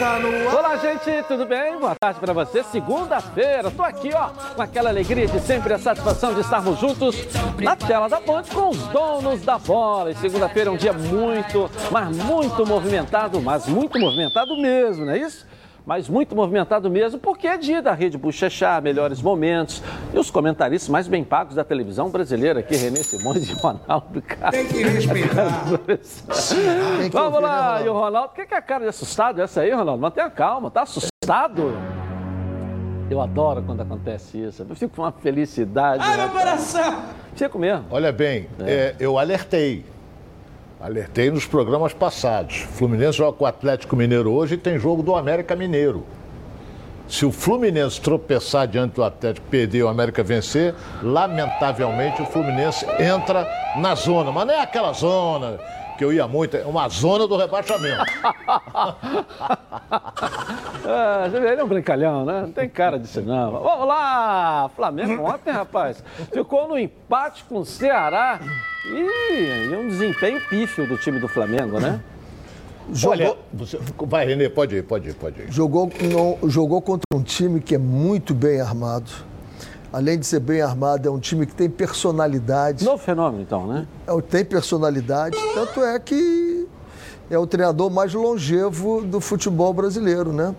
Está 0.00 0.18
no 0.18 0.48
ar. 0.48 0.54
Olá, 0.54 0.76
gente, 0.78 1.22
tudo 1.28 1.44
bem? 1.44 1.78
Boa 1.78 1.94
tarde 1.94 2.18
para 2.18 2.32
você. 2.32 2.62
Segunda-feira, 2.62 3.70
tô 3.70 3.82
aqui, 3.82 4.08
ó, 4.14 4.30
com 4.54 4.62
aquela 4.62 4.88
alegria 4.88 5.26
de 5.26 5.38
sempre, 5.40 5.74
a 5.74 5.78
satisfação 5.78 6.32
de 6.32 6.40
estarmos 6.40 6.78
juntos 6.78 7.14
na 7.58 7.76
tela 7.76 8.08
da 8.08 8.18
Band 8.18 8.44
com 8.44 8.70
os 8.70 8.78
donos 8.88 9.42
da 9.42 9.58
bola. 9.58 10.10
E 10.10 10.14
segunda-feira 10.14 10.70
é 10.70 10.72
um 10.72 10.76
dia 10.78 10.94
muito, 10.94 11.70
mas 11.90 12.16
muito 12.16 12.64
movimentado, 12.64 13.42
mas 13.42 13.66
muito 13.66 13.98
movimentado 13.98 14.56
mesmo, 14.56 15.04
não 15.04 15.12
é 15.12 15.18
isso? 15.18 15.46
Mas 15.90 16.08
muito 16.08 16.36
movimentado 16.36 16.88
mesmo, 16.88 17.18
porque 17.18 17.48
é 17.48 17.56
dia 17.56 17.82
da 17.82 17.92
Rede 17.92 18.16
Bochechá, 18.16 18.80
melhores 18.80 19.20
momentos, 19.20 19.82
e 20.14 20.18
os 20.20 20.30
comentaristas 20.30 20.88
mais 20.88 21.08
bem 21.08 21.24
pagos 21.24 21.56
da 21.56 21.64
televisão 21.64 22.08
brasileira 22.08 22.60
aqui, 22.60 22.76
Renê 22.76 23.02
Simões 23.02 23.50
e 23.50 23.52
Ronaldo, 23.54 24.22
cara. 24.22 24.52
Tem 24.52 24.68
que 24.68 24.84
respeitar. 24.84 25.64
Tem 25.84 25.96
que 27.10 27.16
Vamos 27.16 27.34
ouvir, 27.34 27.44
lá, 27.44 27.80
né, 27.80 27.86
e 27.86 27.88
o 27.88 27.92
Ronaldo, 27.92 28.28
o 28.28 28.34
que 28.36 28.54
é 28.54 28.56
a 28.56 28.62
cara 28.62 28.84
de 28.84 28.90
assustado 28.90 29.42
essa 29.42 29.62
aí, 29.62 29.72
Ronaldo? 29.72 30.00
Mantenha 30.00 30.30
calma, 30.30 30.70
tá 30.70 30.82
assustado? 30.82 31.76
Eu 33.10 33.20
adoro 33.20 33.60
quando 33.60 33.80
acontece 33.80 34.40
isso. 34.40 34.64
Eu 34.68 34.76
fico 34.76 34.94
com 34.94 35.02
uma 35.02 35.10
felicidade. 35.10 36.04
Ai, 36.06 36.18
meu 36.18 36.28
coração! 36.28 37.02
Fico 37.34 37.58
mesmo. 37.58 37.86
Olha 37.90 38.12
bem, 38.12 38.48
é. 38.60 38.72
É, 38.72 38.96
eu 39.00 39.18
alertei. 39.18 39.84
Alertei 40.80 41.30
nos 41.30 41.44
programas 41.44 41.92
passados. 41.92 42.56
Fluminense 42.56 43.18
joga 43.18 43.36
com 43.36 43.44
o 43.44 43.46
Atlético 43.46 43.94
Mineiro 43.94 44.32
hoje 44.32 44.54
e 44.54 44.58
tem 44.58 44.78
jogo 44.78 45.02
do 45.02 45.14
América 45.14 45.54
Mineiro. 45.54 46.06
Se 47.06 47.26
o 47.26 47.30
Fluminense 47.30 48.00
tropeçar 48.00 48.66
diante 48.66 48.94
do 48.94 49.04
Atlético, 49.04 49.46
perder 49.50 49.82
o 49.82 49.88
América 49.88 50.22
vencer, 50.22 50.74
lamentavelmente 51.02 52.22
o 52.22 52.24
Fluminense 52.24 52.86
entra 52.98 53.46
na 53.76 53.94
zona. 53.94 54.32
Mas 54.32 54.46
não 54.46 54.54
é 54.54 54.62
aquela 54.62 54.92
zona 54.94 55.58
que 56.00 56.04
eu 56.04 56.14
ia 56.14 56.26
muito, 56.26 56.56
é 56.56 56.64
uma 56.64 56.88
zona 56.88 57.28
do 57.28 57.36
rebaixamento. 57.36 58.02
ah, 60.82 61.30
ele 61.30 61.60
é 61.60 61.62
um 61.62 61.68
brincalhão, 61.68 62.24
né? 62.24 62.40
Não 62.40 62.52
tem 62.52 62.70
cara 62.70 62.98
disso 62.98 63.20
não. 63.20 63.52
Vamos 63.52 63.86
lá! 63.86 64.70
Flamengo 64.74 65.24
ontem, 65.24 65.50
rapaz, 65.50 66.02
ficou 66.32 66.66
no 66.66 66.78
empate 66.78 67.44
com 67.44 67.58
o 67.58 67.66
Ceará 67.66 68.40
e, 68.86 69.68
e 69.70 69.76
um 69.76 69.88
desempenho 69.88 70.40
pífio 70.48 70.88
do 70.88 70.96
time 70.96 71.20
do 71.20 71.28
Flamengo, 71.28 71.78
né? 71.78 72.00
Jogou... 72.94 73.18
Olha, 73.18 73.36
você... 73.52 73.78
vai, 74.06 74.24
Renê, 74.24 74.48
pode 74.48 74.76
ir, 74.76 74.82
pode 74.82 75.10
ir, 75.10 75.14
pode 75.14 75.42
ir. 75.42 75.52
Jogou, 75.52 75.92
no, 76.00 76.48
jogou 76.48 76.80
contra 76.80 77.04
um 77.12 77.22
time 77.22 77.60
que 77.60 77.74
é 77.74 77.78
muito 77.78 78.32
bem 78.32 78.58
armado 78.58 79.10
além 79.92 80.18
de 80.18 80.26
ser 80.26 80.40
bem 80.40 80.60
armado, 80.60 81.08
é 81.08 81.10
um 81.10 81.18
time 81.18 81.46
que 81.46 81.54
tem 81.54 81.68
personalidade. 81.68 82.84
Novo 82.84 83.02
fenômeno, 83.02 83.42
então, 83.42 83.66
né? 83.66 83.86
É, 84.06 84.20
tem 84.20 84.44
personalidade, 84.44 85.36
tanto 85.54 85.82
é 85.82 85.98
que 85.98 86.66
é 87.30 87.38
o 87.38 87.46
treinador 87.46 87.90
mais 87.90 88.14
longevo 88.14 89.02
do 89.02 89.20
futebol 89.20 89.72
brasileiro, 89.72 90.32
né? 90.32 90.54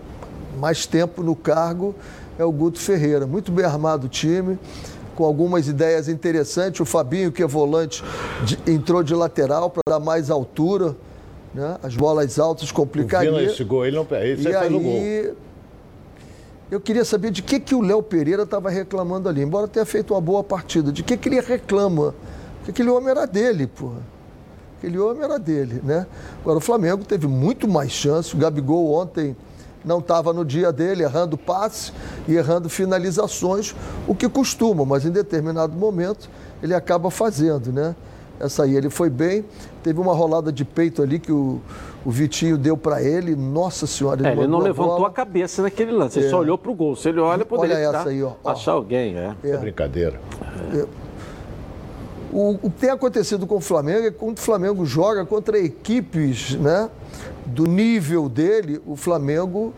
Mais 0.58 0.86
tempo 0.86 1.22
no 1.22 1.34
cargo 1.34 1.94
é 2.38 2.44
o 2.44 2.52
Guto 2.52 2.78
Ferreira. 2.78 3.26
Muito 3.26 3.50
bem 3.52 3.64
armado 3.64 4.06
o 4.06 4.08
time, 4.08 4.58
com 5.14 5.24
algumas 5.24 5.68
ideias 5.68 6.08
interessantes. 6.08 6.80
O 6.80 6.84
Fabinho, 6.84 7.32
que 7.32 7.42
é 7.42 7.46
volante, 7.46 8.02
de, 8.44 8.58
entrou 8.66 9.02
de 9.02 9.14
lateral 9.14 9.70
para 9.70 9.82
dar 9.86 10.00
mais 10.00 10.30
altura, 10.30 10.94
né? 11.54 11.76
As 11.82 11.94
bolas 11.94 12.38
altas 12.38 12.72
complicariam. 12.72 13.38
esse 13.40 13.64
gol, 13.64 13.84
ele 13.84 13.96
não 13.96 14.04
perde, 14.04 14.48
e 14.48 14.54
aí, 14.54 15.32
eu 16.72 16.80
queria 16.80 17.04
saber 17.04 17.30
de 17.30 17.42
que, 17.42 17.60
que 17.60 17.74
o 17.74 17.82
Léo 17.82 18.02
Pereira 18.02 18.44
estava 18.44 18.70
reclamando 18.70 19.28
ali, 19.28 19.42
embora 19.42 19.68
tenha 19.68 19.84
feito 19.84 20.14
uma 20.14 20.22
boa 20.22 20.42
partida. 20.42 20.90
De 20.90 21.02
que, 21.02 21.18
que 21.18 21.28
ele 21.28 21.38
reclama? 21.38 22.14
Porque 22.56 22.70
aquele 22.70 22.88
homem 22.88 23.10
era 23.10 23.26
dele, 23.26 23.66
porra. 23.66 23.98
Aquele 24.78 24.98
homem 24.98 25.22
era 25.22 25.38
dele, 25.38 25.82
né? 25.84 26.06
Agora, 26.40 26.56
o 26.56 26.62
Flamengo 26.62 27.04
teve 27.04 27.26
muito 27.26 27.68
mais 27.68 27.92
chance. 27.92 28.34
O 28.34 28.38
Gabigol 28.38 28.90
ontem 28.94 29.36
não 29.84 29.98
estava 29.98 30.32
no 30.32 30.46
dia 30.46 30.72
dele, 30.72 31.02
errando 31.02 31.36
passe 31.36 31.92
e 32.26 32.36
errando 32.36 32.70
finalizações, 32.70 33.74
o 34.08 34.14
que 34.14 34.26
costuma, 34.26 34.86
mas 34.86 35.04
em 35.04 35.10
determinado 35.10 35.76
momento 35.76 36.30
ele 36.62 36.74
acaba 36.74 37.10
fazendo, 37.10 37.70
né? 37.70 37.94
Essa 38.40 38.64
aí 38.64 38.76
ele 38.76 38.90
foi 38.90 39.08
bem, 39.08 39.44
teve 39.82 40.00
uma 40.00 40.14
rolada 40.14 40.52
de 40.52 40.64
peito 40.64 41.02
ali 41.02 41.18
que 41.18 41.30
o, 41.30 41.60
o 42.04 42.10
Vitinho 42.10 42.58
deu 42.58 42.76
para 42.76 43.02
ele, 43.02 43.36
nossa 43.36 43.86
senhora. 43.86 44.20
Ele, 44.20 44.28
é, 44.28 44.32
ele 44.32 44.46
não 44.46 44.60
a 44.60 44.64
levantou 44.64 44.96
bola. 44.96 45.08
a 45.08 45.12
cabeça 45.12 45.62
naquele 45.62 45.92
lance, 45.92 46.18
ele 46.18 46.26
é. 46.26 46.30
só 46.30 46.38
olhou 46.38 46.58
para 46.58 46.70
o 46.70 46.74
gol. 46.74 46.96
Se 46.96 47.08
ele 47.08 47.20
olha, 47.20 47.44
poderia 47.44 47.76
olha 47.88 47.98
essa 47.98 48.08
aí, 48.08 48.22
ó. 48.22 48.32
achar 48.44 48.72
alguém. 48.72 49.16
É, 49.16 49.34
é. 49.44 49.56
brincadeira. 49.56 50.20
É. 50.74 50.86
O, 52.32 52.58
o, 52.62 52.70
que 52.70 52.80
tem 52.80 52.90
acontecido 52.90 53.46
com 53.46 53.56
o 53.56 53.60
Flamengo 53.60 54.06
é 54.06 54.10
que 54.10 54.16
quando 54.16 54.38
o 54.38 54.40
Flamengo 54.40 54.86
joga 54.86 55.24
contra 55.26 55.58
equipes 55.58 56.54
né, 56.54 56.88
do 57.44 57.66
nível 57.66 58.26
dele, 58.26 58.80
o 58.86 58.96
Flamengo 58.96 59.74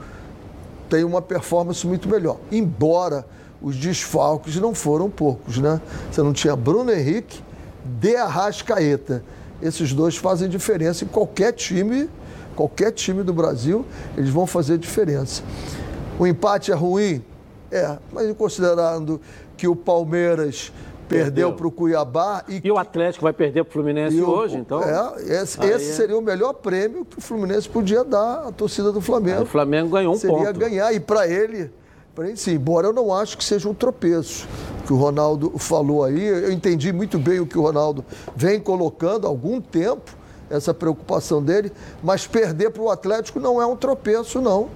tem 0.89 1.03
uma 1.03 1.21
performance 1.21 1.85
muito 1.85 2.09
melhor. 2.09 2.39
Embora 2.53 3.27
os 3.61 3.77
desfalques 3.77 4.57
não 4.57 4.75
foram 4.75 5.11
poucos, 5.11 5.59
né? 5.59 5.81
Você 6.13 6.23
não 6.23 6.33
tinha 6.33 6.55
Bruno 6.55 6.93
Henrique, 6.93 7.43
De 7.85 8.17
Arrascaeta 8.17 9.23
esses 9.63 9.93
dois 9.93 10.17
fazem 10.17 10.49
diferença 10.49 11.05
em 11.05 11.09
qualquer 11.09 11.53
time, 11.53 12.09
qualquer 12.55 12.93
time 12.93 13.23
do 13.23 13.33
Brasil, 13.33 13.85
eles 14.17 14.31
vão 14.31 14.47
fazer 14.47 14.79
diferença. 14.79 15.43
O 16.19 16.27
empate 16.27 16.71
é 16.71 16.75
ruim? 16.75 17.25
É, 17.71 17.97
mas 18.13 18.31
considerando 18.37 19.21
que 19.57 19.67
o 19.67 19.75
Palmeiras 19.75 20.73
perdeu, 21.09 21.53
para 21.53 21.67
o 21.67 21.71
Cuiabá. 21.71 22.45
E, 22.49 22.61
e, 22.63 22.71
o 22.71 22.79
Atlético 22.79 23.25
vai 23.25 23.33
perder 23.33 23.65
para 23.65 23.71
o 23.71 23.73
Fluminense 23.73 24.21
o, 24.21 24.29
hoje, 24.29 24.57
então? 24.57 24.83
É, 24.83 25.43
esse, 25.43 25.59
esse 25.65 25.91
é. 25.91 25.95
seria 25.95 26.17
o 26.17 26.23
melhor 26.23 26.53
prêmio 26.55 27.05
que 27.05 27.19
o 27.19 27.21
Fluminense 27.21 27.69
podia 27.69 28.05
dar 28.05 28.49
à 28.49 28.53
torcida 28.53 28.93
do 28.93 29.01
Flamengo. 29.01 29.39
Aí 29.39 29.43
o 29.43 29.47
Flamengo 29.47 29.91
ganhou 29.91 30.15
um 30.15 30.17
seria 30.17 30.37
ponto. 30.37 30.47
Seria 30.47 30.69
ganhar, 30.69 30.93
e 30.93 31.01
para 31.01 31.27
ele 31.27 31.71
sim, 32.37 32.53
embora 32.53 32.87
eu 32.87 32.93
não 32.93 33.13
acho 33.13 33.37
que 33.37 33.45
seja 33.45 33.69
um 33.69 33.75
tropeço 33.75 34.47
que 34.87 34.93
o 34.93 34.97
Ronaldo 34.97 35.59
falou 35.59 36.05
aí. 36.05 36.23
Eu 36.23 36.53
entendi 36.53 36.93
muito 36.93 37.19
bem 37.19 37.41
o 37.41 37.47
que 37.47 37.59
o 37.59 37.63
Ronaldo 37.63 38.05
vem 38.37 38.61
colocando 38.61 39.27
há 39.27 39.31
algum 39.31 39.61
tempo, 39.61 40.13
essa 40.51 40.75
preocupação 40.75 41.43
dele, 41.43 41.73
mas 42.03 42.27
perder 42.27 42.71
para 42.71 42.83
o 42.83 42.91
Atlético 42.91 43.41
não 43.41 43.61
é 43.61 43.67
um 43.67 43.77
tropeço, 43.77 44.41
não, 44.41 44.69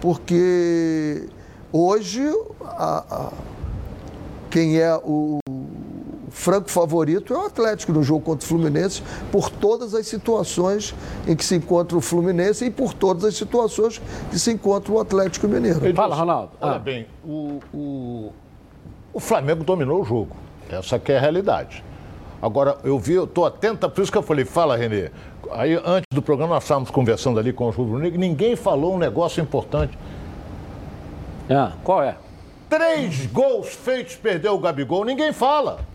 porque 0.00 1.26
hoje 1.72 2.22
a, 2.60 3.04
a, 3.10 3.32
quem 4.50 4.78
é 4.78 4.94
o 4.96 5.38
franco 6.44 6.70
favorito 6.70 7.32
é 7.32 7.38
o 7.38 7.46
Atlético 7.46 7.90
no 7.90 8.02
jogo 8.02 8.20
contra 8.20 8.44
o 8.44 8.48
Fluminense, 8.48 9.02
por 9.32 9.48
todas 9.48 9.94
as 9.94 10.06
situações 10.06 10.94
em 11.26 11.34
que 11.34 11.42
se 11.42 11.56
encontra 11.56 11.96
o 11.96 12.02
Fluminense 12.02 12.66
e 12.66 12.70
por 12.70 12.92
todas 12.92 13.24
as 13.24 13.34
situações 13.34 14.00
que 14.30 14.38
se 14.38 14.52
encontra 14.52 14.92
o 14.92 15.00
Atlético 15.00 15.48
Mineiro. 15.48 15.94
Fala, 15.94 16.14
Ronaldo. 16.14 16.50
Olha 16.60 16.74
ah. 16.74 16.78
bem, 16.78 17.06
o, 17.24 17.60
o, 17.72 18.32
o 19.14 19.20
Flamengo 19.20 19.64
dominou 19.64 20.02
o 20.02 20.04
jogo. 20.04 20.36
Essa 20.68 20.98
que 20.98 21.12
é 21.12 21.16
a 21.16 21.20
realidade. 21.20 21.82
Agora, 22.42 22.76
eu 22.84 22.98
vi, 22.98 23.14
eu 23.14 23.24
estou 23.24 23.46
atenta, 23.46 23.88
por 23.88 24.02
isso 24.02 24.12
que 24.12 24.18
eu 24.18 24.22
falei, 24.22 24.44
fala, 24.44 24.76
Renê. 24.76 25.10
Aí, 25.50 25.74
antes 25.82 26.04
do 26.12 26.20
programa, 26.20 26.54
nós 26.54 26.64
estávamos 26.64 26.90
conversando 26.90 27.38
ali 27.38 27.54
com 27.54 27.66
o 27.68 27.70
Rubro 27.70 27.98
Negro, 27.98 28.20
ninguém 28.20 28.54
falou 28.54 28.94
um 28.94 28.98
negócio 28.98 29.42
importante. 29.42 29.98
Ah, 31.48 31.72
qual 31.82 32.02
é? 32.02 32.16
Três 32.68 33.26
gols 33.26 33.68
feitos 33.68 34.16
perdeu 34.16 34.54
o 34.54 34.58
Gabigol, 34.58 35.06
ninguém 35.06 35.32
fala. 35.32 35.93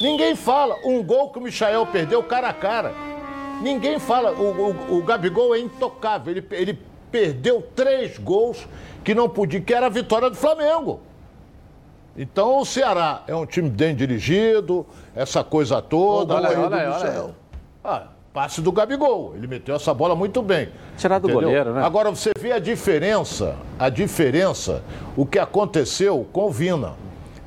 Ninguém 0.00 0.36
fala. 0.36 0.76
Um 0.84 1.02
gol 1.02 1.30
que 1.30 1.38
o 1.38 1.42
Michael 1.42 1.86
perdeu 1.86 2.22
cara 2.22 2.48
a 2.48 2.52
cara. 2.52 2.92
Ninguém 3.62 3.98
fala. 3.98 4.32
O, 4.32 4.70
o, 4.70 4.98
o 4.98 5.02
Gabigol 5.02 5.54
é 5.54 5.58
intocável. 5.58 6.32
Ele, 6.32 6.46
ele 6.50 6.78
perdeu 7.10 7.62
três 7.74 8.18
gols 8.18 8.66
que 9.02 9.14
não 9.14 9.28
podia, 9.28 9.60
que 9.60 9.74
era 9.74 9.86
a 9.86 9.90
vitória 9.90 10.30
do 10.30 10.36
Flamengo. 10.36 11.00
Então 12.16 12.58
o 12.58 12.64
Ceará 12.64 13.22
é 13.28 13.34
um 13.34 13.46
time 13.46 13.70
bem 13.70 13.94
dirigido, 13.94 14.84
essa 15.14 15.44
coisa 15.44 15.80
toda. 15.80 16.34
Olha, 16.34 16.48
olha, 16.48 16.76
olha, 16.76 16.90
olha. 16.90 17.34
Ah, 17.84 18.02
passe 18.32 18.60
do 18.60 18.72
Gabigol. 18.72 19.34
Ele 19.36 19.46
meteu 19.46 19.76
essa 19.76 19.94
bola 19.94 20.16
muito 20.16 20.42
bem. 20.42 20.68
Tirar 20.96 21.20
do 21.20 21.28
entendeu? 21.28 21.48
goleiro, 21.48 21.72
né? 21.72 21.84
Agora 21.84 22.10
você 22.10 22.32
vê 22.38 22.50
a 22.52 22.58
diferença, 22.58 23.56
a 23.78 23.88
diferença, 23.88 24.82
o 25.16 25.24
que 25.24 25.38
aconteceu 25.38 26.26
com 26.32 26.46
o 26.46 26.50
Vina. 26.50 26.94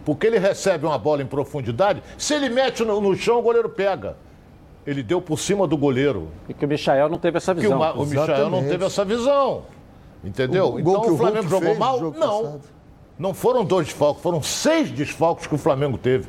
Porque 0.05 0.27
ele 0.27 0.39
recebe 0.39 0.85
uma 0.85 0.97
bola 0.97 1.21
em 1.21 1.25
profundidade, 1.25 2.01
se 2.17 2.33
ele 2.33 2.49
mete 2.49 2.83
no, 2.83 2.99
no 2.99 3.15
chão, 3.15 3.39
o 3.39 3.41
goleiro 3.41 3.69
pega. 3.69 4.15
Ele 4.85 5.03
deu 5.03 5.21
por 5.21 5.37
cima 5.37 5.67
do 5.67 5.77
goleiro. 5.77 6.29
E 6.49 6.53
que 6.53 6.65
o 6.65 6.67
Michael 6.67 7.09
não 7.09 7.19
teve 7.19 7.37
essa 7.37 7.53
visão. 7.53 7.77
Que 7.77 7.97
o, 7.99 8.01
o 8.01 8.05
Michael 8.05 8.49
não 8.49 8.63
teve 8.63 8.85
essa 8.85 9.05
visão. 9.05 9.63
Entendeu? 10.23 10.73
O, 10.73 10.79
então 10.79 11.01
o, 11.01 11.13
o 11.13 11.17
Flamengo 11.17 11.47
jogou 11.47 11.67
fez, 11.67 11.77
mal? 11.77 11.99
Não. 11.99 12.11
Passado. 12.11 12.61
Não 13.19 13.35
foram 13.35 13.63
dois 13.63 13.85
desfalques, 13.85 14.23
foram 14.23 14.41
seis 14.41 14.89
desfalques 14.89 15.45
que 15.45 15.53
o 15.53 15.57
Flamengo 15.57 15.95
teve. 15.97 16.27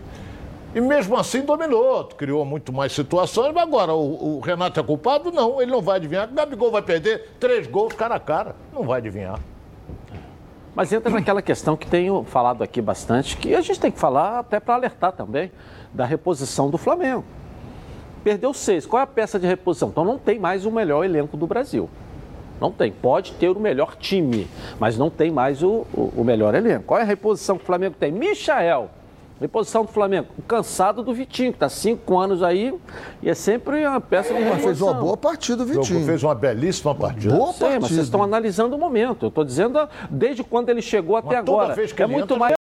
E 0.74 0.80
mesmo 0.80 1.16
assim 1.16 1.42
dominou, 1.42 2.04
criou 2.04 2.44
muito 2.44 2.72
mais 2.72 2.92
situações, 2.92 3.52
mas 3.54 3.62
agora 3.62 3.94
o, 3.94 4.36
o, 4.36 4.40
Renato 4.40 4.80
é 4.80 4.82
culpado? 4.82 5.30
Não, 5.30 5.60
ele 5.60 5.70
não 5.70 5.82
vai 5.82 5.96
adivinhar. 5.96 6.28
O 6.30 6.34
Gabigol 6.34 6.70
vai 6.70 6.82
perder 6.82 7.30
três 7.38 7.66
gols 7.66 7.94
cara 7.94 8.14
a 8.16 8.20
cara. 8.20 8.56
Não 8.72 8.82
vai 8.82 8.98
adivinhar. 8.98 9.38
Mas 10.74 10.92
entra 10.92 11.10
naquela 11.10 11.42
questão 11.42 11.76
que 11.76 11.86
tenho 11.86 12.24
falado 12.24 12.62
aqui 12.62 12.80
bastante, 12.80 13.36
que 13.36 13.54
a 13.54 13.60
gente 13.60 13.78
tem 13.78 13.90
que 13.90 13.98
falar 13.98 14.38
até 14.38 14.58
para 14.58 14.74
alertar 14.74 15.12
também, 15.12 15.52
da 15.92 16.06
reposição 16.06 16.70
do 16.70 16.78
Flamengo. 16.78 17.24
Perdeu 18.24 18.54
seis. 18.54 18.86
Qual 18.86 19.00
é 19.00 19.02
a 19.02 19.06
peça 19.06 19.38
de 19.38 19.46
reposição? 19.46 19.88
Então 19.90 20.04
não 20.04 20.16
tem 20.16 20.38
mais 20.38 20.64
o 20.64 20.70
melhor 20.70 21.04
elenco 21.04 21.36
do 21.36 21.46
Brasil. 21.46 21.90
Não 22.60 22.70
tem. 22.70 22.90
Pode 22.92 23.32
ter 23.32 23.48
o 23.48 23.58
melhor 23.58 23.96
time, 23.96 24.48
mas 24.78 24.96
não 24.96 25.10
tem 25.10 25.30
mais 25.30 25.62
o, 25.62 25.84
o, 25.92 26.12
o 26.16 26.24
melhor 26.24 26.54
elenco. 26.54 26.84
Qual 26.84 27.00
é 27.00 27.02
a 27.02 27.06
reposição 27.06 27.58
que 27.58 27.64
o 27.64 27.66
Flamengo 27.66 27.96
tem? 27.98 28.12
Michael. 28.12 28.88
Reposição 29.42 29.84
do 29.84 29.90
Flamengo, 29.90 30.28
o 30.38 30.42
cansado 30.42 31.02
do 31.02 31.12
Vitinho, 31.12 31.50
que 31.50 31.56
está 31.56 31.68
cinco 31.68 32.16
anos 32.16 32.44
aí 32.44 32.72
e 33.20 33.28
é 33.28 33.34
sempre 33.34 33.84
uma 33.84 34.00
peça 34.00 34.32
de 34.32 34.38
reposição. 34.38 34.54
Mas 34.54 34.64
fez 34.64 34.80
uma 34.80 34.94
boa 34.94 35.16
partida 35.16 35.64
o 35.64 35.66
Vitinho. 35.66 36.06
Fez 36.06 36.22
uma 36.22 36.34
belíssima 36.34 36.94
partida. 36.94 37.34
Boa 37.34 37.52
Sim, 37.52 37.58
partida. 37.58 37.80
mas 37.80 37.90
vocês 37.90 38.04
estão 38.04 38.22
analisando 38.22 38.76
o 38.76 38.78
momento. 38.78 39.26
Eu 39.26 39.28
estou 39.28 39.44
dizendo 39.44 39.88
desde 40.08 40.44
quando 40.44 40.68
ele 40.68 40.80
chegou 40.80 41.16
até 41.16 41.36
Mas 41.36 41.44
toda 41.44 41.62
agora. 41.62 41.74
vez 41.74 41.92
que 41.92 42.00
é 42.00 42.04
ele 42.04 42.12
muito 42.12 42.34
entra, 42.34 42.38
mais, 42.38 42.54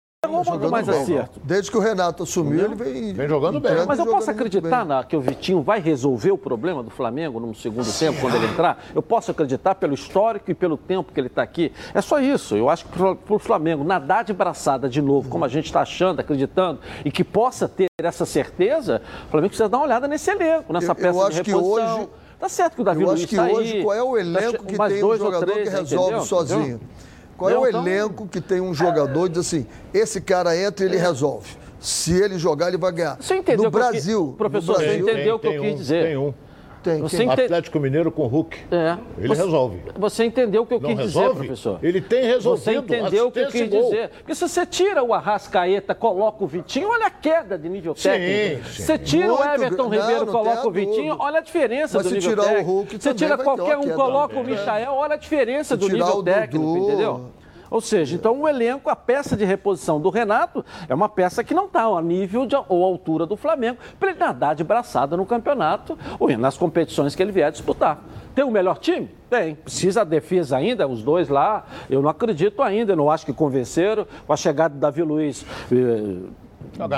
jogando 0.44 0.70
mais 0.70 0.86
bem. 0.86 1.00
acerto. 1.02 1.40
Desde 1.42 1.70
que 1.70 1.76
o 1.78 1.80
Renato 1.80 2.24
assumiu, 2.24 2.64
ele 2.66 2.74
vem. 2.74 3.12
Vem 3.14 3.28
jogando 3.28 3.58
bem. 3.58 3.72
Mas 3.86 3.98
eu 3.98 4.06
posso 4.06 4.30
acreditar 4.30 4.84
na, 4.84 5.02
que 5.02 5.16
o 5.16 5.20
Vitinho 5.20 5.62
vai 5.62 5.80
resolver 5.80 6.30
o 6.30 6.36
problema 6.38 6.82
do 6.82 6.90
Flamengo 6.90 7.40
no 7.40 7.54
segundo 7.54 7.90
tempo, 7.98 8.20
quando 8.20 8.34
ele 8.36 8.46
entrar? 8.46 8.84
Eu 8.94 9.02
posso 9.02 9.30
acreditar 9.30 9.74
pelo 9.76 9.94
histórico 9.94 10.50
e 10.50 10.54
pelo 10.54 10.76
tempo 10.76 11.10
que 11.12 11.18
ele 11.18 11.28
está 11.28 11.42
aqui? 11.42 11.72
É 11.94 12.02
só 12.02 12.20
isso. 12.20 12.54
Eu 12.54 12.68
acho 12.68 12.84
que 12.86 12.98
para 12.98 13.34
o 13.34 13.38
Flamengo 13.38 13.82
nadar 13.82 14.22
de 14.24 14.32
braçada 14.34 14.88
de 14.90 15.00
novo, 15.00 15.28
como 15.30 15.44
a 15.44 15.48
gente 15.48 15.66
está 15.66 15.80
achando, 15.80 16.20
acreditando, 16.20 16.80
e 17.04 17.10
que 17.10 17.24
possa 17.24 17.66
ter 17.66 17.86
essa 17.98 18.26
certeza, 18.26 19.00
o 19.26 19.30
Flamengo 19.30 19.48
precisa 19.50 19.68
dar 19.68 19.78
uma 19.78 19.86
olhada 19.86 20.06
nesse 20.06 20.30
elenco, 20.30 20.70
nessa 20.72 20.86
Eu- 20.86 20.90
eu 20.90 20.94
peça 20.96 21.22
acho 21.26 21.36
de 21.36 21.42
que 21.42 21.50
reposição. 21.50 21.98
hoje- 22.00 22.08
Tá 22.40 22.48
certo 22.48 22.74
que 22.74 22.80
o 22.80 22.84
Davi 22.84 23.02
Eu 23.02 23.08
Luiz 23.08 23.20
acho 23.20 23.28
que 23.28 23.36
tá 23.36 23.44
hoje, 23.48 23.72
aí, 23.76 23.82
qual 23.84 23.94
é 23.94 24.02
o 24.02 24.12
tá 24.14 24.20
elenco 24.20 24.50
che- 24.50 24.58
que 24.58 24.64
tem 24.78 25.04
um 25.04 25.16
jogador 25.18 25.44
três, 25.52 25.68
que 25.68 25.74
resolve 25.76 26.04
entendeu? 26.06 26.24
sozinho? 26.24 26.60
Entendeu? 26.60 26.80
Qual 27.40 27.50
é 27.50 27.58
o 27.58 27.66
Então- 27.66 27.80
elenco 27.86 28.28
que 28.28 28.38
tem 28.38 28.60
um 28.60 28.74
jogador 28.74 29.24
e 29.26 29.28
diz 29.30 29.38
assim, 29.38 29.66
esse 29.94 30.20
cara 30.20 30.54
entra 30.54 30.84
e 30.84 30.88
ele 30.88 30.98
resolve. 30.98 31.56
Se 31.80 32.12
ele 32.12 32.38
jogar, 32.38 32.68
ele 32.68 32.76
vai 32.76 32.92
ganhar. 32.92 33.16
Você 33.18 33.34
entendeu 33.34 33.62
no 33.62 33.68
o 33.70 33.72
que 33.72 33.78
Brasil, 33.78 34.34
professor, 34.36 34.72
no 34.72 34.78
você 34.78 34.84
Brasil, 34.84 35.08
entendeu 35.08 35.36
o 35.36 35.38
que 35.38 35.46
eu 35.46 35.50
tem 35.52 35.60
quis 35.62 35.72
um, 35.72 35.76
dizer. 35.76 36.04
Tem 36.04 36.16
um. 36.18 36.34
Tem. 36.82 37.00
Você 37.00 37.22
ente- 37.22 37.40
Atlético 37.42 37.78
Mineiro 37.80 38.10
com 38.10 38.26
Hulk. 38.26 38.56
É. 38.70 38.96
Ele 39.18 39.28
Você- 39.28 39.42
resolve. 39.42 39.80
Você 39.98 40.24
entendeu 40.24 40.62
o 40.62 40.66
que 40.66 40.74
eu 40.74 40.80
Não 40.80 40.88
quis 40.90 40.98
dizer, 40.98 41.18
resolve? 41.20 41.38
professor? 41.46 41.78
Ele 41.82 42.00
tem 42.00 42.24
resolvido. 42.24 42.62
Você 42.64 42.74
entendeu 42.74 43.26
o 43.28 43.30
que 43.32 43.38
eu 43.40 43.48
quis 43.48 43.68
gol. 43.68 43.84
dizer? 43.84 44.08
Porque 44.10 44.34
se 44.34 44.48
você 44.48 44.66
tira 44.66 45.02
o 45.02 45.14
Arrascaeta, 45.14 45.94
coloca 45.94 46.42
o 46.42 46.46
Vitinho, 46.46 46.88
olha 46.88 47.06
a 47.06 47.10
queda 47.10 47.58
de 47.58 47.68
nível 47.68 47.94
Sim, 47.94 48.08
técnico. 48.10 48.68
sim. 48.68 48.82
Você 48.82 48.98
tira 48.98 49.32
o 49.32 49.36
Muito 49.38 49.50
Everton 49.54 49.88
gra- 49.88 50.00
Ribeiro, 50.00 50.18
não, 50.20 50.26
não 50.26 50.32
coloca 50.32 50.56
tenha 50.56 50.68
o 50.68 50.70
Vitinho, 50.72 50.94
dúvida. 51.12 51.16
olha 51.24 51.38
a 51.38 51.42
diferença 51.42 51.98
Mas 51.98 52.02
do 52.04 52.08
se 52.08 52.14
nível 52.16 52.30
tirar 52.30 52.42
o 52.42 52.44
técnico. 52.46 52.70
Hulk, 52.70 52.98
Você 53.02 53.14
tira 53.14 53.38
qualquer 53.38 53.76
um, 53.78 53.88
coloca 53.90 54.36
o 54.36 54.40
É. 54.40 54.42
Michael, 54.44 54.92
olha 54.92 55.14
a 55.14 55.16
diferença 55.18 55.76
do 55.76 55.86
Se 55.86 55.92
nível 55.92 56.16
o 56.16 56.22
técnico, 56.22 56.76
entendeu? 56.78 57.26
Ou 57.70 57.80
seja, 57.80 58.16
então 58.16 58.40
o 58.40 58.48
elenco, 58.48 58.90
a 58.90 58.96
peça 58.96 59.36
de 59.36 59.44
reposição 59.44 60.00
do 60.00 60.10
Renato 60.10 60.64
é 60.88 60.94
uma 60.94 61.08
peça 61.08 61.44
que 61.44 61.54
não 61.54 61.66
está 61.66 61.84
a 61.84 62.02
nível 62.02 62.44
de, 62.44 62.56
ou 62.68 62.84
altura 62.84 63.24
do 63.24 63.36
Flamengo 63.36 63.78
para 63.98 64.10
ele 64.10 64.18
nadar 64.18 64.54
de 64.54 64.64
braçada 64.64 65.16
no 65.16 65.24
campeonato 65.24 65.96
ou 66.18 66.28
nas 66.36 66.58
competições 66.58 67.14
que 67.14 67.22
ele 67.22 67.32
vier 67.32 67.50
disputar. 67.52 68.02
Tem 68.34 68.44
o 68.44 68.50
melhor 68.50 68.78
time? 68.78 69.08
Tem. 69.28 69.54
Precisa 69.54 70.00
a 70.00 70.04
defesa 70.04 70.56
ainda, 70.56 70.86
os 70.88 71.02
dois 71.02 71.28
lá. 71.28 71.64
Eu 71.88 72.02
não 72.02 72.08
acredito 72.08 72.62
ainda, 72.62 72.96
não 72.96 73.10
acho 73.10 73.24
que 73.24 73.32
convenceram. 73.32 74.06
Com 74.26 74.32
a 74.32 74.36
chegada 74.36 74.74
do 74.74 74.80
Davi 74.80 75.02
Luiz. 75.02 75.44
eh, 75.72 76.28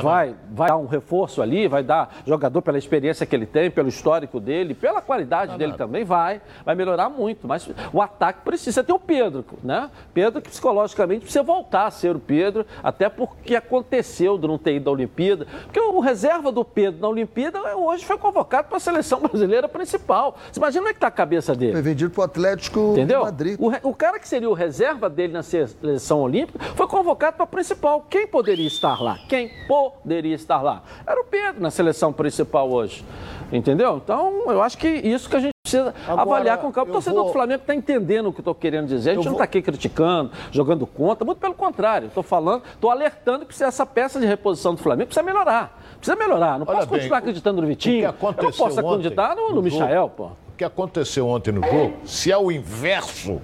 Vai, 0.02 0.34
vai 0.50 0.68
dar 0.68 0.76
um 0.76 0.86
reforço 0.86 1.42
ali, 1.42 1.66
vai 1.66 1.82
dar 1.82 2.16
jogador 2.26 2.62
pela 2.62 2.78
experiência 2.78 3.26
que 3.26 3.34
ele 3.34 3.46
tem, 3.46 3.70
pelo 3.70 3.88
histórico 3.88 4.38
dele, 4.38 4.74
pela 4.74 5.00
qualidade 5.00 5.56
dele 5.58 5.72
também, 5.74 6.04
vai, 6.04 6.40
vai 6.64 6.74
melhorar 6.74 7.08
muito. 7.08 7.48
Mas 7.48 7.68
o 7.92 8.00
ataque 8.00 8.40
precisa 8.44 8.84
ter 8.84 8.92
o 8.92 8.98
Pedro, 8.98 9.44
né? 9.62 9.90
Pedro 10.14 10.40
que 10.40 10.48
psicologicamente 10.50 11.20
precisa 11.22 11.42
voltar 11.42 11.86
a 11.86 11.90
ser 11.90 12.14
o 12.14 12.20
Pedro, 12.20 12.64
até 12.82 13.08
porque 13.08 13.56
aconteceu 13.56 14.38
de 14.38 14.46
não 14.46 14.58
ter 14.58 14.76
ido 14.76 14.88
à 14.88 14.92
Olimpíada. 14.92 15.46
Porque 15.64 15.80
o 15.80 16.00
reserva 16.00 16.52
do 16.52 16.64
Pedro 16.64 17.00
na 17.00 17.08
Olimpíada 17.08 17.60
hoje 17.76 18.04
foi 18.04 18.18
convocado 18.18 18.68
para 18.68 18.76
a 18.76 18.80
seleção 18.80 19.20
brasileira 19.20 19.68
principal. 19.68 20.36
Você 20.50 20.60
imagina 20.60 20.80
como 20.82 20.88
é 20.90 20.92
que 20.92 20.98
está 20.98 21.08
a 21.08 21.10
cabeça 21.12 21.54
dele? 21.54 21.72
Foi 21.72 21.82
vendido 21.82 22.10
para 22.10 22.20
o 22.20 22.24
Atlético 22.24 22.92
Entendeu? 22.92 23.20
de 23.20 23.24
Madrid. 23.24 23.56
O, 23.60 23.68
re- 23.68 23.80
o 23.82 23.94
cara 23.94 24.18
que 24.18 24.28
seria 24.28 24.48
o 24.48 24.54
reserva 24.54 25.08
dele 25.10 25.32
na 25.32 25.42
seleção 25.42 26.20
olímpica 26.20 26.58
foi 26.76 26.86
convocado 26.86 27.36
para 27.36 27.44
a 27.44 27.48
principal. 27.48 28.04
Quem 28.08 28.26
poderia 28.26 28.66
estar 28.66 29.00
lá? 29.02 29.18
Quem 29.28 29.51
poderia 29.68 30.34
estar 30.34 30.60
lá? 30.62 30.82
Era 31.06 31.20
o 31.20 31.24
Pedro 31.24 31.60
na 31.62 31.70
seleção 31.70 32.12
principal 32.12 32.70
hoje. 32.70 33.04
Entendeu? 33.52 34.00
Então, 34.02 34.44
eu 34.50 34.62
acho 34.62 34.78
que 34.78 34.88
isso 34.88 35.28
que 35.28 35.36
a 35.36 35.40
gente 35.40 35.52
precisa 35.62 35.94
Agora, 36.08 36.22
avaliar 36.22 36.58
com. 36.58 36.68
O 36.68 36.70
eu 36.74 36.86
torcedor 36.86 37.18
vou- 37.20 37.26
do 37.26 37.32
Flamengo 37.32 37.60
está 37.60 37.74
entendendo 37.74 38.28
o 38.28 38.32
que 38.32 38.38
eu 38.38 38.42
estou 38.42 38.54
querendo 38.54 38.86
dizer. 38.86 39.10
A 39.10 39.14
gente 39.14 39.24
Eu 39.26 39.30
não 39.30 39.32
vou- 39.32 39.42
está 39.42 39.44
aqui 39.44 39.60
criticando, 39.60 40.30
jogando 40.50 40.86
contra, 40.86 41.24
muito 41.24 41.38
pelo 41.38 41.52
contrário. 41.54 42.08
Estou 42.08 42.22
falando, 42.22 42.62
estou 42.72 42.90
alertando 42.90 43.40
que 43.40 43.46
precisa- 43.46 43.66
essa 43.66 43.84
peça 43.84 44.18
de 44.18 44.24
reposição 44.26 44.74
do 44.74 44.80
Flamengo 44.80 45.08
precisa 45.08 45.22
melhorar. 45.22 45.78
Precisa 45.98 46.16
melhorar. 46.16 46.58
Não 46.58 46.66
Olha 46.66 46.76
posso 46.78 46.88
bem, 46.88 46.98
continuar 46.98 47.16
o- 47.16 47.18
acreditando 47.18 47.60
no 47.60 47.66
o 47.66 47.68
Vitinho. 47.68 47.98
que 48.00 48.06
Eu 48.24 48.26
não 48.42 48.52
posso 48.52 48.80
acreditar 48.80 49.36
no, 49.36 49.48
no 49.50 49.54
no 49.56 49.62
Michael, 49.62 50.08
pô. 50.16 50.24
O 50.24 50.56
que 50.56 50.64
aconteceu 50.64 51.28
ontem 51.28 51.52
no 51.52 51.62
jogo, 51.62 51.92
se 52.06 52.32
é 52.32 52.38
o 52.38 52.50
inverso, 52.50 53.38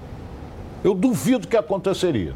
eu 0.83 0.95
duvido 0.95 1.47
que 1.47 1.57
aconteceria. 1.57 2.35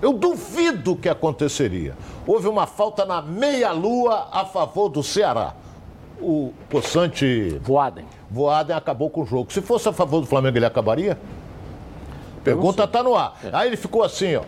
Eu 0.00 0.12
duvido 0.12 0.94
que 0.96 1.08
aconteceria. 1.08 1.96
Houve 2.26 2.46
uma 2.48 2.66
falta 2.66 3.04
na 3.04 3.20
meia-lua 3.20 4.28
a 4.30 4.44
favor 4.44 4.88
do 4.88 5.02
Ceará. 5.02 5.54
O 6.20 6.52
Poçante 6.68 7.60
Voadem. 7.62 8.06
Voaden 8.30 8.76
acabou 8.76 9.10
com 9.10 9.22
o 9.22 9.26
jogo. 9.26 9.52
Se 9.52 9.60
fosse 9.60 9.88
a 9.88 9.92
favor 9.92 10.20
do 10.20 10.26
Flamengo, 10.26 10.58
ele 10.58 10.66
acabaria? 10.66 11.18
Pergunta 12.44 12.84
está 12.84 13.02
no 13.02 13.14
ar. 13.14 13.38
É. 13.44 13.50
Aí 13.52 13.68
ele 13.68 13.76
ficou 13.76 14.02
assim, 14.02 14.36
ó. 14.36 14.42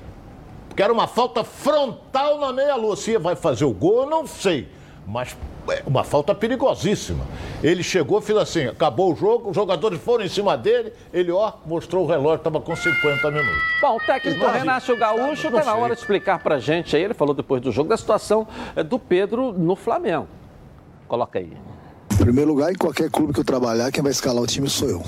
Porque 0.69 0.83
era 0.83 0.93
uma 0.93 1.07
falta 1.07 1.43
frontal 1.43 2.39
na 2.39 2.53
meia-lua. 2.53 2.97
Se 2.97 3.19
vai 3.19 3.35
fazer 3.35 3.65
o 3.65 3.73
gol, 3.73 4.03
eu 4.03 4.11
não 4.11 4.27
sei. 4.27 4.69
Mas 5.07 5.37
uma 5.87 6.05
falta 6.05 6.35
perigosíssima. 6.35 7.25
Ele 7.63 7.83
chegou, 7.83 8.21
fez 8.21 8.39
assim, 8.39 8.67
acabou 8.67 9.13
o 9.13 9.17
jogo, 9.17 9.51
os 9.51 9.57
jogadores 9.57 10.01
foram 10.01 10.25
em 10.25 10.29
cima 10.29 10.57
dele, 10.57 10.93
ele, 11.13 11.31
ó, 11.31 11.53
mostrou 11.67 12.05
o 12.05 12.09
relógio, 12.09 12.37
estava 12.37 12.61
com 12.61 12.75
50 12.75 13.31
minutos. 13.31 13.63
Bom, 13.81 13.97
o 13.97 14.01
técnico 14.01 14.47
Renato 14.47 14.97
Gaúcho 14.97 15.49
está 15.49 15.65
na 15.65 15.75
hora 15.75 15.95
de 15.95 16.01
explicar 16.01 16.43
pra 16.43 16.59
gente 16.59 16.97
aí, 16.97 17.03
ele 17.03 17.15
falou 17.15 17.35
depois 17.35 17.61
do 17.61 17.71
jogo, 17.71 17.89
da 17.89 17.97
situação 17.97 18.47
eh, 18.77 18.83
do 18.83 18.99
Pedro 18.99 19.53
no 19.53 19.77
Flamengo. 19.77 20.29
Coloca 21.09 21.39
aí. 21.39 21.53
Em 22.13 22.17
primeiro 22.17 22.51
lugar, 22.51 22.71
em 22.71 22.77
qualquer 22.77 23.11
clube 23.11 23.33
que 23.33 23.41
eu 23.41 23.45
trabalhar, 23.45 23.91
quem 23.91 24.03
vai 24.03 24.13
escalar 24.13 24.43
o 24.43 24.47
time 24.47 24.69
sou 24.69 24.89
eu. 24.89 25.03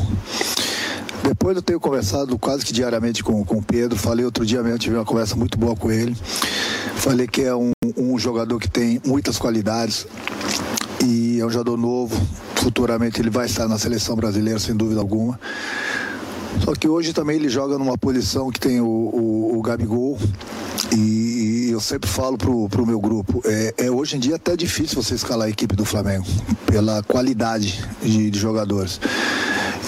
Depois 1.22 1.56
eu 1.56 1.62
tenho 1.62 1.78
conversado 1.78 2.36
quase 2.38 2.64
que 2.64 2.72
diariamente 2.72 3.22
com, 3.22 3.44
com 3.44 3.58
o 3.58 3.62
Pedro. 3.62 3.96
Falei 3.96 4.24
outro 4.24 4.44
dia 4.44 4.62
mesmo, 4.62 4.78
tive 4.78 4.96
uma 4.96 5.04
conversa 5.04 5.36
muito 5.36 5.56
boa 5.56 5.76
com 5.76 5.90
ele. 5.90 6.16
Falei 6.96 7.26
que 7.26 7.42
é 7.42 7.54
um, 7.54 7.70
um 7.96 8.18
jogador 8.18 8.58
que 8.58 8.68
tem 8.68 9.00
muitas 9.06 9.38
qualidades 9.38 10.06
e 11.04 11.40
é 11.40 11.46
um 11.46 11.50
jogador 11.50 11.76
novo. 11.76 12.20
Futuramente 12.56 13.20
ele 13.20 13.30
vai 13.30 13.46
estar 13.46 13.68
na 13.68 13.78
seleção 13.78 14.16
brasileira, 14.16 14.58
sem 14.58 14.74
dúvida 14.74 15.00
alguma. 15.00 15.38
Só 16.64 16.74
que 16.74 16.86
hoje 16.88 17.12
também 17.12 17.36
ele 17.36 17.48
joga 17.48 17.78
numa 17.78 17.96
posição 17.96 18.50
que 18.50 18.60
tem 18.60 18.80
o, 18.80 18.86
o, 18.86 19.58
o 19.58 19.62
Gabigol. 19.62 20.18
E 20.94 21.68
eu 21.70 21.80
sempre 21.80 22.08
falo 22.08 22.36
pro, 22.36 22.68
pro 22.68 22.86
meu 22.86 23.00
grupo, 23.00 23.42
é, 23.46 23.74
é 23.78 23.90
hoje 23.90 24.16
em 24.16 24.18
dia 24.20 24.36
até 24.36 24.56
difícil 24.56 25.02
você 25.02 25.14
escalar 25.14 25.46
a 25.46 25.50
equipe 25.50 25.74
do 25.74 25.84
Flamengo, 25.84 26.26
pela 26.66 27.02
qualidade 27.02 27.82
de, 28.02 28.30
de 28.30 28.38
jogadores. 28.38 29.00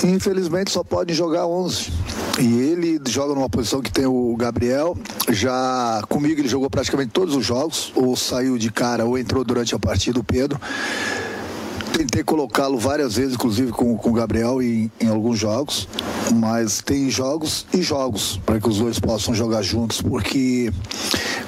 Infelizmente 0.04 0.70
só 0.70 0.84
pode 0.84 1.14
jogar 1.14 1.46
11. 1.46 1.90
E 2.38 2.60
ele 2.60 3.00
joga 3.08 3.34
numa 3.34 3.48
posição 3.48 3.80
que 3.80 3.90
tem 3.90 4.04
o 4.04 4.36
Gabriel. 4.36 4.96
Já 5.30 6.02
comigo 6.10 6.40
ele 6.40 6.48
jogou 6.48 6.68
praticamente 6.68 7.10
todos 7.10 7.34
os 7.34 7.44
jogos, 7.44 7.90
ou 7.94 8.14
saiu 8.14 8.58
de 8.58 8.70
cara, 8.70 9.06
ou 9.06 9.16
entrou 9.16 9.42
durante 9.42 9.74
a 9.74 9.78
partida 9.78 10.20
o 10.20 10.24
Pedro. 10.24 10.60
Tentei 11.96 12.24
colocá-lo 12.24 12.76
várias 12.76 13.14
vezes, 13.14 13.34
inclusive 13.34 13.70
com, 13.70 13.96
com 13.96 14.10
o 14.10 14.12
Gabriel 14.12 14.60
em, 14.60 14.90
em 15.00 15.08
alguns 15.08 15.38
jogos, 15.38 15.88
mas 16.34 16.82
tem 16.82 17.08
jogos 17.08 17.64
e 17.72 17.82
jogos 17.82 18.40
para 18.44 18.58
que 18.58 18.68
os 18.68 18.78
dois 18.78 18.98
possam 18.98 19.32
jogar 19.32 19.62
juntos, 19.62 20.02
porque 20.02 20.72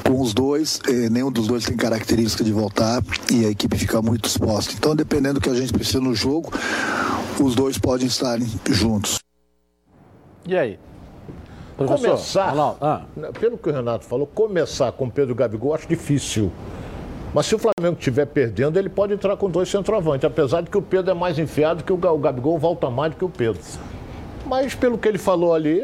com 0.06 0.20
os 0.20 0.32
dois, 0.32 0.80
eh, 0.88 1.10
nenhum 1.10 1.32
dos 1.32 1.48
dois 1.48 1.64
tem 1.64 1.76
característica 1.76 2.44
de 2.44 2.52
voltar 2.52 3.02
e 3.32 3.44
a 3.44 3.50
equipe 3.50 3.76
fica 3.76 4.00
muito 4.00 4.28
exposta. 4.28 4.72
Então, 4.72 4.94
dependendo 4.94 5.34
do 5.34 5.40
que 5.40 5.50
a 5.50 5.54
gente 5.54 5.72
precisa 5.72 5.98
no 6.00 6.14
jogo, 6.14 6.52
os 7.42 7.56
dois 7.56 7.76
podem 7.76 8.06
estar 8.06 8.38
juntos. 8.70 9.18
E 10.46 10.56
aí? 10.56 10.78
Professor, 11.76 12.10
Começar, 12.10 12.54
ah, 12.80 13.04
pelo 13.40 13.58
que 13.58 13.68
o 13.68 13.72
Renato 13.72 14.04
falou, 14.04 14.28
começar 14.28 14.92
com 14.92 15.10
Pedro 15.10 15.34
Gabigol 15.34 15.74
acho 15.74 15.88
difícil. 15.88 16.52
Mas 17.34 17.46
se 17.46 17.54
o 17.54 17.58
Flamengo 17.58 17.98
estiver 17.98 18.24
perdendo, 18.26 18.78
ele 18.78 18.88
pode 18.88 19.12
entrar 19.12 19.36
com 19.36 19.50
dois 19.50 19.68
centroavantes, 19.68 20.24
apesar 20.24 20.62
de 20.62 20.70
que 20.70 20.78
o 20.78 20.82
Pedro 20.82 21.10
é 21.10 21.14
mais 21.14 21.38
enfiado, 21.38 21.84
que 21.84 21.92
o 21.92 21.96
Ga- 21.96 22.12
o 22.12 22.18
Gabigol 22.18 22.58
volta 22.58 22.88
mais 22.88 23.12
do 23.12 23.18
que 23.18 23.24
o 23.24 23.28
Pedro. 23.28 23.60
Mas 24.46 24.74
pelo 24.74 24.96
que 24.96 25.06
ele 25.06 25.18
falou 25.18 25.52
ali, 25.54 25.82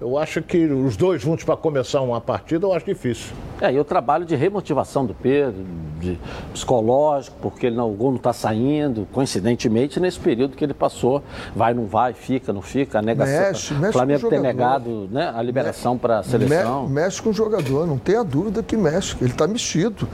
eu 0.00 0.16
acho 0.18 0.40
que 0.42 0.64
os 0.66 0.96
dois 0.96 1.20
juntos 1.20 1.44
para 1.44 1.56
começar 1.56 2.00
uma 2.00 2.20
partida, 2.20 2.66
eu 2.66 2.72
acho 2.72 2.86
difícil. 2.86 3.32
É, 3.60 3.70
e 3.72 3.78
o 3.78 3.84
trabalho 3.84 4.24
de 4.24 4.34
remotivação 4.34 5.04
do 5.04 5.12
Pedro, 5.12 5.62
de 6.00 6.18
psicológico, 6.52 7.36
porque 7.42 7.66
ele 7.66 7.76
não, 7.76 7.90
o 7.90 7.94
gol 7.94 8.10
não 8.10 8.16
está 8.16 8.32
saindo, 8.32 9.06
coincidentemente, 9.12 10.00
nesse 10.00 10.18
período 10.18 10.56
que 10.56 10.64
ele 10.64 10.72
passou, 10.72 11.22
vai, 11.54 11.74
não 11.74 11.84
vai, 11.86 12.14
fica, 12.14 12.52
não 12.52 12.62
fica, 12.62 12.98
a 12.98 13.02
negação. 13.02 13.48
Mexe, 13.48 13.74
mexe 13.74 13.88
o 13.88 13.92
Flamengo 13.92 14.20
jogador. 14.20 14.42
negado 14.42 15.08
né, 15.12 15.32
a 15.36 15.42
liberação 15.42 15.98
para 15.98 16.20
a 16.20 16.22
seleção. 16.22 16.86
Me- 16.88 16.94
mexe 16.94 17.20
com 17.20 17.30
o 17.30 17.32
jogador, 17.34 17.86
não 17.86 17.98
tenha 17.98 18.24
dúvida 18.24 18.62
que 18.62 18.76
mexe, 18.76 19.14
ele 19.20 19.30
está 19.30 19.46
mexido. 19.46 20.08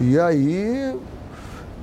E 0.00 0.18
aí 0.18 0.96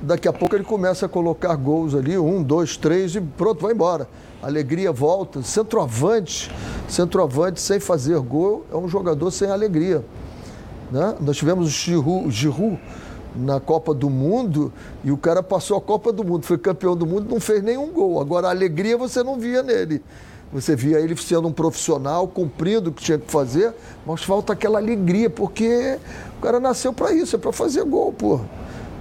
daqui 0.02 0.28
a 0.28 0.32
pouco 0.32 0.54
ele 0.54 0.64
começa 0.64 1.06
a 1.06 1.08
colocar 1.08 1.54
gols 1.56 1.94
ali, 1.94 2.18
um, 2.18 2.42
dois, 2.42 2.76
três 2.76 3.14
e 3.14 3.20
pronto, 3.20 3.62
vai 3.62 3.72
embora. 3.72 4.08
Alegria 4.42 4.92
volta. 4.92 5.42
Centroavante, 5.42 6.50
centroavante 6.88 7.60
sem 7.60 7.80
fazer 7.80 8.18
gol 8.20 8.64
é 8.72 8.76
um 8.76 8.88
jogador 8.88 9.30
sem 9.30 9.50
alegria. 9.50 10.04
Né? 10.90 11.16
Nós 11.20 11.36
tivemos 11.36 11.66
o 11.66 12.30
Giroud, 12.30 12.78
na 13.36 13.60
Copa 13.60 13.92
do 13.92 14.08
Mundo 14.08 14.72
e 15.04 15.12
o 15.12 15.16
cara 15.16 15.42
passou 15.42 15.76
a 15.76 15.80
Copa 15.80 16.12
do 16.12 16.24
Mundo, 16.24 16.46
foi 16.46 16.56
campeão 16.56 16.96
do 16.96 17.06
mundo, 17.06 17.28
não 17.28 17.40
fez 17.40 17.62
nenhum 17.62 17.92
gol. 17.92 18.20
Agora 18.20 18.48
a 18.48 18.50
alegria 18.50 18.96
você 18.96 19.22
não 19.22 19.38
via 19.38 19.62
nele. 19.62 20.02
Você 20.52 20.76
via 20.76 20.98
ele 21.00 21.16
sendo 21.16 21.48
um 21.48 21.52
profissional, 21.52 22.26
cumprindo 22.28 22.90
o 22.90 22.92
que 22.92 23.02
tinha 23.02 23.18
que 23.18 23.30
fazer, 23.30 23.74
mas 24.06 24.22
falta 24.22 24.52
aquela 24.52 24.78
alegria, 24.78 25.28
porque 25.28 25.98
o 26.38 26.40
cara 26.40 26.60
nasceu 26.60 26.92
para 26.92 27.12
isso, 27.12 27.36
é 27.36 27.38
para 27.38 27.52
fazer 27.52 27.84
gol, 27.84 28.12
pô. 28.12 28.40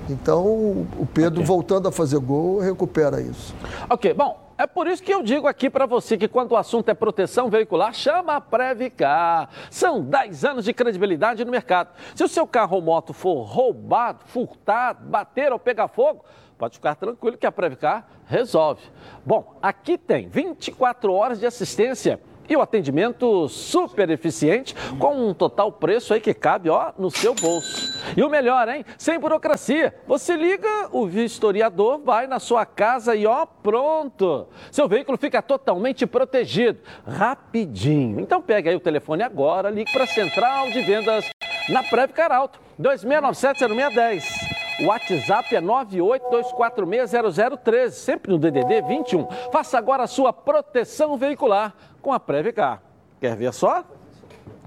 Então, 0.09 0.45
o 0.45 1.07
Pedro, 1.13 1.39
okay. 1.39 1.45
voltando 1.45 1.87
a 1.87 1.91
fazer 1.91 2.19
gol, 2.19 2.59
recupera 2.59 3.19
isso. 3.21 3.55
Ok, 3.89 4.13
bom, 4.13 4.45
é 4.57 4.65
por 4.65 4.87
isso 4.87 5.03
que 5.03 5.13
eu 5.13 5.21
digo 5.21 5.47
aqui 5.47 5.69
para 5.69 5.85
você 5.85 6.17
que 6.17 6.27
quando 6.27 6.53
o 6.53 6.57
assunto 6.57 6.87
é 6.89 6.93
proteção 6.93 7.49
veicular, 7.49 7.93
chama 7.93 8.35
a 8.35 8.41
Previcar. 8.41 9.49
São 9.69 10.01
10 10.01 10.45
anos 10.45 10.65
de 10.65 10.73
credibilidade 10.73 11.43
no 11.43 11.51
mercado. 11.51 11.89
Se 12.15 12.23
o 12.23 12.27
seu 12.27 12.47
carro 12.47 12.77
ou 12.77 12.81
moto 12.81 13.11
for 13.11 13.43
roubado, 13.43 14.19
furtado, 14.27 15.05
bater 15.05 15.51
ou 15.51 15.59
pegar 15.59 15.87
fogo, 15.87 16.23
pode 16.57 16.75
ficar 16.75 16.95
tranquilo 16.95 17.37
que 17.37 17.45
a 17.45 17.51
Previcar 17.51 18.07
resolve. 18.25 18.81
Bom, 19.25 19.57
aqui 19.61 19.97
tem 19.97 20.29
24 20.29 21.11
horas 21.11 21.39
de 21.39 21.45
assistência 21.45 22.19
e 22.47 22.55
o 22.55 22.61
atendimento 22.61 23.47
super 23.49 24.09
eficiente, 24.09 24.75
com 24.99 25.29
um 25.29 25.33
total 25.33 25.71
preço 25.71 26.13
aí 26.13 26.21
que 26.21 26.33
cabe, 26.33 26.69
ó, 26.69 26.91
no 26.97 27.09
seu 27.09 27.33
bolso. 27.33 27.93
E 28.15 28.23
o 28.23 28.29
melhor, 28.29 28.67
hein? 28.69 28.85
Sem 28.97 29.19
burocracia. 29.19 29.95
Você 30.07 30.35
liga, 30.35 30.89
o 30.91 31.07
vistoriador 31.07 31.99
vai 31.99 32.27
na 32.27 32.39
sua 32.39 32.65
casa 32.65 33.15
e 33.15 33.25
ó, 33.25 33.45
pronto. 33.45 34.47
Seu 34.71 34.87
veículo 34.87 35.17
fica 35.17 35.41
totalmente 35.41 36.05
protegido, 36.05 36.79
rapidinho. 37.05 38.19
Então 38.19 38.41
pega 38.41 38.69
aí 38.69 38.75
o 38.75 38.79
telefone 38.79 39.23
agora, 39.23 39.69
ligue 39.69 39.91
para 39.91 40.03
a 40.03 40.07
Central 40.07 40.69
de 40.69 40.81
Vendas 40.81 41.29
na 41.69 41.83
Preve 41.83 42.13
Caralto, 42.13 42.59
2697-0610. 42.79 44.44
O 44.79 44.85
WhatsApp 44.87 45.55
é 45.55 45.61
982460013, 45.61 47.91
sempre 47.91 48.29
no 48.31 48.37
DDD 48.37 48.81
21. 48.81 49.25
Faça 49.51 49.77
agora 49.77 50.03
a 50.03 50.07
sua 50.07 50.33
proteção 50.33 51.15
veicular 51.17 51.73
com 52.01 52.11
a 52.11 52.19
Previcar. 52.19 52.83
Quer 53.21 53.37
ver 53.37 53.53
só? 53.53 53.85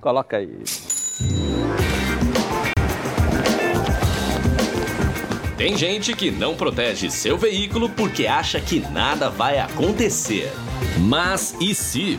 Coloca 0.01 0.39
aí. 0.39 0.63
Tem 5.59 5.77
gente 5.77 6.15
que 6.15 6.31
não 6.31 6.57
protege 6.57 7.11
seu 7.11 7.37
veículo 7.37 7.91
porque 7.91 8.27
acha 8.27 8.59
que 8.61 8.81
nada 8.91 9.29
vai 9.29 9.59
acontecer. 9.59 10.51
Mas 11.01 11.55
e 11.61 11.75
se? 11.75 12.19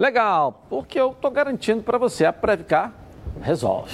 Legal, 0.00 0.62
porque 0.70 0.98
eu 0.98 1.14
tô 1.20 1.28
garantindo 1.28 1.82
para 1.82 1.98
você, 1.98 2.24
a 2.24 2.32
Previcar 2.32 2.90
resolve. 3.42 3.92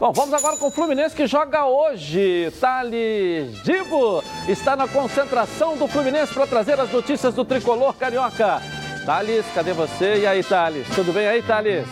Bom, 0.00 0.10
vamos 0.12 0.32
agora 0.32 0.56
com 0.56 0.68
o 0.68 0.70
Fluminense 0.70 1.14
que 1.14 1.26
joga 1.26 1.66
hoje. 1.66 2.50
Thales 2.58 3.62
Divo 3.62 4.24
está 4.48 4.74
na 4.74 4.88
concentração 4.88 5.76
do 5.76 5.86
Fluminense 5.86 6.32
para 6.32 6.46
trazer 6.46 6.80
as 6.80 6.90
notícias 6.90 7.34
do 7.34 7.44
tricolor 7.44 7.92
carioca. 7.92 8.62
Thales, 9.04 9.44
cadê 9.54 9.74
você? 9.74 10.20
E 10.20 10.26
aí, 10.26 10.42
Thales? 10.42 10.88
Tudo 10.94 11.12
bem 11.12 11.26
aí, 11.26 11.42
Thales? 11.42 11.86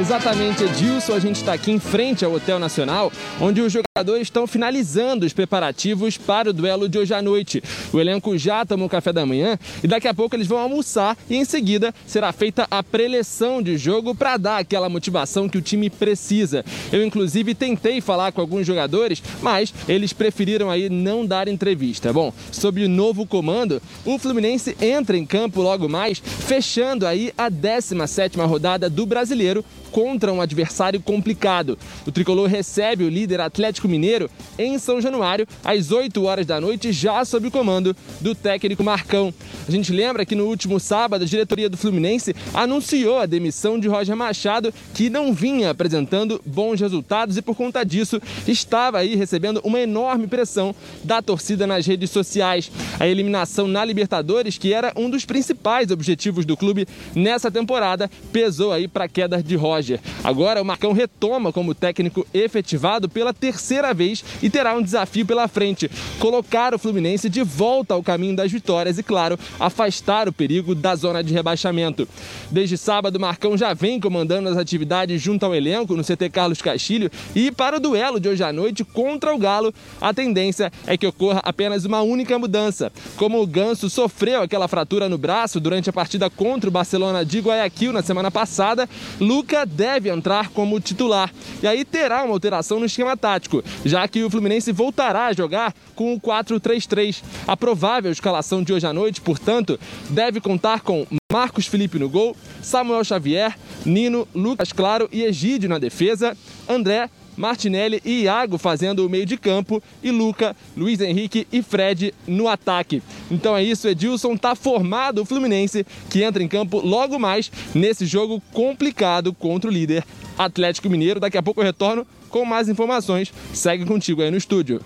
Exatamente, 0.00 0.64
Edilson. 0.64 1.12
A 1.12 1.18
gente 1.18 1.36
está 1.36 1.52
aqui 1.52 1.70
em 1.70 1.78
frente 1.78 2.24
ao 2.24 2.32
Hotel 2.32 2.58
Nacional, 2.58 3.12
onde 3.38 3.60
os 3.60 3.70
jogadores 3.70 4.22
estão 4.22 4.46
finalizando 4.46 5.26
os 5.26 5.34
preparativos 5.34 6.16
para 6.16 6.48
o 6.48 6.52
duelo 6.54 6.88
de 6.88 6.98
hoje 6.98 7.12
à 7.12 7.20
noite. 7.20 7.62
O 7.92 8.00
elenco 8.00 8.36
já 8.38 8.64
tomou 8.64 8.88
café 8.88 9.12
da 9.12 9.26
manhã 9.26 9.58
e 9.84 9.86
daqui 9.86 10.08
a 10.08 10.14
pouco 10.14 10.34
eles 10.34 10.46
vão 10.46 10.56
almoçar 10.56 11.18
e 11.28 11.36
em 11.36 11.44
seguida 11.44 11.94
será 12.06 12.32
feita 12.32 12.66
a 12.70 12.82
preleção 12.82 13.62
de 13.62 13.76
jogo 13.76 14.14
para 14.14 14.38
dar 14.38 14.56
aquela 14.56 14.88
motivação 14.88 15.50
que 15.50 15.58
o 15.58 15.62
time 15.62 15.90
precisa. 15.90 16.64
Eu, 16.90 17.04
inclusive, 17.04 17.54
tentei 17.54 18.00
falar 18.00 18.32
com 18.32 18.40
alguns 18.40 18.66
jogadores, 18.66 19.22
mas 19.42 19.74
eles 19.86 20.14
preferiram 20.14 20.70
aí 20.70 20.88
não 20.88 21.26
dar 21.26 21.46
entrevista. 21.46 22.10
Bom, 22.10 22.32
sob 22.50 22.82
o 22.82 22.88
novo 22.88 23.26
comando, 23.26 23.82
o 24.06 24.18
Fluminense 24.18 24.74
entra 24.80 25.18
em 25.18 25.26
campo 25.26 25.60
logo 25.60 25.90
mais, 25.90 26.18
fechando 26.20 27.06
aí 27.06 27.34
a 27.36 27.50
17ª 27.50 28.46
rodada 28.46 28.88
do 28.88 29.04
Brasileiro 29.04 29.62
contra 29.90 30.32
um 30.32 30.40
adversário 30.40 31.00
complicado. 31.00 31.78
O 32.06 32.12
tricolor 32.12 32.48
recebe 32.48 33.04
o 33.04 33.08
líder 33.08 33.40
Atlético 33.40 33.88
Mineiro 33.88 34.30
em 34.58 34.78
São 34.78 35.00
Januário, 35.00 35.46
às 35.64 35.90
8 35.90 36.22
horas 36.24 36.46
da 36.46 36.60
noite, 36.60 36.92
já 36.92 37.24
sob 37.24 37.48
o 37.48 37.50
comando 37.50 37.96
do 38.20 38.34
técnico 38.34 38.82
Marcão. 38.82 39.32
A 39.66 39.70
gente 39.70 39.92
lembra 39.92 40.24
que 40.24 40.34
no 40.34 40.46
último 40.46 40.80
sábado, 40.80 41.24
a 41.24 41.26
diretoria 41.26 41.68
do 41.68 41.76
Fluminense 41.76 42.34
anunciou 42.52 43.18
a 43.18 43.26
demissão 43.26 43.78
de 43.78 43.88
Roger 43.88 44.16
Machado, 44.16 44.72
que 44.94 45.10
não 45.10 45.32
vinha 45.32 45.70
apresentando 45.70 46.40
bons 46.44 46.80
resultados 46.80 47.36
e, 47.36 47.42
por 47.42 47.56
conta 47.56 47.84
disso, 47.84 48.20
estava 48.46 48.98
aí 48.98 49.14
recebendo 49.14 49.60
uma 49.64 49.80
enorme 49.80 50.26
pressão 50.26 50.74
da 51.04 51.22
torcida 51.22 51.66
nas 51.66 51.86
redes 51.86 52.10
sociais. 52.10 52.70
A 52.98 53.06
eliminação 53.06 53.66
na 53.66 53.84
Libertadores, 53.84 54.58
que 54.58 54.72
era 54.72 54.92
um 54.96 55.08
dos 55.08 55.24
principais 55.24 55.90
objetivos 55.90 56.44
do 56.44 56.56
clube 56.56 56.86
nessa 57.14 57.50
temporada, 57.50 58.10
pesou 58.32 58.72
aí 58.72 58.88
para 58.88 59.04
a 59.04 59.08
queda 59.08 59.42
de 59.42 59.56
Roger. 59.56 59.79
Roger. 59.80 60.00
Agora 60.22 60.60
o 60.60 60.64
Marcão 60.64 60.92
retoma 60.92 61.52
como 61.52 61.74
técnico 61.74 62.26
efetivado 62.32 63.08
pela 63.08 63.32
terceira 63.32 63.94
vez 63.94 64.22
e 64.42 64.50
terá 64.50 64.74
um 64.74 64.82
desafio 64.82 65.24
pela 65.24 65.48
frente: 65.48 65.90
colocar 66.18 66.74
o 66.74 66.78
Fluminense 66.78 67.28
de 67.28 67.42
volta 67.42 67.94
ao 67.94 68.02
caminho 68.02 68.36
das 68.36 68.52
vitórias 68.52 68.98
e, 68.98 69.02
claro, 69.02 69.38
afastar 69.58 70.28
o 70.28 70.32
perigo 70.32 70.74
da 70.74 70.94
zona 70.94 71.24
de 71.24 71.32
rebaixamento. 71.32 72.06
Desde 72.50 72.76
sábado, 72.76 73.18
Marcão 73.18 73.56
já 73.56 73.72
vem 73.72 73.98
comandando 73.98 74.48
as 74.48 74.56
atividades 74.56 75.20
junto 75.20 75.46
ao 75.46 75.54
elenco 75.54 75.96
no 75.96 76.04
CT 76.04 76.28
Carlos 76.30 76.60
Castilho 76.60 77.10
e 77.34 77.50
para 77.50 77.76
o 77.76 77.80
duelo 77.80 78.20
de 78.20 78.28
hoje 78.28 78.44
à 78.44 78.52
noite 78.52 78.84
contra 78.84 79.34
o 79.34 79.38
Galo, 79.38 79.72
a 80.00 80.12
tendência 80.12 80.70
é 80.86 80.96
que 80.96 81.06
ocorra 81.06 81.40
apenas 81.44 81.84
uma 81.84 82.02
única 82.02 82.38
mudança. 82.38 82.92
Como 83.16 83.40
o 83.40 83.46
Ganso 83.46 83.88
sofreu 83.88 84.42
aquela 84.42 84.68
fratura 84.68 85.08
no 85.08 85.16
braço 85.16 85.58
durante 85.58 85.88
a 85.88 85.92
partida 85.92 86.28
contra 86.28 86.68
o 86.68 86.72
Barcelona 86.72 87.24
de 87.24 87.40
Guayaquil 87.40 87.92
na 87.92 88.02
semana 88.02 88.30
passada, 88.30 88.88
Luca 89.20 89.64
deve 89.70 90.10
entrar 90.10 90.50
como 90.50 90.80
titular. 90.80 91.32
E 91.62 91.66
aí 91.66 91.84
terá 91.84 92.22
uma 92.24 92.32
alteração 92.32 92.78
no 92.78 92.86
esquema 92.86 93.16
tático, 93.16 93.62
já 93.84 94.06
que 94.08 94.22
o 94.22 94.30
Fluminense 94.30 94.72
voltará 94.72 95.26
a 95.26 95.32
jogar 95.32 95.74
com 95.94 96.14
o 96.14 96.20
4-3-3. 96.20 97.22
A 97.46 97.56
provável 97.56 98.10
escalação 98.10 98.62
de 98.62 98.72
hoje 98.72 98.86
à 98.86 98.92
noite, 98.92 99.20
portanto, 99.20 99.78
deve 100.08 100.40
contar 100.40 100.80
com 100.80 101.06
Marcos 101.32 101.66
Felipe 101.66 101.98
no 101.98 102.08
gol, 102.08 102.36
Samuel 102.60 103.04
Xavier, 103.04 103.56
Nino, 103.84 104.26
Lucas 104.34 104.72
Claro 104.72 105.08
e 105.12 105.22
Egídio 105.22 105.68
na 105.68 105.78
defesa, 105.78 106.36
André, 106.68 107.08
Martinelli 107.36 108.00
e 108.04 108.22
Iago 108.22 108.58
fazendo 108.58 109.06
o 109.06 109.08
meio 109.10 109.26
de 109.26 109.36
campo 109.36 109.82
e 110.02 110.10
Luca, 110.10 110.54
Luiz 110.76 111.00
Henrique 111.00 111.46
e 111.52 111.62
Fred 111.62 112.14
no 112.26 112.48
ataque. 112.48 113.02
Então 113.30 113.56
é 113.56 113.62
isso, 113.62 113.88
Edilson 113.88 114.36
tá 114.36 114.54
formado 114.54 115.22
o 115.22 115.24
Fluminense 115.24 115.86
que 116.08 116.22
entra 116.22 116.42
em 116.42 116.48
campo 116.48 116.80
logo 116.84 117.18
mais 117.18 117.50
nesse 117.74 118.06
jogo 118.06 118.42
complicado 118.52 119.32
contra 119.32 119.70
o 119.70 119.72
líder 119.72 120.04
Atlético 120.38 120.88
Mineiro. 120.88 121.20
Daqui 121.20 121.38
a 121.38 121.42
pouco 121.42 121.60
eu 121.60 121.64
retorno 121.64 122.06
com 122.28 122.44
mais 122.44 122.68
informações. 122.68 123.32
Segue 123.52 123.84
contigo 123.84 124.22
aí 124.22 124.30
no 124.30 124.36
estúdio. 124.36 124.80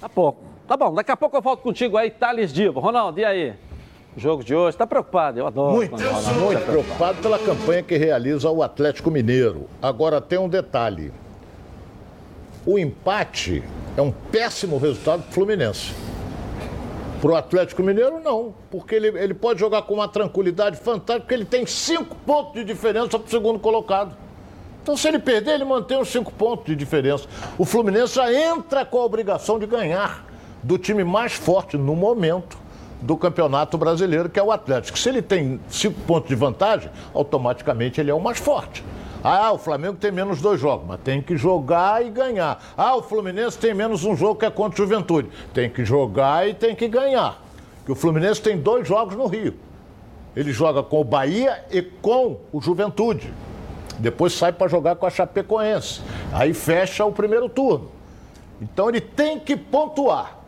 Tá 0.00 0.08
pouco. 0.08 0.44
Tá 0.66 0.76
bom, 0.76 0.94
daqui 0.94 1.10
a 1.10 1.16
pouco 1.16 1.36
eu 1.36 1.42
volto 1.42 1.62
contigo 1.62 1.96
aí, 1.96 2.10
Thales 2.10 2.52
Divo. 2.52 2.78
Ronaldo, 2.78 3.18
e 3.18 3.24
aí? 3.24 3.54
jogo 4.16 4.44
de 4.44 4.54
hoje. 4.54 4.74
Está 4.74 4.86
preocupado? 4.86 5.38
Eu 5.38 5.46
adoro. 5.46 5.74
Muito, 5.74 5.92
muito 5.92 6.64
preocupado 6.64 7.20
pela 7.22 7.38
campanha 7.38 7.82
que 7.82 7.96
realiza 7.96 8.50
o 8.50 8.62
Atlético 8.62 9.10
Mineiro. 9.10 9.66
Agora 9.80 10.20
tem 10.20 10.38
um 10.38 10.48
detalhe. 10.48 11.12
O 12.66 12.78
empate 12.78 13.62
é 13.96 14.02
um 14.02 14.10
péssimo 14.10 14.76
resultado 14.76 15.22
para 15.22 15.30
o 15.30 15.32
Fluminense. 15.32 15.94
Pro 17.20 17.34
Atlético 17.34 17.82
Mineiro, 17.82 18.20
não. 18.20 18.54
Porque 18.70 18.94
ele, 18.94 19.08
ele 19.08 19.34
pode 19.34 19.60
jogar 19.60 19.82
com 19.82 19.94
uma 19.94 20.08
tranquilidade 20.08 20.76
fantástica, 20.76 21.20
porque 21.20 21.34
ele 21.34 21.44
tem 21.44 21.66
cinco 21.66 22.14
pontos 22.26 22.54
de 22.54 22.64
diferença 22.64 23.18
pro 23.18 23.30
segundo 23.30 23.58
colocado. 23.58 24.16
Então, 24.82 24.96
se 24.96 25.08
ele 25.08 25.18
perder, 25.18 25.54
ele 25.54 25.64
mantém 25.64 25.98
os 25.98 26.08
cinco 26.08 26.32
pontos 26.32 26.66
de 26.66 26.76
diferença. 26.76 27.26
O 27.58 27.64
Fluminense 27.64 28.14
já 28.14 28.32
entra 28.32 28.84
com 28.84 28.98
a 28.98 29.04
obrigação 29.04 29.58
de 29.58 29.66
ganhar 29.66 30.26
do 30.62 30.78
time 30.78 31.04
mais 31.04 31.32
forte 31.32 31.76
no 31.76 31.94
momento 31.94 32.58
do 33.00 33.16
Campeonato 33.16 33.78
Brasileiro, 33.78 34.28
que 34.28 34.38
é 34.38 34.42
o 34.42 34.52
Atlético. 34.52 34.98
Se 34.98 35.08
ele 35.08 35.22
tem 35.22 35.60
cinco 35.68 36.00
pontos 36.02 36.28
de 36.28 36.34
vantagem, 36.34 36.90
automaticamente 37.14 38.00
ele 38.00 38.10
é 38.10 38.14
o 38.14 38.20
mais 38.20 38.38
forte. 38.38 38.84
Ah, 39.22 39.52
o 39.52 39.58
Flamengo 39.58 39.96
tem 39.96 40.10
menos 40.10 40.40
dois 40.40 40.60
jogos, 40.60 40.86
mas 40.88 41.00
tem 41.00 41.20
que 41.20 41.36
jogar 41.36 42.04
e 42.04 42.10
ganhar. 42.10 42.62
Ah, 42.76 42.96
o 42.96 43.02
Fluminense 43.02 43.58
tem 43.58 43.74
menos 43.74 44.04
um 44.04 44.16
jogo 44.16 44.40
que 44.40 44.46
é 44.46 44.50
contra 44.50 44.82
o 44.82 44.86
Juventude. 44.86 45.28
Tem 45.52 45.68
que 45.68 45.84
jogar 45.84 46.48
e 46.48 46.54
tem 46.54 46.74
que 46.74 46.88
ganhar. 46.88 47.42
Que 47.84 47.92
o 47.92 47.94
Fluminense 47.94 48.40
tem 48.40 48.58
dois 48.58 48.88
jogos 48.88 49.14
no 49.14 49.26
Rio. 49.26 49.54
Ele 50.34 50.52
joga 50.52 50.82
com 50.82 51.00
o 51.00 51.04
Bahia 51.04 51.64
e 51.70 51.82
com 51.82 52.40
o 52.52 52.60
Juventude. 52.60 53.32
Depois 53.98 54.32
sai 54.32 54.52
para 54.52 54.68
jogar 54.68 54.96
com 54.96 55.04
a 55.04 55.10
Chapecoense. 55.10 56.00
Aí 56.32 56.54
fecha 56.54 57.04
o 57.04 57.12
primeiro 57.12 57.48
turno. 57.48 57.90
Então 58.60 58.88
ele 58.88 59.00
tem 59.00 59.38
que 59.38 59.56
pontuar. 59.56 60.38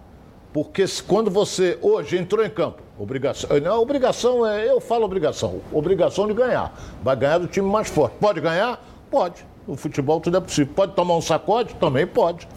Porque 0.52 0.84
quando 1.06 1.30
você 1.30 1.78
hoje 1.82 2.16
entrou 2.16 2.44
em 2.44 2.50
campo, 2.50 2.82
obrigação, 3.02 3.50
eh, 3.50 3.60
não, 3.60 3.82
obrigação 3.82 4.46
é, 4.46 4.70
eu 4.70 4.80
falo 4.80 5.04
obrigação, 5.04 5.60
obrigação 5.72 6.26
de 6.26 6.34
ganhar. 6.34 6.72
Vai 7.02 7.16
ganhar 7.16 7.38
do 7.38 7.48
time 7.48 7.68
mais 7.68 7.88
forte. 7.88 8.16
Pode 8.20 8.40
ganhar? 8.40 8.80
Pode. 9.10 9.44
No 9.66 9.76
futebol 9.76 10.20
tudo 10.20 10.36
é 10.36 10.40
possível. 10.40 10.72
Pode 10.74 10.92
tomar 10.92 11.16
um 11.16 11.20
sacode? 11.20 11.74
Também 11.74 12.06
pode. 12.06 12.48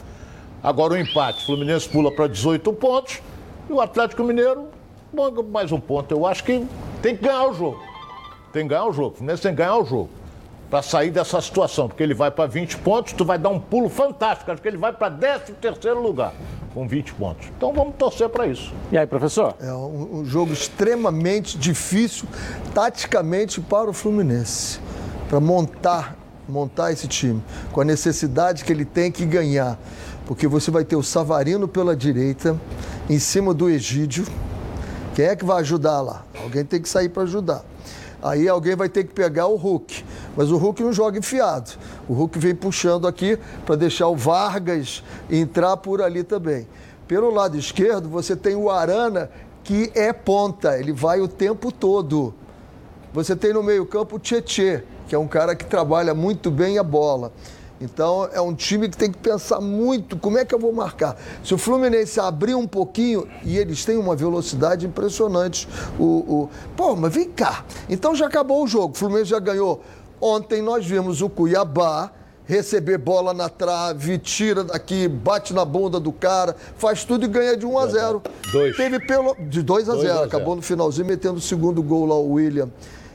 Agora 0.61 0.93
o 0.93 0.97
empate, 0.97 1.43
o 1.43 1.45
Fluminense 1.47 1.89
pula 1.89 2.11
para 2.11 2.27
18 2.27 2.71
pontos 2.73 3.21
e 3.69 3.73
o 3.73 3.81
Atlético 3.81 4.23
Mineiro 4.23 4.67
mais 5.49 5.71
um 5.71 5.79
ponto. 5.79 6.11
Eu 6.11 6.25
acho 6.25 6.43
que 6.43 6.65
tem 7.01 7.15
que 7.15 7.23
ganhar 7.23 7.47
o 7.47 7.53
jogo. 7.53 7.79
Tem 8.51 8.63
que 8.63 8.69
ganhar 8.69 8.85
o 8.85 8.93
jogo. 8.93 9.13
O 9.13 9.17
Fluminense 9.17 9.41
tem 9.41 9.51
que 9.51 9.57
ganhar 9.57 9.77
o 9.77 9.85
jogo. 9.85 10.09
Para 10.69 10.81
sair 10.81 11.11
dessa 11.11 11.39
situação, 11.41 11.87
porque 11.87 12.01
ele 12.01 12.13
vai 12.13 12.31
para 12.31 12.47
20 12.47 12.77
pontos, 12.77 13.13
tu 13.13 13.23
vai 13.23 13.37
dar 13.37 13.49
um 13.49 13.59
pulo 13.59 13.87
fantástico. 13.87 14.51
Acho 14.51 14.61
que 14.61 14.67
ele 14.67 14.77
vai 14.77 14.91
para 14.91 15.11
13 15.11 15.53
terceiro 15.53 16.01
lugar 16.01 16.33
com 16.75 16.85
20 16.85 17.13
pontos. 17.13 17.47
Então 17.55 17.71
vamos 17.71 17.95
torcer 17.95 18.27
para 18.27 18.45
isso. 18.45 18.73
E 18.91 18.97
aí, 18.97 19.07
professor? 19.07 19.55
É 19.61 19.71
um, 19.71 20.19
um 20.19 20.25
jogo 20.25 20.51
extremamente 20.51 21.57
difícil 21.57 22.27
taticamente 22.73 23.61
para 23.61 23.89
o 23.89 23.93
Fluminense. 23.93 24.79
Para 25.29 25.39
montar, 25.39 26.17
montar 26.47 26.91
esse 26.91 27.07
time. 27.07 27.41
Com 27.71 27.79
a 27.79 27.85
necessidade 27.85 28.65
que 28.65 28.73
ele 28.73 28.83
tem 28.83 29.09
que 29.09 29.25
ganhar. 29.25 29.79
Porque 30.25 30.47
você 30.47 30.69
vai 30.69 30.83
ter 30.83 30.97
o 30.97 31.03
Savarino 31.03 31.65
pela 31.65 31.95
direita, 31.95 32.59
em 33.09 33.19
cima 33.19 33.53
do 33.53 33.69
Egídio. 33.69 34.25
Quem 35.15 35.25
é 35.25 35.35
que 35.35 35.45
vai 35.45 35.61
ajudar 35.61 36.01
lá? 36.01 36.25
Alguém 36.43 36.65
tem 36.65 36.81
que 36.81 36.89
sair 36.89 37.07
para 37.07 37.23
ajudar. 37.23 37.63
Aí 38.25 38.49
alguém 38.49 38.75
vai 38.75 38.89
ter 38.89 39.03
que 39.03 39.13
pegar 39.13 39.45
o 39.45 39.55
Hulk. 39.55 40.03
Mas 40.35 40.49
o 40.49 40.57
Hulk 40.57 40.81
não 40.81 40.91
joga 40.91 41.19
enfiado. 41.19 41.77
O 42.09 42.13
Hulk 42.13 42.39
vem 42.39 42.55
puxando 42.55 43.07
aqui 43.07 43.37
para 43.67 43.75
deixar 43.75 44.07
o 44.07 44.15
Vargas 44.15 45.03
entrar 45.29 45.77
por 45.77 46.01
ali 46.01 46.23
também. 46.23 46.67
Pelo 47.07 47.29
lado 47.29 47.55
esquerdo, 47.55 48.09
você 48.09 48.35
tem 48.35 48.55
o 48.55 48.71
Arana, 48.71 49.29
que 49.63 49.91
é 49.93 50.11
ponta. 50.11 50.75
Ele 50.75 50.91
vai 50.91 51.21
o 51.21 51.27
tempo 51.27 51.71
todo. 51.71 52.33
Você 53.13 53.35
tem 53.35 53.53
no 53.53 53.61
meio-campo 53.61 54.15
o 54.15 54.19
Tietê, 54.19 54.83
que 55.07 55.13
é 55.13 55.19
um 55.19 55.27
cara 55.27 55.55
que 55.55 55.63
trabalha 55.63 56.15
muito 56.15 56.49
bem 56.49 56.79
a 56.79 56.83
bola. 56.83 57.31
Então 57.79 58.29
é 58.31 58.39
um 58.39 58.53
time 58.53 58.87
que 58.87 58.95
tem 58.95 59.11
que 59.11 59.17
pensar 59.17 59.59
muito 59.59 60.17
como 60.17 60.37
é 60.37 60.45
que 60.45 60.55
eu 60.55 60.59
vou 60.59 60.71
marcar. 60.71 61.17
Se 61.43 61.53
o 61.53 61.57
Fluminense 61.57 62.19
abrir 62.19 62.55
um 62.55 62.67
pouquinho, 62.67 63.27
e 63.43 63.57
eles 63.57 63.83
têm 63.83 63.97
uma 63.97 64.15
velocidade 64.15 64.85
impressionante. 64.85 65.67
O, 65.99 66.03
o... 66.03 66.49
Pô, 66.75 66.95
mas 66.95 67.13
vem 67.13 67.29
cá. 67.29 67.65
Então 67.89 68.15
já 68.15 68.27
acabou 68.27 68.63
o 68.63 68.67
jogo. 68.67 68.93
O 68.93 68.97
Fluminense 68.97 69.29
já 69.29 69.39
ganhou. 69.39 69.81
Ontem 70.21 70.61
nós 70.61 70.85
vimos 70.85 71.21
o 71.21 71.29
Cuiabá 71.29 72.11
receber 72.45 72.97
bola 72.97 73.33
na 73.33 73.49
trave, 73.49 74.17
tira 74.17 74.63
daqui, 74.63 75.07
bate 75.07 75.53
na 75.53 75.65
bunda 75.65 75.99
do 75.99 76.11
cara, 76.11 76.55
faz 76.77 77.03
tudo 77.03 77.25
e 77.25 77.27
ganha 77.27 77.57
de 77.57 77.65
1 77.65 77.79
a 77.79 77.87
0. 77.87 78.21
Dois. 78.51 78.77
Teve 78.77 78.99
pelo 78.99 79.35
de 79.35 79.61
2 79.61 79.89
a 79.89 79.93
2 79.93 80.05
a 80.05 80.07
0, 80.07 80.17
0. 80.19 80.27
acabou 80.27 80.55
no 80.55 80.61
finalzinho 80.61 81.07
metendo 81.07 81.37
o 81.37 81.41
segundo 81.41 81.81
gol 81.81 82.05
lá 82.05 82.15
o 82.15 82.33
William. 82.33 82.69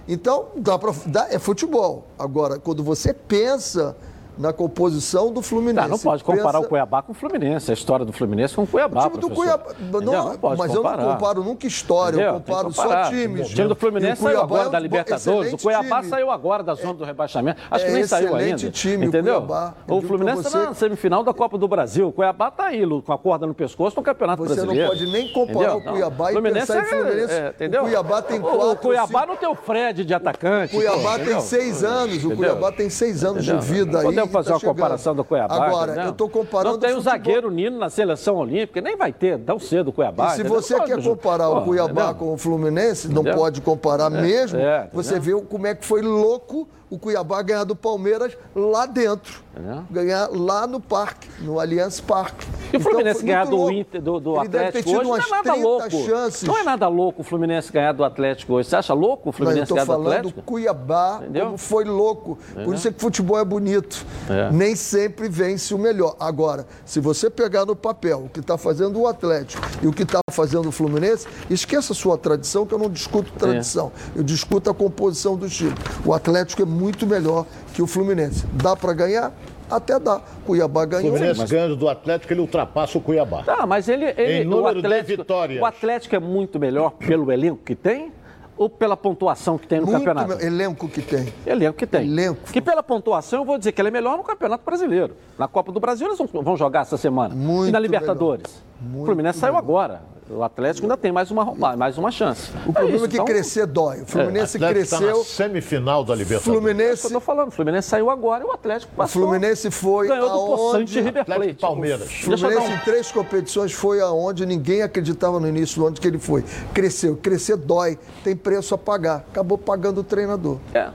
Então, 0.09 0.49
dá 0.57 0.79
dá, 1.07 1.29
é 1.31 1.39
futebol. 1.39 2.05
Agora, 2.19 2.59
quando 2.59 2.83
você 2.83 3.15
pensa 3.15 3.97
na 4.39 4.53
composição 4.53 5.33
do 5.33 5.43
Fluminense. 5.43 5.81
Tá, 5.87 5.89
não 5.89 5.99
pode 5.99 6.25
comparar 6.25 6.53
pensa- 6.55 6.67
o 6.67 6.69
Cuiabá 6.69 7.03
com 7.03 7.13
o 7.13 7.15
Fluminense, 7.15 7.71
a 7.71 7.75
história 7.75 8.05
do 8.05 8.13
Fluminense 8.13 8.55
com 8.55 8.63
o 8.63 8.67
Cuiabá. 8.67 9.07
O 9.07 9.11
time 9.11 9.21
do. 9.21 9.31
Cuiabá. 9.31 9.73
Entendeu? 9.79 10.01
Não, 10.13 10.39
pode 10.39 10.59
mas 10.59 10.71
eu 10.75 10.83
comparar. 10.83 11.03
não 11.05 11.13
comparo 11.15 11.45
nunca 11.45 11.67
história, 11.67 12.17
Entendeu? 12.17 12.35
eu 12.35 12.41
que 12.41 12.47
comparo 12.51 12.73
só 12.73 13.03
times. 13.11 13.51
O 13.51 13.55
time 13.55 13.69
do 13.69 13.77
Fluminense 13.77 14.21
o 14.21 14.25
saiu 14.25 14.41
agora 14.41 14.69
é 14.69 14.71
da 14.71 14.79
Libertadores. 14.79 15.53
O 15.53 15.59
Cuiabá 15.59 15.99
time. 15.99 16.09
saiu 16.11 16.31
agora 16.31 16.63
da 16.63 16.75
zona 16.75 16.95
do 16.95 17.05
rebaixamento. 17.05 17.61
Acho 17.71 17.85
que 17.85 17.91
É 17.91 17.95
nem 17.95 18.05
saiu 18.07 18.29
excelente 18.29 18.65
ainda. 18.67 18.71
time, 18.71 19.07
o 19.07 19.09
entendeu? 19.09 19.35
Cuiabá. 19.37 19.75
Eu 19.87 19.95
O 19.97 20.01
digo 20.01 20.09
Fluminense 20.09 20.39
está 20.47 20.51
você- 20.59 20.67
na 20.67 20.75
semifinal 20.75 21.23
da 21.23 21.33
Copa 21.35 21.59
do 21.59 21.69
Brasil. 21.69 22.09
O 22.09 22.13
Cuiabá 22.13 22.49
está 22.49 22.67
aí, 22.67 22.81
com 23.05 23.13
a 23.13 23.19
corda 23.19 23.47
no 23.47 23.55
pescoço 23.55 23.97
no 23.97 24.03
Campeonato 24.03 24.43
Você 24.43 24.57
não 24.61 24.75
Brasileiro. 24.75 24.89
pode 24.91 25.13
nem 25.13 25.29
comparar 25.33 25.77
o 25.77 25.83
Cuiabá 25.83 26.31
e 26.31 26.33
Fluminense 26.35 26.67
pensar 26.67 26.79
em 26.79 26.83
é- 26.83 26.85
Fluminense. 27.03 27.33
é, 27.33 27.49
entendeu? 27.49 27.81
O 27.83 27.85
Cuiabá 27.85 28.23
tem 28.23 28.39
O- 28.39 28.43
quatro, 28.43 28.71
O 28.71 28.77
Cuiabá 28.77 29.27
não 29.27 29.37
tem 29.37 29.49
o 29.49 29.55
Fred 29.55 30.05
de 30.05 30.15
atacante. 30.15 30.75
O 30.75 30.79
Cuiabá 30.79 31.15
entendeu? 31.17 31.35
tem 31.35 31.41
seis 31.43 31.85
anos, 31.85 32.15
o 32.15 32.17
Entendeu? 32.19 32.37
Cuiabá 32.37 32.73
tem 32.73 32.89
seis 32.91 33.25
anos 33.25 33.43
Entendeu? 33.45 33.61
de 33.61 33.67
vida 33.67 34.03
Não 34.03 34.20
aí. 34.20 34.20
Podemos 34.27 34.33
fazer 34.33 34.49
tá 34.49 34.55
uma 34.55 34.61
chegando. 34.61 34.75
comparação 34.77 35.15
do 35.15 35.25
Cuiabá. 35.25 35.55
Agora, 35.67 35.87
entendeu? 35.93 36.05
eu 36.05 36.11
estou 36.13 36.29
comparando. 36.29 36.73
Não 36.73 36.79
tem 36.81 36.91
o 36.91 36.95
futebol. 36.95 37.13
zagueiro 37.13 37.51
Nino 37.51 37.79
na 37.79 37.91
seleção 37.91 38.37
olímpica, 38.37 38.81
nem 38.81 38.97
vai 38.97 39.13
ter 39.13 39.39
tão 39.39 39.59
cedo 39.59 39.89
o 39.89 39.93
Cuiabá. 39.93 40.27
E 40.27 40.31
se 40.31 40.41
entendeu? 40.41 40.61
você 40.61 40.75
quer 40.81 40.95
Pode, 40.97 41.09
comparar 41.09 41.49
o 41.51 41.63
Cuiabá 41.65 41.91
entendeu? 42.11 42.15
com 42.15 42.35
o 42.35 42.37
Fluminense, 42.37 43.09
não 43.09 43.23
Entendeu? 43.23 43.39
pode 43.39 43.61
comparar 43.61 44.11
mesmo. 44.11 44.59
é, 44.59 44.89
você 44.93 45.19
vê 45.19 45.33
como 45.43 45.67
é 45.67 45.75
que 45.75 45.85
foi 45.85 46.03
louco 46.03 46.69
o 46.91 46.99
Cuiabá 46.99 47.41
ganhar 47.41 47.65
do 47.65 47.77
Palmeiras 47.77 48.37
lá 48.55 48.85
dentro. 48.85 49.43
Entendeu? 49.53 49.85
Ganhar 49.91 50.29
lá 50.31 50.67
no 50.67 50.81
parque, 50.81 51.29
no 51.41 51.59
Allianz 51.59 52.01
Parque. 52.01 52.47
E 52.73 52.77
o 52.77 52.81
Fluminense 52.81 53.21
foi 53.21 53.29
ganhar 53.29 53.47
do. 53.47 53.71
Inter, 53.71 54.03
do, 54.03 54.21
do 54.21 54.39
Atlético 54.39 54.91
hoje 54.91 55.05
não 55.05 55.17
é 55.17 55.21
nada 55.29 55.53
30 55.53 55.57
louco. 55.57 55.91
chances. 55.91 56.43
Não 56.43 56.59
é 56.59 56.63
nada 56.63 56.89
louco 56.89 57.21
o 57.23 57.25
Fluminense 57.25 57.73
ganhar 57.73 57.93
do 57.93 58.05
Atlético 58.05 58.55
hoje. 58.55 58.69
Você 58.69 58.77
acha 58.77 58.93
louco 58.93 59.29
o 59.29 59.31
eu 59.31 59.33
Fluminense 59.33 59.63
estou 59.63 59.77
ganhar 59.77 59.85
do 59.85 59.93
falando 59.93 60.17
Atlético? 60.19 60.43
Cuiabá, 60.43 61.19
Entendeu? 61.23 61.47
como 61.47 61.59
foi 61.59 61.85
louco. 61.85 62.39
Por 62.65 62.75
isso 62.75 62.89
é 62.89 62.93
que 62.93 63.01
futebol 63.01 63.39
é 63.39 63.45
bonito. 63.45 64.05
É. 64.29 64.51
Nem 64.53 64.75
sempre 64.77 65.29
vence 65.29 65.73
o 65.75 65.79
melhor. 65.79 66.17
Agora, 66.19 66.67
se 66.85 67.01
você 67.01 67.31
pegar 67.31 67.65
no 67.65 67.77
papel 67.77 68.25
o 68.27 68.29
que 68.29 68.41
está 68.41 68.57
fazendo 68.59 69.01
o 69.01 69.07
Atlético 69.07 69.63
e 69.83 69.87
o 69.87 69.93
que 69.93 70.03
está 70.03 70.21
fazendo 70.31 70.69
o 70.69 70.73
Fluminense, 70.73 71.27
esqueça 71.49 71.93
a 71.93 71.97
sua 71.97 72.17
tradição, 72.19 72.67
que 72.67 72.75
eu 72.75 72.79
não 72.79 72.91
discuto 72.91 73.33
tradição. 73.33 73.93
Eu 74.15 74.23
discuto 74.23 74.71
a 74.71 74.75
composição 74.75 75.37
do 75.37 75.49
time. 75.49 75.75
O 76.05 76.13
Atlético 76.13 76.63
é 76.63 76.65
muito 76.65 76.80
melhor 77.07 77.47
que 77.75 77.83
o 77.83 77.87
Fluminense. 77.87 78.45
Dá 78.53 78.75
para 78.77 78.93
ganhar? 78.93 79.33
Até 79.71 79.99
dá. 80.01 80.21
Cuiabá 80.45 80.83
O 80.83 80.87
ganhou. 80.87 81.11
Fluminense 81.17 81.47
ganhando 81.47 81.77
do 81.77 81.89
Atlético, 81.89 82.33
ele 82.33 82.41
ultrapassa 82.41 82.99
o 82.99 83.01
Cuiabá. 83.01 83.43
Tá, 83.45 83.65
mas 83.67 83.89
ele, 83.89 84.07
ele 84.17 84.43
Em 84.43 84.47
o 84.47 84.51
número 84.51 84.81
de 84.81 84.87
Atlético, 84.87 85.23
vitórias. 85.23 85.63
o 85.63 85.65
Atlético 85.65 86.17
é 86.17 86.19
muito 86.19 86.59
melhor 86.59 86.91
pelo 86.93 87.31
elenco 87.31 87.61
que 87.65 87.75
tem 87.77 88.13
ou 88.57 88.69
pela 88.69 88.97
pontuação 88.97 89.57
que 89.57 89.67
tem 89.67 89.81
no 89.81 89.87
Muito 89.87 89.99
campeonato? 90.05 90.37
me- 90.37 90.45
elenco 90.45 90.89
que 90.89 91.01
tem. 91.01 91.33
Elenco 91.47 91.79
que 91.79 91.87
tem. 91.87 92.03
Elenco. 92.07 92.41
Que 92.53 92.61
pela 92.61 92.83
pontuação 92.83 93.39
eu 93.41 93.45
vou 93.45 93.57
dizer 93.57 93.73
que 93.73 93.81
ele 93.81 93.89
é 93.89 93.93
melhor 93.93 94.19
no 94.19 94.25
Campeonato 94.25 94.65
Brasileiro. 94.67 95.15
Na 95.39 95.47
Copa 95.49 95.71
do 95.73 95.79
Brasil 95.81 96.07
eles 96.09 96.19
vão, 96.19 96.27
vão 96.43 96.57
jogar 96.57 96.81
essa 96.81 96.97
semana. 96.97 97.35
Muito 97.35 97.69
e 97.69 97.73
na 97.73 97.79
Libertadores. 97.79 98.63
melhor. 98.83 99.03
o 99.03 99.07
Fluminense 99.07 99.39
saiu 99.39 99.57
agora. 99.57 100.03
O 100.33 100.45
Atlético 100.45 100.85
ainda 100.87 100.97
tem 100.97 101.11
mais 101.11 101.29
uma, 101.33 101.45
mais 101.77 101.99
uma 101.99 102.11
chance. 102.13 102.51
O 102.65 102.73
problema 102.73 102.97
isso, 102.97 103.05
é 103.05 103.09
que 103.09 103.15
então, 103.15 103.25
crescer 103.25 103.67
dói. 103.67 104.03
O 104.03 104.07
Fluminense 104.07 104.57
O 104.57 104.65
Atlético 104.65 104.81
está 104.85 104.99
cresceu. 104.99 105.19
na 105.19 105.25
semifinal 105.25 106.05
da 106.05 106.15
É 106.15 106.17
Libertadores. 106.19 106.41
isso 106.41 106.45
que 106.45 106.51
eu 106.51 106.61
Fluminense, 106.77 107.13
tô 107.13 107.21
falando. 107.21 107.49
O 107.49 107.51
Fluminense 107.51 107.89
saiu 107.89 108.09
agora 108.11 108.45
e 108.45 108.47
o 108.47 108.53
Atlético 108.53 108.93
o 108.93 108.97
passou. 108.97 109.23
Fluminense 109.23 109.71
foi 109.73 110.07
ganhou 110.07 110.29
do 110.29 110.35
aonde... 110.35 110.57
Poçante 110.57 111.01
River 111.01 111.23
Atlético 111.23 111.45
Plate. 111.45 111.51
e 111.59 111.61
Palmeiras. 111.61 112.03
Eu 112.03 112.39
Fluminense 112.39 112.71
um- 112.71 112.75
em 112.75 112.79
três 112.79 113.11
competições 113.11 113.73
foi 113.73 114.01
aonde 114.01 114.47
ninguém 114.47 114.83
acreditava 114.83 115.41
no 115.41 115.49
início 115.49 115.81
do 115.81 115.87
ano 115.89 115.97
que 115.97 116.07
ele 116.07 116.19
foi. 116.19 116.45
Cresceu. 116.73 117.17
Crescer 117.17 117.57
dói, 117.57 117.99
tem 118.23 118.37
preço 118.37 118.73
a 118.75 118.79
pagar. 118.79 119.25
Acabou 119.31 119.59
pagando 119.59 119.99
o 120.01 120.05
treinador. 120.05 120.59
É. 120.73 120.91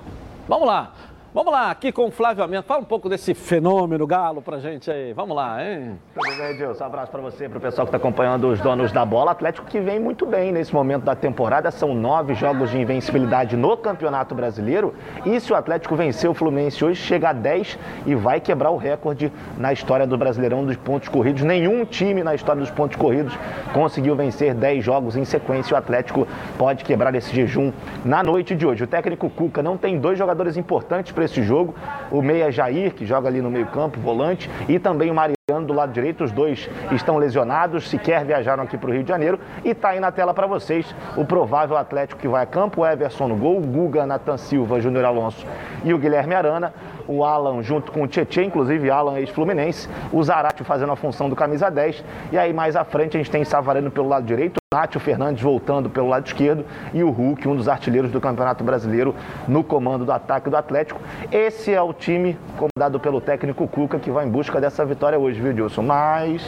Vamos 0.47 0.65
lá. 0.67 0.93
Vamos 1.35 1.51
lá, 1.51 1.69
aqui 1.69 1.91
com 1.91 2.05
o 2.05 2.11
Flávio 2.11 2.45
Amento. 2.45 2.63
Fala 2.63 2.79
um 2.79 2.85
pouco 2.85 3.09
desse 3.09 3.33
fenômeno 3.33 4.07
galo 4.07 4.41
pra 4.41 4.57
gente 4.57 4.89
aí. 4.89 5.11
Vamos 5.11 5.35
lá, 5.35 5.61
hein? 5.61 5.99
Tudo 6.13 6.37
bem, 6.37 6.51
Edilson? 6.51 6.81
Um 6.81 6.87
abraço 6.87 7.11
para 7.11 7.21
você, 7.21 7.49
para 7.49 7.57
o 7.57 7.61
pessoal 7.61 7.85
que 7.85 7.89
está 7.89 7.97
acompanhando 7.97 8.47
os 8.47 8.61
donos 8.61 8.89
da 8.93 9.03
bola. 9.03 9.31
Atlético 9.31 9.67
que 9.67 9.81
vem 9.81 9.99
muito 9.99 10.25
bem 10.25 10.53
nesse 10.53 10.73
momento 10.73 11.03
da 11.03 11.13
temporada. 11.13 11.69
São 11.71 11.93
nove 11.93 12.35
jogos 12.35 12.71
de 12.71 12.77
invencibilidade 12.77 13.57
no 13.57 13.75
Campeonato 13.75 14.33
Brasileiro. 14.33 14.95
E 15.25 15.37
se 15.41 15.51
o 15.51 15.57
Atlético 15.57 15.93
vencer 15.93 16.29
o 16.29 16.33
Fluminense 16.33 16.85
hoje, 16.85 17.01
chega 17.01 17.31
a 17.31 17.33
10 17.33 17.77
e 18.05 18.15
vai 18.15 18.39
quebrar 18.39 18.69
o 18.69 18.77
recorde 18.77 19.29
na 19.57 19.73
história 19.73 20.07
do 20.07 20.17
Brasileirão 20.17 20.65
dos 20.65 20.77
pontos 20.77 21.09
corridos. 21.09 21.43
Nenhum 21.43 21.83
time 21.83 22.23
na 22.23 22.33
história 22.33 22.61
dos 22.61 22.71
pontos 22.71 22.95
corridos 22.95 23.37
conseguiu 23.73 24.15
vencer 24.15 24.53
10 24.53 24.81
jogos 24.81 25.17
em 25.17 25.25
sequência. 25.25 25.75
O 25.75 25.77
Atlético 25.77 26.25
pode 26.57 26.85
quebrar 26.85 27.13
esse 27.13 27.35
jejum 27.35 27.73
na 28.05 28.23
noite 28.23 28.55
de 28.55 28.65
hoje. 28.65 28.85
O 28.85 28.87
técnico 28.87 29.29
Cuca 29.29 29.61
não 29.61 29.75
tem 29.75 29.99
dois 29.99 30.17
jogadores 30.17 30.55
importantes 30.55 31.11
para 31.11 31.24
esse 31.25 31.43
jogo. 31.43 31.75
O 32.11 32.21
meia 32.21 32.51
Jair, 32.51 32.93
que 32.93 33.05
joga 33.05 33.27
ali 33.27 33.41
no 33.41 33.51
meio 33.51 33.67
campo, 33.67 33.99
volante, 33.99 34.49
e 34.67 34.79
também 34.79 35.11
o 35.11 35.13
Mariano. 35.13 35.35
do 35.67 35.73
lado 35.73 35.93
direito, 35.93 36.23
os 36.23 36.31
dois 36.31 36.67
estão 36.91 37.17
lesionados, 37.17 37.87
sequer 37.87 38.25
viajaram 38.25 38.63
aqui 38.63 38.79
para 38.79 38.89
o 38.89 38.93
Rio 38.93 39.03
de 39.03 39.09
Janeiro. 39.09 39.39
E 39.63 39.69
está 39.69 39.89
aí 39.89 39.99
na 39.99 40.11
tela 40.11 40.33
para 40.33 40.47
vocês 40.47 40.95
o 41.15 41.23
provável 41.23 41.77
Atlético 41.77 42.19
que 42.19 42.27
vai 42.27 42.41
a 42.41 42.45
campo: 42.47 42.83
Everson 42.83 43.27
no 43.27 43.35
gol, 43.35 43.61
Guga, 43.61 44.07
Natan 44.07 44.37
Silva, 44.37 44.81
Júnior 44.81 45.05
Alonso 45.05 45.45
e 45.83 45.93
o 45.93 45.99
Guilherme 45.99 46.33
Arana. 46.33 46.73
O 47.07 47.23
Alan 47.23 47.61
junto 47.61 47.91
com 47.91 48.03
o 48.03 48.07
Tietchan, 48.07 48.43
inclusive 48.43 48.89
Alan 48.89 49.19
ex-Fluminense. 49.19 49.87
O 50.11 50.23
Zarate 50.23 50.63
fazendo 50.63 50.91
a 50.91 50.95
função 50.95 51.29
do 51.29 51.35
camisa 51.35 51.69
10. 51.69 52.03
E 52.31 52.37
aí 52.37 52.53
mais 52.53 52.75
à 52.75 52.83
frente 52.83 53.17
a 53.17 53.19
gente 53.19 53.31
tem 53.31 53.43
Savarino 53.43 53.91
pelo 53.91 54.07
lado 54.07 54.25
direito. 54.25 54.55
Nátio 54.73 54.99
Fernandes 54.99 55.41
voltando 55.41 55.89
pelo 55.89 56.09
lado 56.09 56.27
esquerdo 56.27 56.65
e 56.93 57.01
o 57.01 57.09
Hulk, 57.09 57.47
um 57.47 57.55
dos 57.55 57.69
artilheiros 57.69 58.11
do 58.11 58.19
Campeonato 58.19 58.61
Brasileiro, 58.61 59.15
no 59.47 59.63
comando 59.63 60.03
do 60.03 60.11
ataque 60.11 60.49
do 60.49 60.57
Atlético. 60.57 60.99
Esse 61.31 61.73
é 61.73 61.81
o 61.81 61.93
time 61.93 62.37
comandado 62.57 62.99
pelo 62.99 63.21
técnico 63.21 63.67
Cuca 63.69 63.97
que 63.97 64.11
vai 64.11 64.25
em 64.25 64.29
busca 64.29 64.59
dessa 64.59 64.83
vitória 64.83 65.17
hoje, 65.17 65.39
viu, 65.39 65.53
Dilson? 65.53 65.81
Mas 65.81 66.45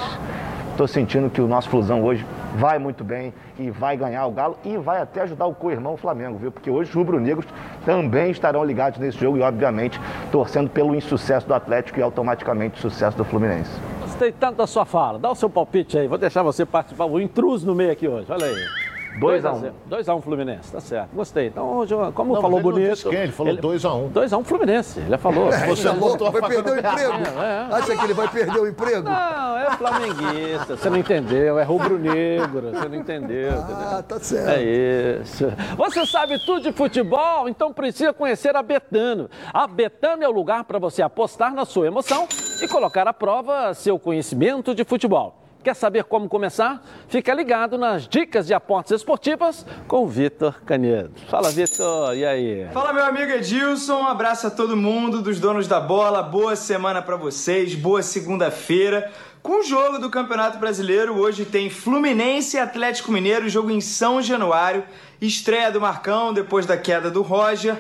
estou 0.72 0.88
sentindo 0.88 1.30
que 1.30 1.40
o 1.40 1.48
nosso 1.48 1.70
Flusão 1.70 2.04
hoje 2.04 2.26
vai 2.58 2.80
muito 2.80 3.04
bem 3.04 3.34
e 3.58 3.70
vai 3.70 3.96
ganhar 3.96 4.26
o 4.26 4.32
Galo 4.32 4.58
e 4.66 4.78
vai 4.78 5.02
até 5.02 5.22
ajudar 5.22 5.46
o 5.46 5.54
co-irmão 5.54 5.96
Flamengo, 5.96 6.38
viu? 6.38 6.52
Porque 6.52 6.70
hoje 6.70 6.90
os 6.90 6.96
rubro-negros 6.96 7.46
também 7.86 8.32
estarão 8.32 8.64
ligados 8.64 9.00
nesse 9.00 9.18
jogo 9.18 9.38
e, 9.38 9.42
obviamente, 9.42 10.00
torcendo 10.32 10.70
pelo 10.70 10.96
insucesso 10.96 11.48
do 11.48 11.54
Atlético 11.54 12.00
e 12.00 12.02
automaticamente 12.02 12.80
o 12.80 12.82
sucesso 12.82 13.16
do 13.16 13.24
Fluminense. 13.24 13.72
Gostei 14.02 14.32
tanto 14.32 14.58
da 14.58 14.68
sua 14.68 14.86
fala. 14.86 15.20
Dá 15.20 15.30
o 15.30 15.36
seu 15.36 15.50
palpite 15.50 15.98
aí. 15.98 16.08
Vou 16.08 16.18
deixar 16.18 16.42
você 16.42 16.66
participar. 16.66 17.06
O 17.06 17.20
intruso 17.20 17.66
no 17.66 17.76
meio 17.76 17.92
aqui 17.92 18.08
hoje. 18.08 18.26
Olha 18.30 18.46
aí. 18.46 18.87
2x1. 19.20 19.72
2x1 19.90 20.22
Fluminense, 20.22 20.72
tá 20.72 20.80
certo. 20.80 21.10
Gostei. 21.14 21.48
Então, 21.48 21.78
hoje, 21.78 21.94
como 22.14 22.34
Não, 22.34 22.42
falou 22.42 22.60
ele 22.60 22.72
bonito. 22.72 23.10
quem, 23.10 23.20
ele 23.20 23.32
falou 23.32 23.58
2x1. 23.58 24.12
2x1 24.12 24.44
Fluminense. 24.44 25.00
Ele 25.00 25.18
falou. 25.18 25.52
É, 25.52 25.68
Você 25.68 25.88
a 25.88 25.94
vai 25.94 26.42
perder 26.42 26.72
o 26.72 26.78
emprego? 26.78 27.14
É, 27.40 27.68
é. 27.72 27.76
Acha 27.76 27.96
que 27.96 28.04
ele 28.04 28.14
vai 28.14 28.28
perder 28.28 28.60
o 28.60 28.68
emprego? 28.68 29.04
Não, 29.04 29.58
é 29.58 29.72
flamenguista. 29.72 30.78
Você 30.78 30.90
não 30.90 30.98
entendeu. 30.98 31.60
É 31.60 31.64
rubro-negro. 31.64 32.72
Você 32.72 32.90
não 32.90 32.96
entendeu. 32.96 33.52
entendeu? 33.52 33.76
Ah, 33.78 34.04
tá 34.08 34.20
certo. 34.20 34.50
É 34.50 34.64
isso. 34.64 35.46
Você 35.78 36.06
sabe 36.06 36.40
tudo 36.40 36.62
de 36.62 36.72
futebol, 36.72 37.50
então 37.50 37.74
precisa 37.74 38.14
conhecer 38.14 38.56
a 38.56 38.64
Betano. 38.64 39.30
A 39.54 39.68
Betano 39.68 40.24
é 40.24 40.28
o 40.28 40.32
lugar 40.32 40.64
para 40.64 40.80
você 40.80 41.02
apostar 41.02 41.54
na 41.54 41.66
sua 41.66 41.88
emoção 41.88 42.28
e 42.62 42.68
colocar 42.68 43.08
à 43.08 43.14
prova 43.14 43.74
seu 43.74 43.98
conhecimento 44.00 44.74
de 44.76 44.84
futebol. 44.84 45.47
Quer 45.68 45.76
saber 45.76 46.06
como 46.06 46.30
começar? 46.30 46.82
Fica 47.10 47.34
ligado 47.34 47.78
nas 47.78 48.08
dicas 48.08 48.48
de 48.48 48.54
apostas 48.54 49.02
esportivas 49.02 49.66
com 49.86 50.06
o 50.06 50.08
Vitor 50.08 50.62
Canedo. 50.66 51.12
Fala, 51.28 51.52
Vitor, 51.52 52.16
e 52.16 52.26
aí? 52.26 52.70
Fala, 52.72 52.94
meu 52.94 53.04
amigo 53.04 53.34
Edilson. 53.34 54.00
Um 54.00 54.08
abraço 54.08 54.48
a 54.48 54.50
todo 54.50 54.78
mundo 54.78 55.22
dos 55.22 55.42
donos 55.42 55.68
da 55.68 55.82
bola. 55.82 56.24
Boa 56.24 56.56
semana 56.56 57.02
para 57.02 57.18
vocês. 57.18 57.76
Boa 57.76 58.02
segunda-feira. 58.02 59.12
Com 59.44 59.60
o 59.60 59.64
jogo 59.64 60.00
do 60.00 60.10
Campeonato 60.10 60.58
Brasileiro, 60.58 61.20
hoje 61.20 61.44
tem 61.44 61.70
Fluminense 61.70 62.56
e 62.56 62.62
Atlético 62.62 63.12
Mineiro, 63.12 63.50
jogo 63.50 63.70
em 63.70 63.82
São 63.82 64.22
Januário. 64.22 64.86
Estreia 65.20 65.70
do 65.70 65.82
Marcão 65.82 66.32
depois 66.32 66.66
da 66.66 66.78
queda 66.78 67.12
do 67.12 67.22
Roger. 67.22 67.76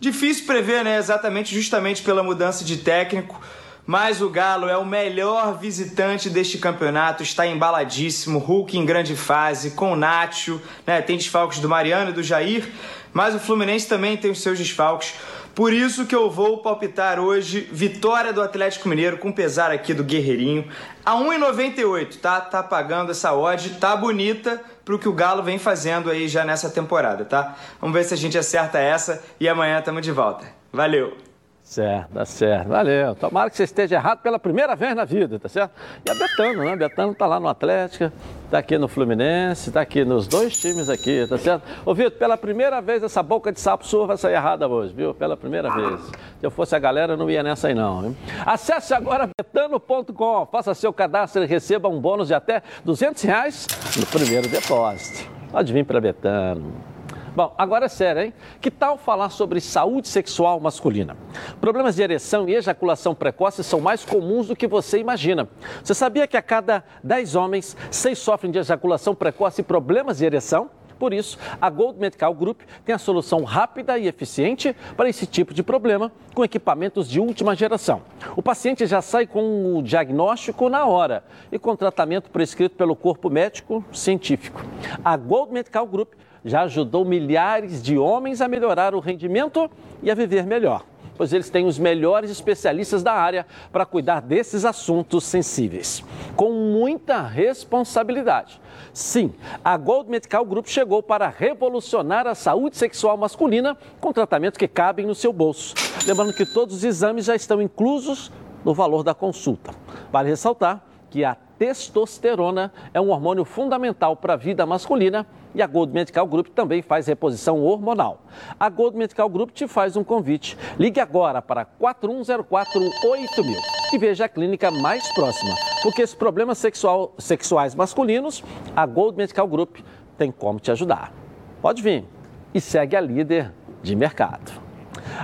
Difícil 0.00 0.44
prever, 0.44 0.82
né? 0.82 0.98
Exatamente, 0.98 1.54
justamente 1.54 2.02
pela 2.02 2.24
mudança 2.24 2.64
de 2.64 2.78
técnico. 2.78 3.40
Mas 3.86 4.20
o 4.20 4.28
Galo 4.28 4.68
é 4.68 4.76
o 4.76 4.84
melhor 4.84 5.56
visitante 5.56 6.28
deste 6.28 6.58
campeonato, 6.58 7.22
está 7.22 7.46
embaladíssimo, 7.46 8.40
Hulk 8.40 8.76
em 8.76 8.84
grande 8.84 9.14
fase, 9.14 9.70
com 9.70 9.92
o 9.92 9.96
Nacho, 9.96 10.60
né? 10.84 11.00
tem 11.00 11.16
desfalques 11.16 11.60
do 11.60 11.68
Mariano 11.68 12.10
e 12.10 12.12
do 12.12 12.22
Jair, 12.22 12.68
mas 13.12 13.34
o 13.34 13.38
Fluminense 13.38 13.88
também 13.88 14.16
tem 14.16 14.30
os 14.30 14.42
seus 14.42 14.58
desfalques. 14.58 15.14
Por 15.54 15.72
isso 15.72 16.04
que 16.04 16.14
eu 16.14 16.28
vou 16.28 16.58
palpitar 16.58 17.18
hoje 17.18 17.66
vitória 17.72 18.30
do 18.30 18.42
Atlético 18.42 18.90
Mineiro 18.90 19.16
com 19.16 19.32
pesar 19.32 19.70
aqui 19.70 19.94
do 19.94 20.04
Guerreirinho 20.04 20.68
a 21.02 21.14
1,98, 21.14 22.20
tá? 22.20 22.40
Tá 22.42 22.62
pagando 22.62 23.12
essa 23.12 23.32
odd, 23.32 23.70
tá 23.80 23.96
bonita 23.96 24.60
pro 24.84 24.98
que 24.98 25.08
o 25.08 25.14
Galo 25.14 25.42
vem 25.42 25.58
fazendo 25.58 26.10
aí 26.10 26.28
já 26.28 26.44
nessa 26.44 26.68
temporada, 26.68 27.24
tá? 27.24 27.56
Vamos 27.80 27.94
ver 27.94 28.04
se 28.04 28.12
a 28.12 28.18
gente 28.18 28.36
acerta 28.36 28.78
essa 28.78 29.22
e 29.40 29.48
amanhã 29.48 29.80
tamo 29.80 30.02
de 30.02 30.12
volta. 30.12 30.46
Valeu! 30.70 31.35
Certo, 31.66 32.12
tá 32.12 32.24
certo. 32.24 32.68
Valeu. 32.68 33.16
Tomara 33.16 33.50
que 33.50 33.56
você 33.56 33.64
esteja 33.64 33.96
errado 33.96 34.20
pela 34.20 34.38
primeira 34.38 34.76
vez 34.76 34.94
na 34.94 35.04
vida, 35.04 35.36
tá 35.36 35.48
certo? 35.48 35.72
E 36.06 36.10
a 36.10 36.14
Betano, 36.14 36.62
né? 36.62 36.72
A 36.72 36.76
Betano 36.76 37.12
tá 37.12 37.26
lá 37.26 37.40
no 37.40 37.48
Atlético, 37.48 38.12
tá 38.48 38.58
aqui 38.58 38.78
no 38.78 38.86
Fluminense, 38.86 39.72
tá 39.72 39.80
aqui 39.80 40.04
nos 40.04 40.28
dois 40.28 40.56
times 40.60 40.88
aqui, 40.88 41.26
tá 41.28 41.36
certo? 41.36 41.64
Ô, 41.84 41.92
Vitor, 41.92 42.12
pela 42.12 42.36
primeira 42.36 42.80
vez 42.80 43.02
essa 43.02 43.20
boca 43.20 43.50
de 43.50 43.58
sapo 43.58 43.84
sua 43.84 44.06
vai 44.06 44.16
sair 44.16 44.34
errada 44.34 44.68
hoje, 44.68 44.94
viu? 44.94 45.12
Pela 45.12 45.36
primeira 45.36 45.68
vez. 45.68 46.00
Se 46.38 46.46
eu 46.46 46.52
fosse 46.52 46.76
a 46.76 46.78
galera, 46.78 47.14
eu 47.14 47.16
não 47.16 47.28
ia 47.28 47.42
nessa 47.42 47.66
aí 47.66 47.74
não, 47.74 48.00
viu? 48.00 48.16
Acesse 48.46 48.94
agora 48.94 49.28
betano.com, 49.36 50.46
faça 50.46 50.72
seu 50.72 50.92
cadastro 50.92 51.42
e 51.42 51.46
receba 51.46 51.88
um 51.88 52.00
bônus 52.00 52.28
de 52.28 52.34
até 52.34 52.62
200 52.84 53.20
reais 53.24 53.66
no 53.98 54.06
primeiro 54.06 54.48
depósito. 54.48 55.28
Pode 55.50 55.72
vir 55.72 55.84
para 55.84 56.00
Betano. 56.00 56.95
Bom, 57.36 57.54
agora 57.58 57.84
é 57.84 57.88
sério, 57.88 58.22
hein? 58.22 58.34
Que 58.62 58.70
tal 58.70 58.96
falar 58.96 59.28
sobre 59.28 59.60
saúde 59.60 60.08
sexual 60.08 60.58
masculina? 60.58 61.18
Problemas 61.60 61.96
de 61.96 62.02
ereção 62.02 62.48
e 62.48 62.54
ejaculação 62.54 63.14
precoce 63.14 63.62
são 63.62 63.78
mais 63.78 64.02
comuns 64.06 64.48
do 64.48 64.56
que 64.56 64.66
você 64.66 64.98
imagina. 64.98 65.46
Você 65.84 65.92
sabia 65.92 66.26
que 66.26 66.38
a 66.38 66.40
cada 66.40 66.82
10 67.04 67.36
homens, 67.36 67.76
6 67.90 68.18
sofrem 68.18 68.50
de 68.50 68.58
ejaculação 68.58 69.14
precoce 69.14 69.60
e 69.60 69.64
problemas 69.64 70.16
de 70.16 70.24
ereção? 70.24 70.70
Por 70.98 71.12
isso, 71.12 71.38
a 71.60 71.68
Gold 71.68 71.98
Medical 71.98 72.32
Group 72.32 72.62
tem 72.82 72.94
a 72.94 72.98
solução 72.98 73.44
rápida 73.44 73.98
e 73.98 74.06
eficiente 74.06 74.74
para 74.96 75.06
esse 75.06 75.26
tipo 75.26 75.52
de 75.52 75.62
problema 75.62 76.10
com 76.34 76.42
equipamentos 76.42 77.06
de 77.06 77.20
última 77.20 77.54
geração. 77.54 78.00
O 78.34 78.42
paciente 78.42 78.86
já 78.86 79.02
sai 79.02 79.26
com 79.26 79.76
o 79.76 79.82
diagnóstico 79.82 80.70
na 80.70 80.86
hora 80.86 81.22
e 81.52 81.58
com 81.58 81.76
tratamento 81.76 82.30
prescrito 82.30 82.76
pelo 82.76 82.96
corpo 82.96 83.28
médico 83.28 83.84
científico. 83.92 84.64
A 85.04 85.18
Gold 85.18 85.52
Medical 85.52 85.86
Group 85.86 86.14
já 86.46 86.62
ajudou 86.62 87.04
milhares 87.04 87.82
de 87.82 87.98
homens 87.98 88.40
a 88.40 88.46
melhorar 88.46 88.94
o 88.94 89.00
rendimento 89.00 89.68
e 90.00 90.10
a 90.10 90.14
viver 90.14 90.46
melhor, 90.46 90.84
pois 91.16 91.32
eles 91.32 91.50
têm 91.50 91.66
os 91.66 91.76
melhores 91.76 92.30
especialistas 92.30 93.02
da 93.02 93.12
área 93.12 93.44
para 93.72 93.84
cuidar 93.84 94.20
desses 94.20 94.64
assuntos 94.64 95.24
sensíveis, 95.24 96.04
com 96.36 96.52
muita 96.52 97.20
responsabilidade. 97.20 98.60
Sim, 98.92 99.34
a 99.64 99.76
Gold 99.76 100.08
Medical 100.08 100.44
Group 100.44 100.68
chegou 100.68 101.02
para 101.02 101.28
revolucionar 101.28 102.28
a 102.28 102.34
saúde 102.34 102.76
sexual 102.76 103.16
masculina 103.16 103.76
com 104.00 104.12
tratamentos 104.12 104.56
que 104.56 104.68
cabem 104.68 105.04
no 105.04 105.16
seu 105.16 105.32
bolso. 105.32 105.74
Lembrando 106.06 106.32
que 106.32 106.46
todos 106.46 106.76
os 106.76 106.84
exames 106.84 107.24
já 107.24 107.34
estão 107.34 107.60
inclusos 107.60 108.30
no 108.64 108.72
valor 108.72 109.02
da 109.02 109.14
consulta. 109.14 109.72
Vale 110.12 110.28
ressaltar 110.28 110.86
que 111.16 111.24
a 111.24 111.34
testosterona 111.58 112.70
é 112.92 113.00
um 113.00 113.08
hormônio 113.08 113.42
fundamental 113.42 114.14
para 114.14 114.34
a 114.34 114.36
vida 114.36 114.66
masculina 114.66 115.26
e 115.54 115.62
a 115.62 115.66
Gold 115.66 115.90
Medical 115.90 116.26
Group 116.26 116.48
também 116.48 116.82
faz 116.82 117.06
reposição 117.06 117.62
hormonal. 117.62 118.20
A 118.60 118.68
Gold 118.68 118.98
Medical 118.98 119.26
Group 119.30 119.52
te 119.52 119.66
faz 119.66 119.96
um 119.96 120.04
convite. 120.04 120.58
Ligue 120.78 121.00
agora 121.00 121.40
para 121.40 121.64
41048000 121.64 123.56
e 123.94 123.98
veja 123.98 124.26
a 124.26 124.28
clínica 124.28 124.70
mais 124.70 125.10
próxima, 125.14 125.54
porque 125.82 126.02
esses 126.02 126.14
problemas 126.14 126.58
sexual, 126.58 127.14
sexuais 127.16 127.74
masculinos, 127.74 128.44
a 128.76 128.84
Gold 128.84 129.16
Medical 129.16 129.48
Group 129.48 129.78
tem 130.18 130.30
como 130.30 130.60
te 130.60 130.70
ajudar. 130.70 131.14
Pode 131.62 131.80
vir 131.80 132.04
e 132.52 132.60
segue 132.60 132.94
a 132.94 133.00
líder 133.00 133.54
de 133.82 133.96
mercado. 133.96 134.65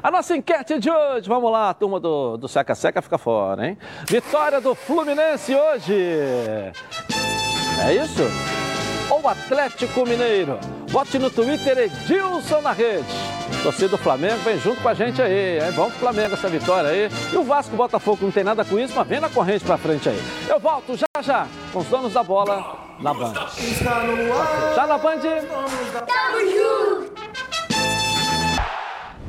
A 0.00 0.10
nossa 0.10 0.36
enquete 0.36 0.78
de 0.78 0.90
hoje, 0.90 1.28
vamos 1.28 1.50
lá, 1.50 1.70
a 1.70 1.74
turma 1.74 1.98
do, 1.98 2.36
do 2.36 2.46
Seca 2.46 2.74
Seca 2.74 3.02
fica 3.02 3.18
fora, 3.18 3.66
hein? 3.66 3.78
Vitória 4.06 4.60
do 4.60 4.74
Fluminense 4.74 5.54
hoje. 5.54 5.94
É 7.84 7.94
isso? 7.94 8.22
Ou 9.10 9.28
Atlético 9.28 10.06
Mineiro? 10.06 10.58
Vote 10.88 11.18
no 11.18 11.30
Twitter 11.30 11.78
Edilson 11.78 12.60
na 12.60 12.72
rede. 12.72 13.04
Torcida 13.62 13.88
do 13.88 13.98
Flamengo, 13.98 14.38
vem 14.38 14.58
junto 14.58 14.80
com 14.80 14.88
a 14.88 14.94
gente 14.94 15.20
aí, 15.20 15.58
hein? 15.58 15.70
Vamos 15.72 15.92
pro 15.92 16.00
Flamengo 16.00 16.34
essa 16.34 16.48
vitória 16.48 16.90
aí. 16.90 17.08
E 17.32 17.36
o 17.36 17.44
Vasco 17.44 17.76
Botafogo 17.76 18.18
não 18.22 18.30
tem 18.30 18.44
nada 18.44 18.64
com 18.64 18.78
isso, 18.78 18.94
mas 18.96 19.06
vem 19.06 19.20
na 19.20 19.28
corrente 19.28 19.64
pra 19.64 19.76
frente 19.76 20.08
aí. 20.08 20.22
Eu 20.48 20.58
volto 20.58 20.96
já 20.96 21.06
já 21.20 21.46
com 21.72 21.78
os 21.80 21.86
donos 21.86 22.12
da 22.12 22.22
bola 22.22 22.76
na 22.98 23.14
Band. 23.14 23.34
Já 24.74 24.86
na 24.86 24.98
Band? 24.98 25.20
Tamo 25.20 26.40
junto! 26.40 27.11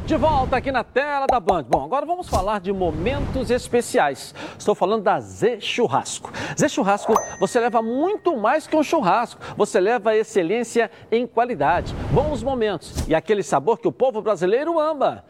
De 0.06 0.18
volta 0.18 0.58
aqui 0.58 0.70
na 0.70 0.84
tela 0.84 1.26
da 1.28 1.40
Band. 1.40 1.64
Bom, 1.64 1.86
agora 1.86 2.06
vamos 2.06 2.28
falar 2.28 2.60
de 2.60 2.74
momentos 2.74 3.50
especiais. 3.50 4.36
Estou 4.60 4.76
falando 4.76 5.02
da 5.02 5.18
Zé 5.22 5.62
Churrasco. 5.62 6.30
Zé 6.60 6.68
Churrasco, 6.68 7.14
você 7.40 7.58
leva 7.58 7.82
muito 7.82 8.36
mais 8.36 8.68
que 8.68 8.76
um 8.76 8.84
churrasco. 8.84 9.40
Você 9.56 9.80
leva 9.80 10.14
excelência 10.14 10.92
em 11.10 11.26
qualidade, 11.26 11.96
bons 12.12 12.44
momentos 12.44 13.08
e 13.08 13.16
aquele 13.16 13.42
sabor 13.42 13.80
que 13.80 13.88
o 13.88 13.94
povo 13.94 14.22
brasileiro 14.22 14.78
ama. 14.78 15.24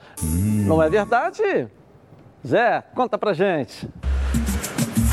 Não 0.65 0.81
é 0.81 0.89
verdade? 0.89 1.67
Zé, 2.45 2.83
conta 2.95 3.15
pra 3.15 3.31
gente. 3.31 3.87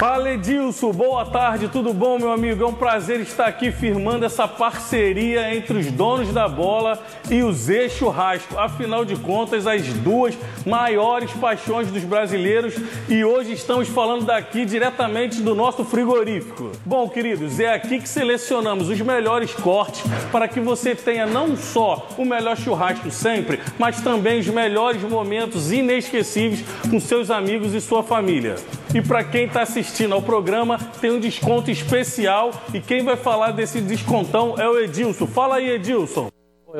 Fala 0.01 0.31
Edilson, 0.31 0.93
boa 0.93 1.27
tarde, 1.27 1.69
tudo 1.69 1.93
bom, 1.93 2.19
meu 2.19 2.33
amigo? 2.33 2.65
É 2.65 2.67
um 2.67 2.73
prazer 2.73 3.21
estar 3.21 3.45
aqui 3.45 3.71
firmando 3.71 4.25
essa 4.25 4.49
parceria 4.49 5.55
entre 5.55 5.77
os 5.77 5.93
donos 5.93 6.33
da 6.33 6.49
bola 6.49 6.99
e 7.29 7.43
o 7.43 7.53
Zé 7.53 7.87
Churrasco. 7.87 8.59
Afinal 8.59 9.05
de 9.05 9.15
contas, 9.17 9.67
as 9.67 9.87
duas 9.89 10.35
maiores 10.65 11.31
paixões 11.33 11.91
dos 11.91 12.03
brasileiros 12.03 12.77
e 13.11 13.23
hoje 13.23 13.53
estamos 13.53 13.89
falando 13.89 14.25
daqui 14.25 14.65
diretamente 14.65 15.43
do 15.43 15.55
nosso 15.55 15.85
frigorífico. 15.85 16.73
Bom, 16.87 17.07
queridos, 17.07 17.61
é 17.61 17.75
aqui 17.75 18.01
que 18.01 18.09
selecionamos 18.09 18.89
os 18.89 19.01
melhores 19.03 19.53
cortes 19.53 20.03
para 20.33 20.49
que 20.49 20.61
você 20.61 20.95
tenha 20.95 21.27
não 21.27 21.55
só 21.55 22.09
o 22.17 22.25
melhor 22.25 22.57
churrasco 22.57 23.11
sempre, 23.11 23.61
mas 23.79 24.01
também 24.01 24.41
os 24.41 24.47
melhores 24.47 25.03
momentos 25.03 25.71
inesquecíveis 25.71 26.65
com 26.91 26.99
seus 26.99 27.31
amigos 27.31 27.75
e 27.75 27.83
sua 27.83 28.03
família. 28.03 28.57
E 28.93 29.01
para 29.01 29.23
quem 29.23 29.45
está 29.45 29.63
assistindo 29.63 29.90
ao 30.15 30.23
programa, 30.23 30.79
tem 31.01 31.11
um 31.11 31.21
desconto 31.21 31.71
especial 31.71 32.53
e 32.73 32.81
quem 32.81 33.05
vai 33.05 33.17
falar 33.17 33.51
desse 33.51 33.81
descontão 33.81 34.55
é 34.59 34.69
o 34.69 34.79
Edilson. 34.79 35.27
Fala 35.27 35.57
aí, 35.57 35.71
Edilson. 35.71 36.30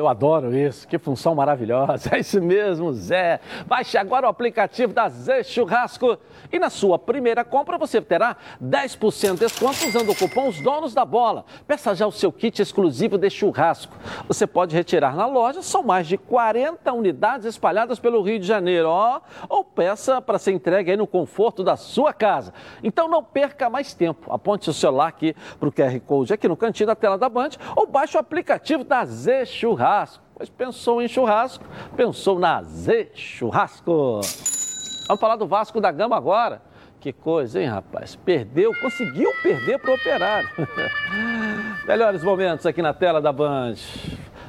Eu 0.01 0.07
adoro 0.07 0.57
isso, 0.57 0.87
que 0.87 0.97
função 0.97 1.35
maravilhosa. 1.35 2.09
É 2.11 2.19
isso 2.19 2.41
mesmo, 2.41 2.91
Zé. 2.91 3.39
Baixe 3.67 3.97
agora 3.97 4.25
o 4.25 4.29
aplicativo 4.29 4.91
da 4.91 5.07
Zé 5.07 5.43
Churrasco 5.43 6.17
e 6.51 6.57
na 6.57 6.69
sua 6.69 6.97
primeira 6.97 7.45
compra 7.45 7.77
você 7.77 8.01
terá 8.01 8.35
10% 8.61 9.33
de 9.33 9.39
desconto 9.41 9.85
usando 9.87 10.09
o 10.11 10.15
cupom 10.15 10.49
Os 10.49 10.59
Donos 10.59 10.93
da 10.93 11.05
Bola. 11.05 11.45
Peça 11.67 11.93
já 11.93 12.07
o 12.07 12.11
seu 12.11 12.31
kit 12.31 12.61
exclusivo 12.61 13.17
de 13.17 13.29
churrasco. 13.29 13.95
Você 14.27 14.47
pode 14.47 14.75
retirar 14.75 15.15
na 15.15 15.27
loja, 15.27 15.61
são 15.61 15.83
mais 15.83 16.07
de 16.07 16.17
40 16.17 16.91
unidades 16.91 17.45
espalhadas 17.45 17.99
pelo 17.99 18.21
Rio 18.21 18.39
de 18.39 18.47
Janeiro, 18.47 18.89
ó. 18.89 19.21
Ou 19.47 19.63
peça 19.63 20.19
para 20.21 20.39
ser 20.39 20.51
entregue 20.51 20.91
aí 20.91 20.97
no 20.97 21.07
conforto 21.07 21.63
da 21.63 21.77
sua 21.77 22.11
casa. 22.11 22.53
Então 22.83 23.07
não 23.07 23.23
perca 23.23 23.69
mais 23.69 23.93
tempo. 23.93 24.33
Aponte 24.33 24.69
o 24.69 24.73
celular 24.73 25.07
aqui 25.07 25.35
para 25.59 25.69
o 25.69 25.71
QR 25.71 25.99
Code 26.01 26.33
aqui 26.33 26.47
no 26.47 26.57
cantinho 26.57 26.87
da 26.87 26.95
tela 26.95 27.17
da 27.17 27.29
Band 27.29 27.51
ou 27.75 27.85
baixe 27.85 28.17
o 28.17 28.19
aplicativo 28.19 28.83
da 28.83 29.05
Zé 29.05 29.45
Churrasco. 29.45 29.90
Pois 30.35 30.49
pensou 30.49 31.01
em 31.01 31.07
churrasco, 31.07 31.63
pensou 31.95 32.39
na 32.39 32.63
Zé 32.63 33.09
Churrasco. 33.13 34.21
Vamos 35.07 35.19
falar 35.19 35.35
do 35.35 35.45
Vasco 35.45 35.81
da 35.81 35.91
Gama 35.91 36.15
agora. 36.15 36.61
Que 36.99 37.11
coisa, 37.11 37.59
hein, 37.59 37.67
rapaz? 37.67 38.15
Perdeu, 38.15 38.71
conseguiu 38.79 39.29
perder 39.43 39.79
para 39.79 39.91
o 39.91 39.95
Operário. 39.95 40.49
Melhores 41.85 42.23
momentos 42.23 42.65
aqui 42.65 42.81
na 42.81 42.93
tela 42.93 43.19
da 43.19 43.31
Band. 43.33 43.75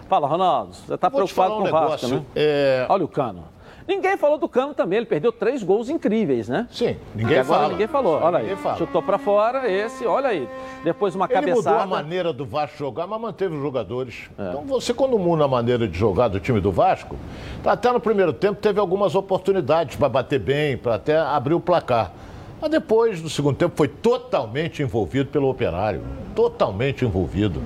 Fala, 0.09 0.29
Ronaldo, 0.29 0.75
você 0.75 0.95
está 0.95 1.11
preocupado 1.11 1.55
um 1.55 1.63
com 1.63 1.69
o 1.69 1.71
Vasco, 1.71 2.09
né? 2.09 2.25
é- 2.37 2.87
Olha 2.89 3.05
o 3.05 3.09
Cano. 3.09 3.45
Ninguém 3.87 4.17
falou 4.17 4.39
do 4.39 4.49
Cano 4.49 4.75
também, 4.75 4.99
ele 4.99 5.07
perdeu 5.07 5.33
três 5.33 5.63
gols 5.63 5.89
incríveis, 5.89 6.49
né? 6.49 6.69
Sim, 6.71 6.97
ninguém 7.15 7.39
agora 7.39 7.61
fala. 7.61 7.73
ninguém 7.73 7.87
falou. 7.87 8.21
Olha 8.21 8.39
aí, 8.39 8.57
fala. 8.57 8.77
chutou 8.77 9.03
para 9.03 9.19
fora 9.19 9.71
esse, 9.71 10.07
olha 10.07 10.29
aí. 10.29 10.49
Depois 10.85 11.15
uma 11.15 11.25
Ele 11.27 11.35
cabeçada. 11.35 11.71
mudou 11.71 11.83
a 11.83 11.87
maneira 11.87 12.33
do 12.33 12.45
Vasco 12.47 12.77
jogar, 12.79 13.07
mas 13.07 13.21
manteve 13.21 13.57
os 13.57 13.63
jogadores. 13.63 14.31
É. 14.39 14.49
Então 14.49 14.63
você, 14.63 14.95
quando 14.95 15.19
muda 15.19 15.45
a 15.45 15.49
maneira 15.49 15.89
de 15.89 15.99
jogar 15.99 16.29
do 16.29 16.39
time 16.39 16.61
do 16.61 16.71
Vasco, 16.71 17.17
tá, 17.63 17.73
até 17.73 17.91
no 17.93 18.01
primeiro 18.01 18.33
tempo 18.33 18.61
teve 18.61 18.79
algumas 18.79 19.15
oportunidades 19.15 19.97
para 19.97 20.09
bater 20.09 20.39
bem, 20.39 20.77
para 20.77 20.95
até 20.95 21.19
abrir 21.19 21.55
o 21.55 21.61
placar. 21.61 22.13
Mas 22.61 22.71
depois, 22.71 23.21
no 23.21 23.29
segundo 23.29 23.57
tempo, 23.57 23.75
foi 23.77 23.89
totalmente 23.89 24.83
envolvido 24.83 25.31
pelo 25.31 25.49
operário. 25.49 26.01
Totalmente 26.37 27.05
envolvido. 27.05 27.61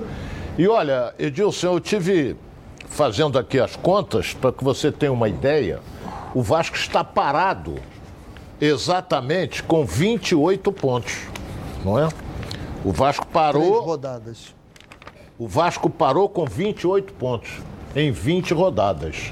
E 0.57 0.67
olha, 0.67 1.13
Edilson, 1.19 1.67
eu 1.73 1.79
tive 1.79 2.35
fazendo 2.87 3.37
aqui 3.37 3.59
as 3.59 3.75
contas, 3.75 4.33
para 4.33 4.51
que 4.51 4.63
você 4.63 4.91
tenha 4.91 5.11
uma 5.11 5.29
ideia, 5.29 5.79
o 6.37 6.41
Vasco 6.43 6.75
está 6.75 7.03
parado 7.03 7.79
exatamente 8.61 9.63
com 9.63 9.83
28 9.83 10.71
pontos, 10.71 11.23
não 11.83 11.97
é? 11.97 12.07
O 12.85 12.91
Vasco 12.91 13.25
Três 13.25 13.33
parou, 13.33 13.81
rodadas. 13.81 14.53
o 15.39 15.47
Vasco 15.47 15.89
parou 15.89 16.29
com 16.29 16.45
28 16.45 17.11
pontos 17.13 17.49
em 17.95 18.11
20 18.11 18.53
rodadas. 18.53 19.31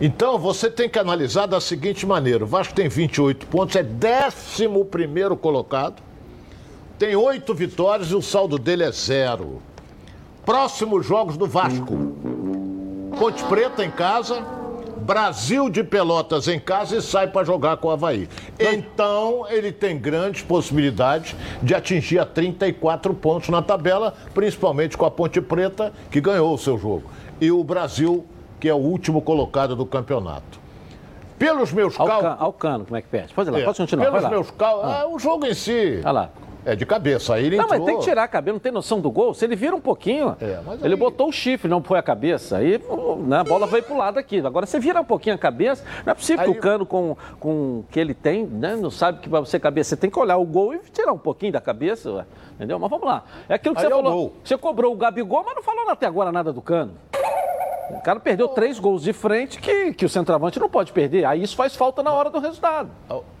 Então 0.00 0.38
você 0.38 0.70
tem 0.70 0.88
que 0.88 0.98
analisar 0.98 1.44
da 1.44 1.60
seguinte 1.60 2.06
maneira: 2.06 2.42
o 2.42 2.46
Vasco 2.46 2.72
tem 2.72 2.88
28 2.88 3.46
pontos, 3.46 3.76
é 3.76 3.82
11 3.84 4.86
primeiro 4.86 5.36
colocado, 5.36 6.02
tem 6.98 7.14
oito 7.16 7.52
vitórias 7.52 8.12
e 8.12 8.14
o 8.14 8.22
saldo 8.22 8.58
dele 8.58 8.82
é 8.82 8.92
zero. 8.92 9.60
Próximos 10.46 11.04
jogos 11.04 11.36
do 11.36 11.46
Vasco: 11.46 12.14
Ponte 13.18 13.44
Preta 13.44 13.84
em 13.84 13.90
casa, 13.90 14.42
Brasil 14.98 15.70
de 15.70 15.82
Pelotas 15.84 16.48
em 16.48 16.58
casa 16.60 16.96
e 16.96 17.02
sai 17.02 17.28
para 17.28 17.44
jogar 17.46 17.76
com 17.78 17.88
o 17.88 17.90
Havaí. 17.90 18.28
Então 18.58 19.46
ele 19.48 19.72
tem 19.72 19.96
grandes 19.98 20.42
possibilidades 20.42 21.34
de 21.62 21.74
atingir 21.74 22.18
a 22.18 22.26
34 22.26 23.14
pontos 23.14 23.48
na 23.48 23.62
tabela, 23.62 24.14
principalmente 24.34 24.96
com 24.96 25.06
a 25.06 25.10
Ponte 25.10 25.40
Preta, 25.40 25.92
que 26.10 26.20
ganhou 26.20 26.52
o 26.54 26.58
seu 26.58 26.76
jogo, 26.78 27.04
e 27.40 27.50
o 27.50 27.62
Brasil, 27.64 28.26
que 28.60 28.68
é 28.68 28.74
o 28.74 28.78
último 28.78 29.22
colocado 29.22 29.74
do 29.76 29.86
campeonato. 29.86 30.58
Pelos 31.38 31.72
meus 31.72 31.96
cálculos. 31.96 32.22
Can- 32.22 32.36
ao 32.40 32.52
Cano, 32.52 32.84
como 32.84 32.96
é 32.96 33.02
que 33.02 33.08
perde? 33.08 33.32
Pode 33.32 33.48
ir 33.48 33.52
lá, 33.52 33.58
É, 33.60 33.64
pode 33.64 33.78
continuar. 33.78 34.10
Pelos 34.10 34.28
meus 34.28 34.50
cálculos. 34.50 34.90
Ah. 34.90 35.02
ah, 35.02 35.08
o 35.08 35.18
jogo 35.20 35.46
em 35.46 35.54
si. 35.54 36.00
Olha 36.02 36.10
lá. 36.10 36.30
É 36.64 36.74
de 36.76 36.84
cabeça. 36.84 37.34
Aí 37.34 37.46
ele 37.46 37.56
Não, 37.56 37.64
entrou. 37.64 37.78
mas 37.80 37.86
tem 37.88 37.98
que 37.98 38.04
tirar 38.04 38.24
a 38.24 38.28
cabeça, 38.28 38.52
não 38.52 38.60
tem 38.60 38.70
noção 38.72 39.00
do 39.00 39.10
gol. 39.10 39.32
Se 39.32 39.44
ele 39.44 39.56
vira 39.56 39.74
um 39.74 39.80
pouquinho, 39.80 40.36
É, 40.40 40.58
ele 40.84 40.94
aí- 40.94 40.96
botou 41.00 41.28
o 41.28 41.32
chifre, 41.32 41.68
não 41.68 41.82
foi 41.82 41.98
a 41.98 42.02
cabeça. 42.02 42.58
Aí 42.58 42.80
né, 43.26 43.38
a 43.38 43.44
bola 43.44 43.66
veio 43.66 43.82
pro 43.82 43.96
lado 43.96 44.18
aqui. 44.18 44.38
Agora, 44.44 44.66
você 44.66 44.78
vira 44.78 45.00
um 45.00 45.04
pouquinho 45.04 45.34
a 45.34 45.38
cabeça, 45.38 45.84
não 46.04 46.10
é 46.10 46.14
possível 46.14 46.44
que 46.44 46.50
Aí- 46.50 46.56
o 46.58 46.60
cano 46.60 46.84
com, 46.84 47.16
com 47.40 47.84
que 47.90 47.98
ele 47.98 48.12
tem, 48.14 48.44
né, 48.46 48.76
não 48.76 48.90
sabe 48.90 49.20
que 49.20 49.28
para 49.28 49.40
você 49.40 49.58
cabeça. 49.58 49.90
Você 49.90 49.96
tem 49.96 50.10
que 50.10 50.18
olhar 50.18 50.36
o 50.36 50.44
gol 50.44 50.74
e 50.74 50.78
tirar 50.92 51.12
um 51.12 51.18
pouquinho 51.18 51.52
da 51.52 51.60
cabeça, 51.60 52.10
ué, 52.12 52.24
entendeu? 52.56 52.78
Mas 52.78 52.90
vamos 52.90 53.06
lá. 53.06 53.24
É 53.48 53.54
aquilo 53.54 53.74
que 53.74 53.80
Aí 53.80 53.86
você 53.86 53.92
é 53.92 53.96
o 53.96 54.02
falou. 54.02 54.32
Você 54.44 54.56
cobrou 54.58 54.92
o 54.92 54.96
Gabigol, 54.96 55.42
mas 55.46 55.54
não 55.54 55.62
falou 55.62 55.88
até 55.88 56.06
agora 56.06 56.30
nada 56.30 56.52
do 56.52 56.60
cano. 56.60 56.92
O 57.90 58.00
cara 58.02 58.20
perdeu 58.20 58.48
três 58.48 58.78
gols 58.78 59.02
de 59.02 59.12
frente 59.12 59.58
que, 59.58 59.92
que 59.94 60.04
o 60.04 60.08
centroavante 60.08 60.60
não 60.60 60.68
pode 60.68 60.92
perder. 60.92 61.24
Aí 61.24 61.42
isso 61.42 61.56
faz 61.56 61.74
falta 61.74 62.02
na 62.02 62.12
hora 62.12 62.28
do 62.28 62.38
resultado. 62.38 62.90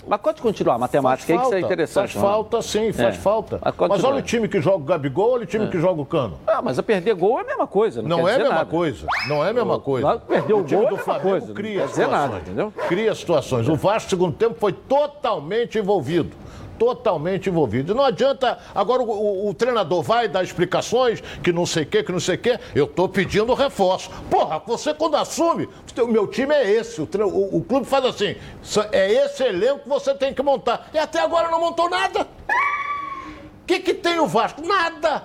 Mas 0.06 0.20
pode 0.20 0.40
continuar 0.40 0.76
a 0.76 0.78
matemática 0.78 1.32
aí, 1.32 1.38
que 1.38 1.44
isso 1.44 1.54
é 1.54 1.60
interessante. 1.60 2.12
Faz 2.14 2.24
falta, 2.24 2.62
sim, 2.62 2.92
faz 2.92 3.14
É. 3.14 3.18
falta. 3.18 3.60
Mas 3.62 3.88
Mas, 3.88 4.04
olha 4.04 4.16
o 4.18 4.22
time 4.22 4.48
que 4.48 4.60
joga 4.60 4.78
o 4.78 4.84
Gabigol, 4.86 5.32
olha 5.34 5.42
o 5.42 5.46
time 5.46 5.68
que 5.68 5.78
joga 5.78 6.00
o 6.00 6.06
Cano. 6.06 6.38
Ah, 6.46 6.62
mas 6.62 6.78
a 6.78 6.82
perder 6.82 7.14
gol 7.14 7.38
é 7.38 7.42
a 7.42 7.46
mesma 7.46 7.66
coisa. 7.66 8.00
Não, 8.00 8.18
Não 8.18 8.28
é 8.28 8.34
a 8.34 8.38
mesma 8.38 8.54
nada. 8.54 8.66
coisa. 8.66 9.06
Não 9.28 9.44
é 9.44 9.50
a 9.50 9.52
mesma 9.52 9.78
coisa. 9.78 10.18
Perdeu 10.26 10.58
o 10.60 10.64
time 10.64 10.80
gol 10.80 10.86
é 10.86 10.90
do 10.92 10.96
Flamengo 10.96 11.28
coisa, 11.28 11.52
cria 11.52 11.86
situações. 11.88 12.10
nada, 12.10 12.36
entendeu? 12.38 12.72
Cria 12.88 13.14
situações. 13.14 13.68
O 13.68 13.74
Vasco, 13.76 14.08
segundo 14.10 14.32
tempo, 14.34 14.56
foi 14.58 14.72
totalmente 14.72 15.78
envolvido. 15.78 16.34
Totalmente 16.78 17.48
envolvido. 17.48 17.94
Não 17.94 18.04
adianta. 18.04 18.58
Agora 18.74 19.02
o, 19.02 19.10
o- 19.10 19.48
o 19.48 19.54
treinador 19.54 20.02
vai 20.02 20.28
dar 20.28 20.42
explicações 20.44 21.20
que 21.42 21.52
não 21.52 21.66
sei 21.66 21.82
o 21.82 21.86
que, 21.86 22.02
que 22.04 22.12
não 22.12 22.20
sei 22.20 22.36
o 22.36 22.38
que. 22.38 22.58
Eu 22.74 22.86
tô 22.86 23.08
pedindo 23.08 23.52
reforço. 23.54 24.10
Porra, 24.30 24.62
você 24.66 24.94
quando 24.94 25.16
assume, 25.16 25.68
o 26.00 26.06
meu 26.06 26.26
time 26.28 26.54
é 26.54 26.70
esse. 26.70 27.00
O, 27.00 27.08
o- 27.26 27.56
o 27.58 27.64
clube 27.64 27.86
faz 27.86 28.04
assim. 28.04 28.36
"Só- 28.62 28.86
É 28.92 29.10
esse 29.24 29.42
elenco 29.42 29.80
que 29.80 29.88
você 29.88 30.14
tem 30.14 30.32
que 30.32 30.42
montar. 30.42 30.88
E 30.94 30.98
até 30.98 31.20
agora 31.20 31.50
não 31.50 31.60
montou 31.60 31.90
nada. 31.90 32.22
O 32.22 33.66
que, 33.66 33.80
que 33.80 33.92
tem 33.94 34.18
o 34.18 34.26
Vasco? 34.26 34.62
Nada. 34.66 35.22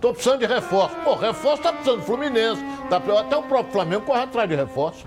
Tô 0.00 0.12
precisando 0.12 0.38
de 0.40 0.46
reforço. 0.46 0.94
Pô, 1.02 1.14
reforço 1.14 1.62
tá 1.62 1.72
precisando 1.72 2.00
do 2.00 2.04
Fluminense. 2.06 2.62
Tá, 2.88 2.98
até 3.18 3.36
o 3.36 3.42
próprio 3.42 3.72
Flamengo 3.72 4.02
corre 4.04 4.22
atrás 4.22 4.48
de 4.48 4.54
reforço. 4.54 5.04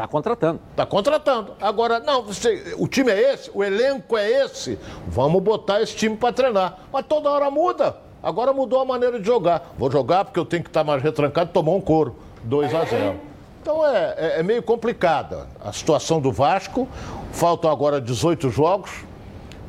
Tá 0.00 0.08
contratando. 0.08 0.60
Tá 0.74 0.86
contratando. 0.86 1.52
Agora, 1.60 2.00
não, 2.00 2.22
você- 2.22 2.74
o 2.78 2.88
time 2.88 3.12
é 3.12 3.34
esse, 3.34 3.50
o 3.52 3.62
elenco 3.62 4.16
é 4.16 4.44
esse. 4.46 4.78
Vamos 5.06 5.42
botar 5.42 5.82
esse 5.82 5.94
time 5.94 6.16
para 6.16 6.32
treinar. 6.32 6.78
Mas 6.90 7.04
toda 7.06 7.28
hora 7.30 7.50
muda. 7.50 7.96
Agora 8.22 8.50
mudou 8.50 8.80
a 8.80 8.84
maneira 8.86 9.20
de 9.20 9.26
jogar. 9.26 9.74
Vou 9.78 9.90
jogar 9.90 10.24
porque 10.24 10.38
eu 10.40 10.44
tenho 10.46 10.62
que 10.62 10.70
estar 10.70 10.82
mais 10.84 11.02
retrancado 11.02 11.50
e 11.50 11.52
tomar 11.52 11.72
um 11.72 11.80
couro. 11.82 12.16
2 12.44 12.74
a 12.74 12.82
0. 12.86 13.16
Então 13.60 13.86
é, 13.86 14.14
é- 14.16 14.40
é 14.40 14.42
meio 14.42 14.62
complicada 14.62 15.46
a 15.62 15.70
situação 15.70 16.18
do 16.18 16.32
Vasco. 16.32 16.88
Faltam 17.32 17.70
agora 17.70 18.00
18 18.00 18.48
jogos. 18.48 18.90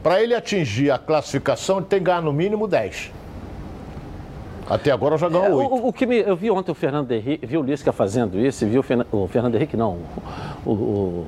Para 0.01 0.21
ele 0.23 0.33
atingir 0.33 0.91
a 0.91 0.97
classificação, 0.97 1.77
ele 1.79 1.87
tem 1.87 1.99
que 1.99 2.05
ganhar 2.05 2.21
no 2.21 2.31
mínimo 2.31 2.69
10. 2.69 3.11
Até 4.73 4.89
agora 4.91 5.17
já 5.17 5.27
É, 5.27 5.29
ganhou 5.29 5.57
8. 5.59 5.73
o, 5.73 5.87
o 5.89 5.93
que 5.93 6.05
me, 6.05 6.17
eu 6.19 6.35
vi 6.35 6.49
ontem 6.49 6.71
o 6.71 6.75
Fernando 6.75 7.11
Henrique, 7.11 7.45
vi 7.45 7.57
o 7.57 7.61
Lisca 7.61 7.91
fazendo 7.91 8.39
isso, 8.39 8.63
e 8.63 8.69
vi 8.69 8.79
o, 8.79 8.83
Fernan- 8.83 9.05
o 9.11 9.27
Fernando 9.27 9.55
Henrique, 9.55 9.75
não, 9.75 9.97
o, 10.65 10.71
o, 10.71 11.27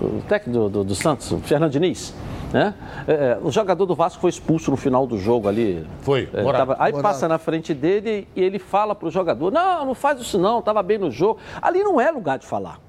o 0.00 0.22
técnico 0.28 0.58
do, 0.58 0.68
do- 0.68 0.84
do 0.84 0.94
Santos, 0.94 1.30
o 1.30 1.38
Fernando 1.38 1.70
Diniz. 1.70 2.12
Né? 2.52 2.74
É, 3.06 3.12
é, 3.12 3.38
o 3.42 3.50
jogador 3.50 3.86
do 3.86 3.94
Vasco 3.94 4.20
foi 4.20 4.30
expulso 4.30 4.70
no 4.70 4.76
final 4.76 5.06
do 5.06 5.16
jogo 5.18 5.48
ali. 5.48 5.86
Foi, 6.00 6.28
É, 6.32 6.52
tava- 6.52 6.76
aí 6.78 6.92
Morato. 6.92 7.02
passa 7.02 7.28
na 7.28 7.38
frente 7.38 7.72
dele 7.74 8.26
e 8.34 8.42
ele 8.42 8.58
fala 8.58 8.94
pro 8.94 9.10
jogador: 9.10 9.50
Não, 9.52 9.84
não 9.86 9.94
faz 9.94 10.20
isso 10.20 10.38
não, 10.38 10.60
estava 10.60 10.82
bem 10.82 10.96
no 10.98 11.10
jogo. 11.10 11.38
Ali 11.60 11.82
não 11.84 12.00
é 12.00 12.10
lugar 12.10 12.38
de 12.38 12.46
falar. 12.46 12.80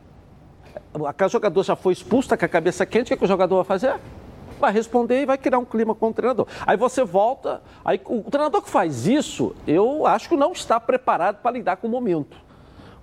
O 0.93 1.27
jogador 1.29 1.63
já 1.63 1.75
foi 1.75 1.93
expulso, 1.93 2.25
está 2.27 2.37
com 2.37 2.45
a 2.45 2.47
cabeça 2.47 2.85
quente, 2.85 3.05
o 3.05 3.07
que, 3.09 3.17
que 3.17 3.25
o 3.25 3.27
jogador 3.27 3.55
vai 3.57 3.65
fazer? 3.65 3.95
Vai 4.59 4.71
responder 4.71 5.21
e 5.21 5.25
vai 5.25 5.37
criar 5.37 5.59
um 5.59 5.65
clima 5.65 5.93
com 5.93 6.09
o 6.09 6.13
treinador. 6.13 6.47
Aí 6.65 6.77
você 6.77 7.03
volta, 7.03 7.61
aí 7.83 8.01
o 8.05 8.23
treinador 8.23 8.61
que 8.61 8.69
faz 8.69 9.07
isso, 9.07 9.55
eu 9.65 10.05
acho 10.05 10.29
que 10.29 10.35
não 10.35 10.51
está 10.51 10.79
preparado 10.79 11.37
para 11.41 11.51
lidar 11.51 11.77
com 11.77 11.87
o 11.87 11.91
momento. 11.91 12.47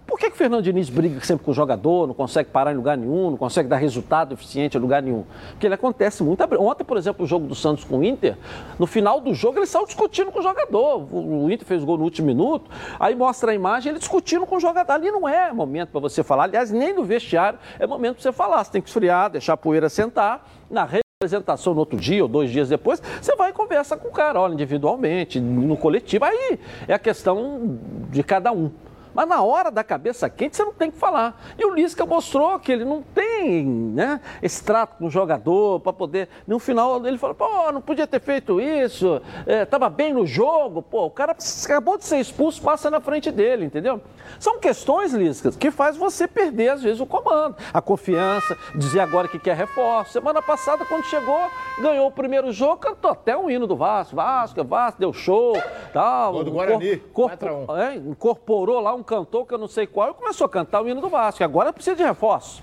Por 0.07 0.19
que, 0.19 0.29
que 0.29 0.35
o 0.35 0.37
Fernando 0.37 0.63
Diniz 0.63 0.91
briga 0.91 1.19
sempre 1.25 1.47
com 1.47 1.51
o 1.51 1.55
jogador, 1.55 2.07
não 2.07 2.13
consegue 2.13 2.51
parar 2.51 2.73
em 2.73 2.77
lugar 2.77 2.97
nenhum, 2.97 3.31
não 3.31 3.39
consegue 3.39 3.69
dar 3.69 3.77
resultado 3.77 4.35
eficiente 4.35 4.77
em 4.77 4.81
lugar 4.81 5.03
nenhum? 5.03 5.25
Porque 5.51 5.67
ele 5.67 5.75
acontece 5.75 6.23
muito. 6.23 6.45
Ontem, 6.61 6.85
por 6.85 6.99
exemplo, 6.99 7.25
o 7.25 7.27
jogo 7.27 7.47
do 7.47 7.55
Santos 7.55 7.85
com 7.85 7.99
o 7.99 8.05
Inter, 8.05 8.37
no 8.79 8.87
final 8.87 9.19
do 9.19 9.33
jogo 9.33 9.59
ele 9.59 9.67
saiu 9.67 9.87
discutindo 9.87 10.31
com 10.31 10.41
o 10.41 10.43
jogador. 10.43 11.09
O 11.11 11.51
Inter 11.51 11.67
fez 11.67 11.83
o 11.83 11.87
gol 11.87 11.97
no 11.97 12.05
último 12.05 12.27
minuto, 12.27 12.71
aí 13.01 13.15
mostra 13.15 13.53
a 13.53 13.55
imagem 13.55 13.91
ele 13.91 13.99
discutindo 13.99 14.45
com 14.45 14.57
o 14.57 14.61
jogador. 14.61 14.93
Ali 14.93 15.11
não 15.11 15.27
é 15.27 15.51
momento 15.53 15.89
para 15.89 16.01
você 16.01 16.23
falar, 16.23 16.45
aliás, 16.45 16.71
nem 16.71 16.93
no 16.93 17.03
vestiário 17.03 17.59
é 17.79 17.87
momento 17.87 18.17
para 18.17 18.23
você 18.25 18.33
falar. 18.33 18.63
Você 18.63 18.73
tem 18.73 18.83
que 18.83 18.89
esfriar, 18.89 19.31
deixar 19.31 19.55
a 19.55 19.57
poeira 19.57 19.89
sentar. 19.89 20.47
Na 20.71 20.85
apresentação 21.25 21.73
no 21.73 21.81
outro 21.81 21.99
dia 21.99 22.23
ou 22.23 22.29
dois 22.29 22.51
dias 22.51 22.69
depois, 22.69 23.03
você 23.21 23.35
vai 23.35 23.51
e 23.51 23.53
conversa 23.53 23.97
com 23.97 24.09
o 24.09 24.13
cara, 24.13 24.41
olha, 24.41 24.53
individualmente, 24.53 25.41
no 25.41 25.77
coletivo. 25.77 26.25
Aí 26.25 26.59
é 26.87 26.95
a 26.95 26.99
questão 26.99 27.79
de 28.11 28.23
cada 28.23 28.53
um. 28.53 28.71
Mas 29.15 29.29
na 29.29 29.43
hora 29.43 29.71
da 29.71 29.85
cabeça 29.85 30.29
quente, 30.29 30.57
você 30.57 30.65
não 30.65 30.75
tem 30.75 30.91
que 30.91 30.99
falar. 30.99 31.41
E 31.57 31.65
o 31.65 31.73
Lisca 31.73 32.05
mostrou 32.05 32.59
que 32.59 32.73
ele 32.73 32.85
não 32.85 33.03
tem 33.03 33.65
né, 33.65 34.21
esse 34.43 34.63
trato 34.63 34.97
com 34.99 35.07
o 35.07 35.11
jogador 35.11 35.81
para 35.81 35.93
poder. 35.93 36.29
No 36.47 36.59
final, 36.59 37.05
ele 37.07 37.17
falou: 37.17 37.35
pô, 37.35 37.71
não 37.71 37.81
podia 37.81 38.07
ter 38.07 38.21
feito 38.21 38.61
isso, 38.61 39.23
estava 39.47 39.87
é, 39.87 39.91
bem 39.91 40.13
no 40.13 40.27
jogo. 40.27 40.83
Pô, 40.83 41.07
o 41.07 41.11
cara 41.11 41.37
acabou 41.65 41.97
de 41.97 42.05
ser 42.05 42.19
expulso, 42.19 42.61
passa 42.61 42.91
na 42.91 43.01
frente 43.01 43.31
dele, 43.31 43.65
entendeu? 43.65 44.01
São 44.41 44.59
questões, 44.59 45.13
Lisca, 45.13 45.53
que 45.53 45.71
faz 45.71 45.97
você 45.97 46.27
perder, 46.27 46.71
às 46.71 46.83
vezes, 46.83 47.01
o 47.01 47.07
comando, 47.07 47.57
a 47.73 47.81
confiança, 47.81 48.57
dizer 48.75 49.01
agora 49.01 49.29
que 49.29 49.39
quer 49.39 49.57
reforço. 49.57 50.13
Semana 50.13 50.43
passada, 50.43 50.85
quando 50.85 51.05
chegou, 51.05 51.49
ganhou 51.81 52.09
o 52.09 52.13
primeiro 52.13 52.51
jogo, 52.53 52.79
cantou 52.79 53.11
até 53.13 53.37
um 53.37 53.49
hino 53.49 53.67
do 53.67 53.77
Vasco. 53.77 54.17
Vasco, 54.17 54.65
Vasco, 54.65 55.01
deu 55.01 55.13
show, 55.13 55.55
tal. 55.93 56.33
Gol 56.33 56.45
do 56.45 56.51
Guarani, 56.51 56.97
corpo, 57.13 57.77
é, 57.77 57.95
incorporou 57.97 58.81
lá 58.81 58.95
um 58.95 59.04
cantor 59.05 59.47
que 59.47 59.55
eu 59.55 59.59
não 59.59 59.69
sei 59.69 59.87
qual 59.87 60.11
e 60.11 60.15
começou 60.15 60.47
a 60.47 60.49
cantar 60.49 60.83
o 60.83 60.89
hino 60.89 61.01
do 61.01 61.09
Vasco. 61.09 61.45
Agora 61.45 61.73
precisa 61.73 61.95
de 61.95 62.03
reforço. 62.03 62.63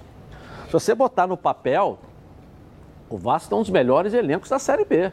Se 0.65 0.73
você 0.73 0.95
botar 0.95 1.27
no 1.27 1.38
papel, 1.38 1.99
o 3.10 3.17
Vasco 3.17 3.54
é 3.54 3.58
um 3.58 3.62
dos 3.62 3.69
melhores 3.69 4.13
elencos 4.13 4.49
da 4.49 4.60
Série 4.60 4.86
B. 4.86 5.12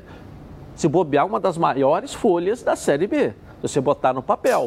Se 0.74 0.86
bobear, 0.88 1.26
uma 1.26 1.40
das 1.40 1.58
maiores 1.58 2.14
folhas 2.14 2.62
da 2.62 2.76
Série 2.76 3.06
B. 3.06 3.30
Se 3.30 3.62
você 3.62 3.80
botar 3.80 4.12
no 4.12 4.22
papel. 4.22 4.66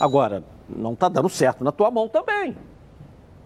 Agora, 0.00 0.42
não 0.68 0.92
está 0.92 1.08
dando 1.08 1.28
certo 1.28 1.62
na 1.62 1.70
tua 1.70 1.90
mão 1.90 2.08
também. 2.08 2.56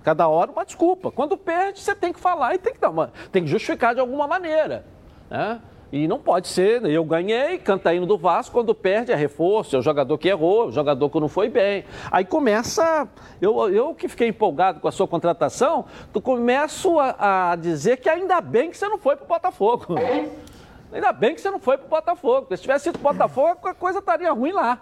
Cada 0.02 0.26
hora 0.26 0.50
uma 0.50 0.64
desculpa. 0.64 1.10
Quando 1.10 1.36
perde, 1.36 1.80
você 1.80 1.94
tem 1.94 2.12
que 2.12 2.20
falar 2.20 2.54
e 2.54 2.58
tem 2.58 2.72
que, 2.72 2.80
dar 2.80 2.90
uma, 2.90 3.12
tem 3.30 3.44
que 3.44 3.50
justificar 3.50 3.94
de 3.94 4.00
alguma 4.00 4.26
maneira. 4.26 4.86
Né? 5.28 5.60
E 5.90 6.06
não 6.06 6.18
pode 6.18 6.48
ser, 6.48 6.84
eu 6.84 7.02
ganhei, 7.02 7.56
canta 7.58 7.94
hino 7.94 8.04
do 8.04 8.18
Vasco, 8.18 8.52
quando 8.52 8.74
perde 8.74 9.10
é 9.10 9.14
reforço, 9.14 9.74
é 9.74 9.78
o 9.78 9.82
jogador 9.82 10.18
que 10.18 10.28
errou, 10.28 10.64
é 10.64 10.66
o 10.66 10.72
jogador 10.72 11.08
que 11.08 11.18
não 11.18 11.28
foi 11.28 11.48
bem. 11.48 11.84
Aí 12.10 12.26
começa, 12.26 13.08
eu, 13.40 13.70
eu 13.70 13.94
que 13.94 14.06
fiquei 14.06 14.28
empolgado 14.28 14.80
com 14.80 14.88
a 14.88 14.92
sua 14.92 15.08
contratação, 15.08 15.86
tu 16.12 16.20
começo 16.20 16.98
a, 16.98 17.52
a 17.52 17.56
dizer 17.56 17.96
que 17.96 18.08
ainda 18.08 18.38
bem 18.42 18.70
que 18.70 18.76
você 18.76 18.86
não 18.86 18.98
foi 18.98 19.16
para 19.16 19.24
o 19.24 19.28
Botafogo. 19.28 19.94
Ainda 20.90 21.12
bem 21.12 21.34
que 21.34 21.40
você 21.42 21.50
não 21.50 21.58
foi 21.58 21.76
para 21.76 21.84
o 21.84 21.90
Botafogo. 21.90 22.56
Se 22.56 22.62
tivesse 22.62 22.88
ido 22.88 22.98
para 22.98 23.10
o 23.10 23.12
Botafogo, 23.12 23.68
a 23.68 23.74
coisa 23.74 23.98
estaria 23.98 24.32
ruim 24.32 24.52
lá. 24.52 24.80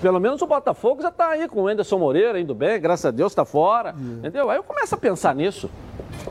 Pelo 0.00 0.18
menos 0.18 0.40
o 0.40 0.46
Botafogo 0.46 1.02
já 1.02 1.10
está 1.10 1.28
aí 1.28 1.46
com 1.46 1.64
o 1.64 1.68
Anderson 1.68 1.98
Moreira 1.98 2.40
indo 2.40 2.54
bem, 2.54 2.80
graças 2.80 3.04
a 3.04 3.10
Deus 3.10 3.32
está 3.32 3.44
fora. 3.44 3.94
Entendeu? 3.98 4.48
Aí 4.48 4.56
eu 4.56 4.62
começo 4.62 4.94
a 4.94 4.98
pensar 4.98 5.34
nisso. 5.34 5.70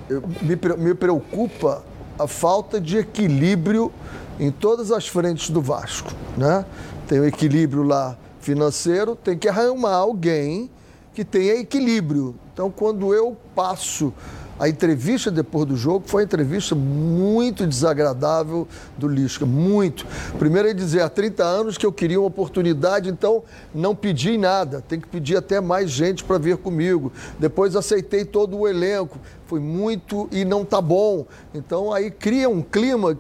Eu, 0.10 0.24
me, 0.42 0.84
me 0.84 0.96
preocupa 0.96 1.84
a 2.18 2.28
falta 2.28 2.80
de 2.80 2.98
equilíbrio 2.98 3.92
em 4.40 4.52
todas 4.52 4.92
as 4.92 5.08
frentes 5.08 5.50
do 5.50 5.62
Vasco, 5.62 6.12
né? 6.36 6.66
Tem 7.08 7.20
o 7.20 7.26
equilíbrio 7.26 7.84
lá 7.84 8.18
financeiro, 8.40 9.16
tem 9.16 9.38
que 9.38 9.48
arrumar 9.48 9.96
alguém 9.96 10.70
que 11.14 11.26
tenha 11.26 11.56
equilíbrio. 11.56 12.36
Então, 12.54 12.70
quando 12.70 13.14
eu 13.14 13.36
passo 13.56 14.14
a 14.60 14.68
entrevista 14.68 15.30
depois 15.30 15.66
do 15.66 15.76
jogo 15.76 16.08
foi 16.08 16.22
uma 16.22 16.26
entrevista 16.26 16.74
muito 16.74 17.68
desagradável 17.68 18.68
do 18.98 19.08
Lisca, 19.08 19.46
muito. 19.46 20.06
Primeiro 20.40 20.68
ele 20.68 20.74
dizer, 20.74 21.02
há 21.02 21.10
30 21.10 21.44
anos 21.44 21.78
que 21.78 21.86
eu 21.86 21.92
queria 21.92 22.20
uma 22.20 22.28
oportunidade, 22.28 23.08
então 23.10 23.44
não 23.74 23.96
pedi 23.96 24.36
nada, 24.36 24.82
tem 24.82 25.00
que 25.00 25.08
pedir 25.08 25.38
até 25.38 25.62
mais 25.62 25.92
gente 25.92 26.24
para 26.24 26.40
vir 26.40 26.58
comigo. 26.58 27.12
Depois 27.38 27.76
aceitei 27.76 28.26
todo 28.26 28.58
o 28.58 28.68
elenco, 28.68 29.20
foi 29.48 29.60
muito 29.60 30.28
e 30.32 30.46
não 30.46 30.64
tá 30.64 30.82
bom. 30.82 31.26
Então 31.54 31.92
aí 31.92 32.12
cria 32.12 32.50
um 32.50 32.62
clima 32.62 33.18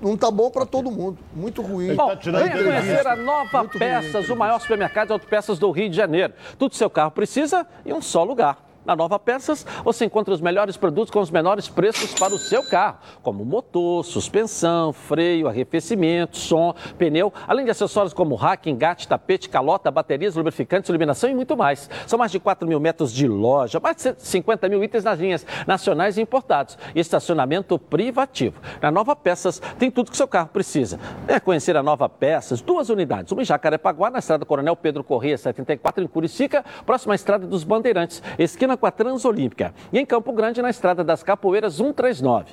não 0.00 0.16
tá 0.16 0.30
bom 0.30 0.50
para 0.50 0.66
todo 0.66 0.90
mundo. 0.90 1.18
Muito 1.34 1.62
ruim. 1.62 1.94
Bom, 1.94 2.14
venha 2.22 2.50
conhecer 2.50 3.06
a 3.06 3.16
Nova 3.16 3.58
Muito 3.60 3.78
Peças, 3.78 4.26
ruim, 4.26 4.34
o 4.34 4.38
maior 4.38 4.60
supermercado 4.60 5.06
de 5.06 5.12
autopeças 5.14 5.58
do 5.58 5.70
Rio 5.70 5.88
de 5.88 5.96
Janeiro. 5.96 6.34
Tudo 6.58 6.74
seu 6.74 6.90
carro 6.90 7.10
precisa 7.10 7.66
em 7.86 7.92
um 7.92 8.02
só 8.02 8.22
lugar. 8.22 8.63
Na 8.84 8.94
Nova 8.94 9.18
Peças, 9.18 9.66
você 9.82 10.04
encontra 10.04 10.34
os 10.34 10.42
melhores 10.42 10.76
produtos 10.76 11.10
com 11.10 11.20
os 11.20 11.30
menores 11.30 11.68
preços 11.68 12.12
para 12.14 12.34
o 12.34 12.38
seu 12.38 12.62
carro, 12.62 12.98
como 13.22 13.42
motor, 13.44 14.04
suspensão, 14.04 14.92
freio, 14.92 15.48
arrefecimento, 15.48 16.36
som, 16.36 16.74
pneu, 16.98 17.32
além 17.48 17.64
de 17.64 17.70
acessórios 17.70 18.12
como 18.12 18.34
rack, 18.34 18.68
engate, 18.68 19.08
tapete, 19.08 19.48
calota, 19.48 19.90
baterias, 19.90 20.36
lubrificantes, 20.36 20.90
iluminação 20.90 21.30
e 21.30 21.34
muito 21.34 21.56
mais. 21.56 21.88
São 22.06 22.18
mais 22.18 22.30
de 22.30 22.38
4 22.38 22.68
mil 22.68 22.78
metros 22.78 23.10
de 23.10 23.26
loja, 23.26 23.80
mais 23.80 23.96
de 23.96 24.14
50 24.18 24.68
mil 24.68 24.84
itens 24.84 25.02
nas 25.02 25.18
linhas 25.18 25.46
nacionais 25.66 26.18
e 26.18 26.20
importados 26.20 26.76
e 26.94 27.00
estacionamento 27.00 27.78
privativo. 27.78 28.60
Na 28.82 28.90
Nova 28.90 29.16
Peças 29.16 29.62
tem 29.78 29.90
tudo 29.90 30.10
que 30.10 30.16
seu 30.16 30.28
carro 30.28 30.48
precisa. 30.48 31.00
É 31.26 31.40
conhecer 31.40 31.74
a 31.74 31.82
Nova 31.82 32.06
Peças, 32.06 32.60
duas 32.60 32.90
unidades, 32.90 33.32
uma 33.32 33.40
em 33.40 33.46
Jacarepaguá, 33.46 34.10
na 34.10 34.18
estrada 34.18 34.44
Coronel 34.44 34.76
Pedro 34.76 35.02
Corrêa, 35.02 35.38
74, 35.38 36.04
em 36.04 36.06
Curicica, 36.06 36.62
próxima 36.84 37.14
à 37.14 37.16
estrada 37.16 37.46
dos 37.46 37.64
Bandeirantes, 37.64 38.22
esquina 38.38 38.73
esquina 38.74 38.76
com 38.76 38.86
a 38.86 38.90
Transolímpica. 38.90 39.74
E 39.92 39.98
em 39.98 40.04
Campo 40.04 40.32
Grande, 40.32 40.60
na 40.60 40.70
Estrada 40.70 41.02
das 41.02 41.22
Capoeiras 41.22 41.74
139. 41.74 42.52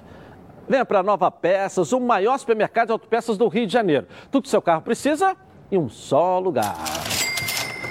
Venha 0.69 0.85
para 0.85 1.03
Nova 1.03 1.29
Peças, 1.29 1.91
o 1.91 1.99
maior 1.99 2.37
supermercado 2.37 2.87
de 2.87 2.91
autopeças 2.93 3.37
do 3.37 3.47
Rio 3.47 3.67
de 3.67 3.73
Janeiro. 3.73 4.07
Tudo 4.31 4.43
que 4.43 4.49
seu 4.49 4.61
carro 4.61 4.81
precisa 4.81 5.35
em 5.71 5.77
um 5.77 5.89
só 5.89 6.39
lugar. 6.39 6.75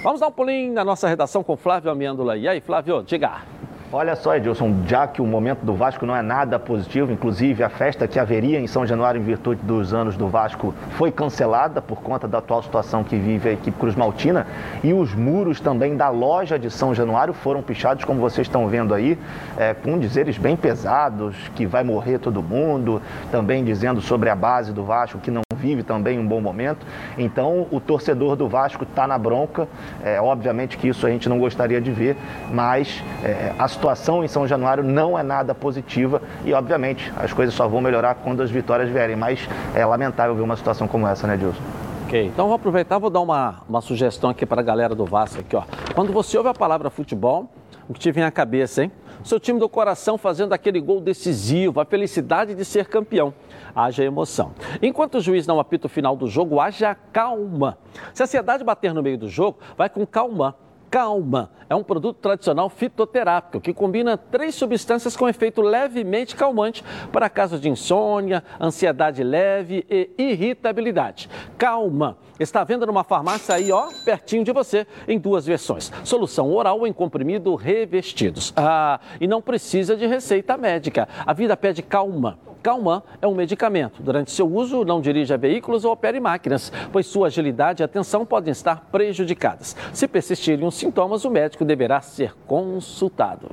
Vamos 0.03 0.21
dar 0.21 0.29
um 0.29 0.33
pulinho 0.33 0.73
na 0.73 0.85
nossa 0.85 1.07
redação 1.07 1.43
com 1.43 1.57
Flávio 1.57 1.91
Amêndola. 1.91 2.39
E 2.39 2.49
aí, 2.49 2.61
Flávio, 2.61 3.03
diga. 3.03 3.43
Olha 3.93 4.15
só, 4.15 4.37
Edilson, 4.37 4.85
já 4.87 5.09
que 5.09 5.21
o 5.21 5.27
momento 5.27 5.65
do 5.65 5.75
Vasco 5.75 6.07
não 6.07 6.15
é 6.15 6.23
nada 6.23 6.61
positivo, 6.61 7.11
inclusive 7.11 7.65
a 7.65 7.69
festa 7.69 8.07
que 8.07 8.21
haveria 8.21 8.61
em 8.61 8.69
São 8.69 8.87
Januário 8.87 9.21
em 9.21 9.25
virtude 9.25 9.61
dos 9.65 9.93
anos 9.93 10.17
do 10.17 10.29
Vasco 10.29 10.73
foi 10.91 11.11
cancelada 11.11 11.83
por 11.83 12.01
conta 12.01 12.29
da 12.29 12.39
atual 12.39 12.63
situação 12.63 13.03
que 13.03 13.17
vive 13.17 13.49
a 13.49 13.53
equipe 13.53 13.77
Cruz 13.77 13.97
Maltina 13.97 14.47
e 14.85 14.93
os 14.93 15.13
muros 15.13 15.59
também 15.59 15.97
da 15.97 16.09
loja 16.09 16.57
de 16.57 16.71
São 16.71 16.95
Januário 16.95 17.35
foram 17.35 17.63
pichados, 17.63 18.05
como 18.05 18.21
vocês 18.21 18.47
estão 18.47 18.69
vendo 18.69 18.95
aí, 18.95 19.19
é, 19.59 19.75
com 19.75 19.99
dizeres 19.99 20.39
bem 20.39 20.55
pesados, 20.55 21.35
que 21.57 21.67
vai 21.67 21.83
morrer 21.83 22.21
todo 22.21 22.41
mundo, 22.41 23.03
também 23.33 23.65
dizendo 23.65 24.01
sobre 24.01 24.31
a 24.31 24.37
base 24.37 24.73
do 24.73 24.85
Vasco 24.85 25.19
que 25.19 25.33
não 25.33 25.43
vive 25.57 25.83
também 25.83 26.17
um 26.19 26.27
bom 26.27 26.41
momento. 26.41 26.87
Então, 27.19 27.67
o 27.71 27.81
torcedor 27.81 28.35
do 28.35 28.49
Vasco 28.49 28.85
está 28.85 29.07
na 29.07 29.19
bronca. 29.19 29.69
É, 30.03 30.19
obviamente 30.19 30.79
que 30.79 30.89
isso 30.89 31.07
a 31.07 31.11
gente 31.11 31.29
não 31.29 31.39
gostaria 31.39 31.81
de 31.81 31.91
ver, 31.91 32.17
mas 32.51 33.03
é, 33.23 33.53
a 33.59 33.69
situação 33.69 33.80
em 34.23 34.29
São 34.29 34.47
Januário 34.47 34.85
não 34.85 35.19
é 35.19 35.23
nada 35.23 35.55
positiva 35.55 36.21
e, 36.45 36.53
obviamente, 36.53 37.13
as 37.17 37.33
coisas 37.33 37.55
só 37.55 37.67
vão 37.67 37.81
melhorar 37.81 38.17
quando 38.17 38.43
as 38.43 38.51
vitórias 38.51 38.89
vierem. 38.91 39.17
Mas 39.17 39.49
é 39.75 39.85
lamentável 39.85 40.35
ver 40.35 40.43
uma 40.43 40.57
situação 40.57 40.87
como 40.87 41.07
essa, 41.07 41.27
né, 41.27 41.37
Dilson? 41.37 41.63
Ok, 42.07 42.27
então 42.27 42.47
vou 42.47 42.57
aproveitar 42.57 42.99
vou 42.99 43.09
dar 43.09 43.21
uma, 43.21 43.63
uma 43.69 43.81
sugestão 43.81 44.31
aqui 44.31 44.45
para 44.45 44.61
a 44.61 44.65
galera 44.65 44.95
do 44.97 45.05
Vasco 45.05 45.41
aqui, 45.41 45.55
ó. 45.55 45.63
Quando 45.95 46.13
você 46.13 46.37
ouve 46.37 46.49
a 46.49 46.55
palavra 46.55 46.91
futebol, 46.91 47.49
o 47.89 47.93
que 47.93 48.01
te 48.01 48.11
vem 48.11 48.25
à 48.25 48.31
cabeça, 48.31 48.83
hein? 48.83 48.93
Seu 49.23 49.39
time 49.39 49.61
do 49.61 49.69
coração 49.69 50.19
fazendo 50.19 50.53
aquele 50.53 50.81
gol 50.81 51.01
decisivo, 51.01 51.81
a 51.81 51.85
felicidade 51.85 52.55
de 52.55 52.65
ser 52.65 52.87
campeão 52.87 53.33
haja 53.75 54.03
emoção. 54.03 54.53
Enquanto 54.83 55.17
o 55.17 55.21
juiz 55.21 55.47
não 55.47 55.61
apita 55.61 55.87
o 55.87 55.91
final 55.91 56.17
do 56.17 56.27
jogo, 56.27 56.59
haja 56.59 56.95
calma. 56.95 57.79
Se 58.13 58.23
a 58.23 58.25
ansiedade 58.25 58.65
bater 58.65 58.93
no 58.93 59.03
meio 59.03 59.19
do 59.19 59.29
jogo, 59.29 59.59
vai 59.77 59.89
com 59.89 60.07
calma. 60.07 60.57
Calma 60.91 61.53
é 61.69 61.75
um 61.75 61.85
produto 61.85 62.19
tradicional 62.19 62.69
fitoterápico 62.69 63.61
que 63.61 63.73
combina 63.73 64.19
três 64.19 64.57
substâncias 64.57 65.17
com 65.17 65.29
efeito 65.29 65.63
levemente 65.63 66.35
calmante 66.35 66.83
para 67.13 67.31
casos 67.31 67.61
de 67.61 67.69
insônia, 67.69 68.43
ansiedade 68.61 69.23
leve 69.23 69.87
e 69.89 70.11
irritabilidade. 70.19 71.31
Calma 71.57 72.19
está 72.41 72.65
vendo 72.65 72.87
numa 72.87 73.05
farmácia 73.05 73.55
aí, 73.55 73.71
ó, 73.71 73.89
pertinho 74.05 74.43
de 74.43 74.51
você, 74.51 74.85
em 75.07 75.17
duas 75.17 75.47
versões: 75.47 75.93
solução 76.03 76.53
oral 76.53 76.85
em 76.85 76.93
comprimido 76.93 77.55
revestidos. 77.55 78.53
Ah, 78.57 78.99
e 79.21 79.29
não 79.29 79.41
precisa 79.41 79.97
de 79.97 80.07
receita 80.07 80.57
médica. 80.57 81.09
A 81.25 81.33
vida 81.33 81.57
pede 81.57 81.83
calma. 81.83 82.37
Calman 82.63 83.03
é 83.21 83.27
um 83.27 83.35
medicamento. 83.35 84.03
Durante 84.03 84.31
seu 84.31 84.47
uso, 84.47 84.85
não 84.85 85.01
dirija 85.01 85.37
veículos 85.37 85.85
ou 85.85 85.93
opere 85.93 86.21
máquinas, 86.21 86.73
pois 86.93 87.07
sua 87.07 87.29
agilidade 87.29 87.83
e 87.83 87.85
atenção 87.85 88.25
podem 88.25 88.53
estar 88.53 88.89
prejudicadas. 88.91 89.77
Se 89.93 90.07
persistirem 90.07 90.67
os 90.67 90.75
sintomas, 90.75 91.25
o 91.25 91.31
médico 91.31 91.65
deverá 91.65 92.01
ser 92.01 92.35
consultado. 92.47 93.51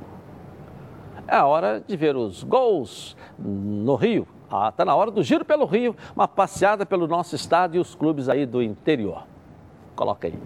É 1.26 1.36
a 1.36 1.46
hora 1.46 1.82
de 1.86 1.96
ver 1.96 2.16
os 2.16 2.42
gols 2.42 3.16
no 3.38 3.94
Rio. 3.94 4.26
Ah, 4.50 4.72
tá 4.72 4.84
na 4.84 4.94
hora 4.94 5.10
do 5.10 5.22
giro 5.22 5.44
pelo 5.44 5.66
Rio, 5.66 5.94
uma 6.16 6.26
passeada 6.26 6.86
pelo 6.86 7.06
nosso 7.06 7.36
estado 7.36 7.76
e 7.76 7.78
os 7.78 7.94
clubes 7.94 8.28
aí 8.28 8.46
do 8.46 8.62
interior. 8.62 9.24
Coloca 9.94 10.26
aí. 10.26 10.38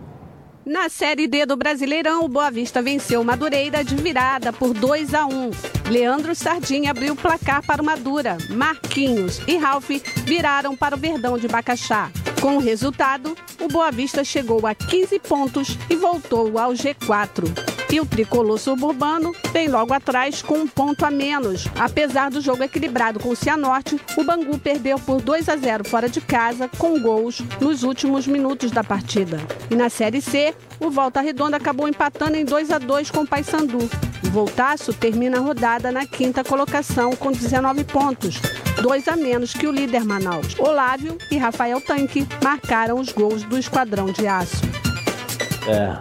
Na 0.65 0.89
Série 0.89 1.27
D 1.27 1.45
do 1.45 1.57
Brasileirão, 1.57 2.25
o 2.25 2.29
Boa 2.29 2.49
Vista 2.49 2.81
venceu 2.81 3.25
Madureira 3.25 3.83
de 3.83 3.97
virada 3.97 4.53
por 4.53 4.73
2 4.73 5.13
a 5.13 5.27
1. 5.27 5.51
Leandro 5.91 6.37
Sardinha 6.37 6.93
abriu 6.93 7.15
o 7.15 7.17
placar 7.17 7.65
para 7.67 7.83
o 7.83 7.85
Madura. 7.85 8.39
Marquinhos 8.49 9.41
e 9.49 9.57
Ralph 9.57 9.91
viraram 10.25 10.77
para 10.77 10.95
o 10.95 10.99
Verdão 10.99 11.37
de 11.37 11.49
Bacaxá. 11.49 12.13
Com 12.43 12.57
o 12.57 12.61
resultado, 12.61 13.37
o 13.61 13.69
Boa 13.69 13.93
Vista 13.93 14.25
chegou 14.25 14.67
a 14.67 14.75
15 14.75 15.17
pontos 15.21 15.79
e 15.89 15.95
voltou 15.95 16.59
ao 16.59 16.73
G4. 16.73 17.45
E 17.93 18.01
o 18.01 18.05
tricolor 18.05 18.59
suburbano 18.59 19.33
vem 19.53 19.69
logo 19.69 19.95
atrás 19.95 20.43
com 20.43 20.55
um 20.55 20.67
ponto 20.67 21.05
a 21.05 21.11
menos. 21.11 21.69
Apesar 21.79 22.33
do 22.33 22.41
jogo 22.41 22.65
equilibrado 22.65 23.21
com 23.21 23.29
o 23.29 23.37
Cianorte, 23.37 24.01
o 24.17 24.25
Bangu 24.25 24.59
perdeu 24.59 24.99
por 24.99 25.21
2 25.21 25.49
a 25.49 25.57
0 25.57 25.85
fora 25.85 26.09
de 26.09 26.21
casa, 26.21 26.69
com 26.77 27.01
gols 27.01 27.41
nos 27.61 27.85
últimos 27.85 28.27
minutos 28.27 28.73
da 28.73 28.83
partida. 28.83 29.39
E 29.71 29.77
na 29.77 29.89
Série 29.89 30.21
C, 30.21 30.53
o 30.83 30.91
Volta 30.91 31.21
Redonda 31.21 31.57
acabou 31.57 31.89
empatando 31.89 32.37
em 32.37 32.45
2 32.45 32.71
a 32.71 32.79
2 32.79 33.11
com 33.11 33.21
o 33.21 33.27
Paysandu. 33.27 33.89
O 34.25 34.31
Voltaço 34.31 34.93
termina 34.93 35.39
a 35.39 35.41
rodada 35.41 35.93
na 35.93 36.07
quinta 36.07 36.43
colocação 36.43 37.15
com 37.15 37.31
19 37.31 37.85
pontos, 37.85 38.41
dois 38.81 39.07
a 39.09 39.17
menos 39.17 39.53
que 39.53 39.67
o 39.67 39.73
líder 39.73 40.05
Manaus. 40.05 40.59
Olávio 40.59 41.17
e 41.31 41.37
Rafael 41.37 41.81
Tanque 41.81 42.27
marcaram 42.43 42.99
os 42.99 43.13
gols 43.13 43.43
do 43.45 43.59
Esquadrão 43.59 44.07
de 44.07 44.27
Aço. 44.27 44.92
É. 45.69 45.97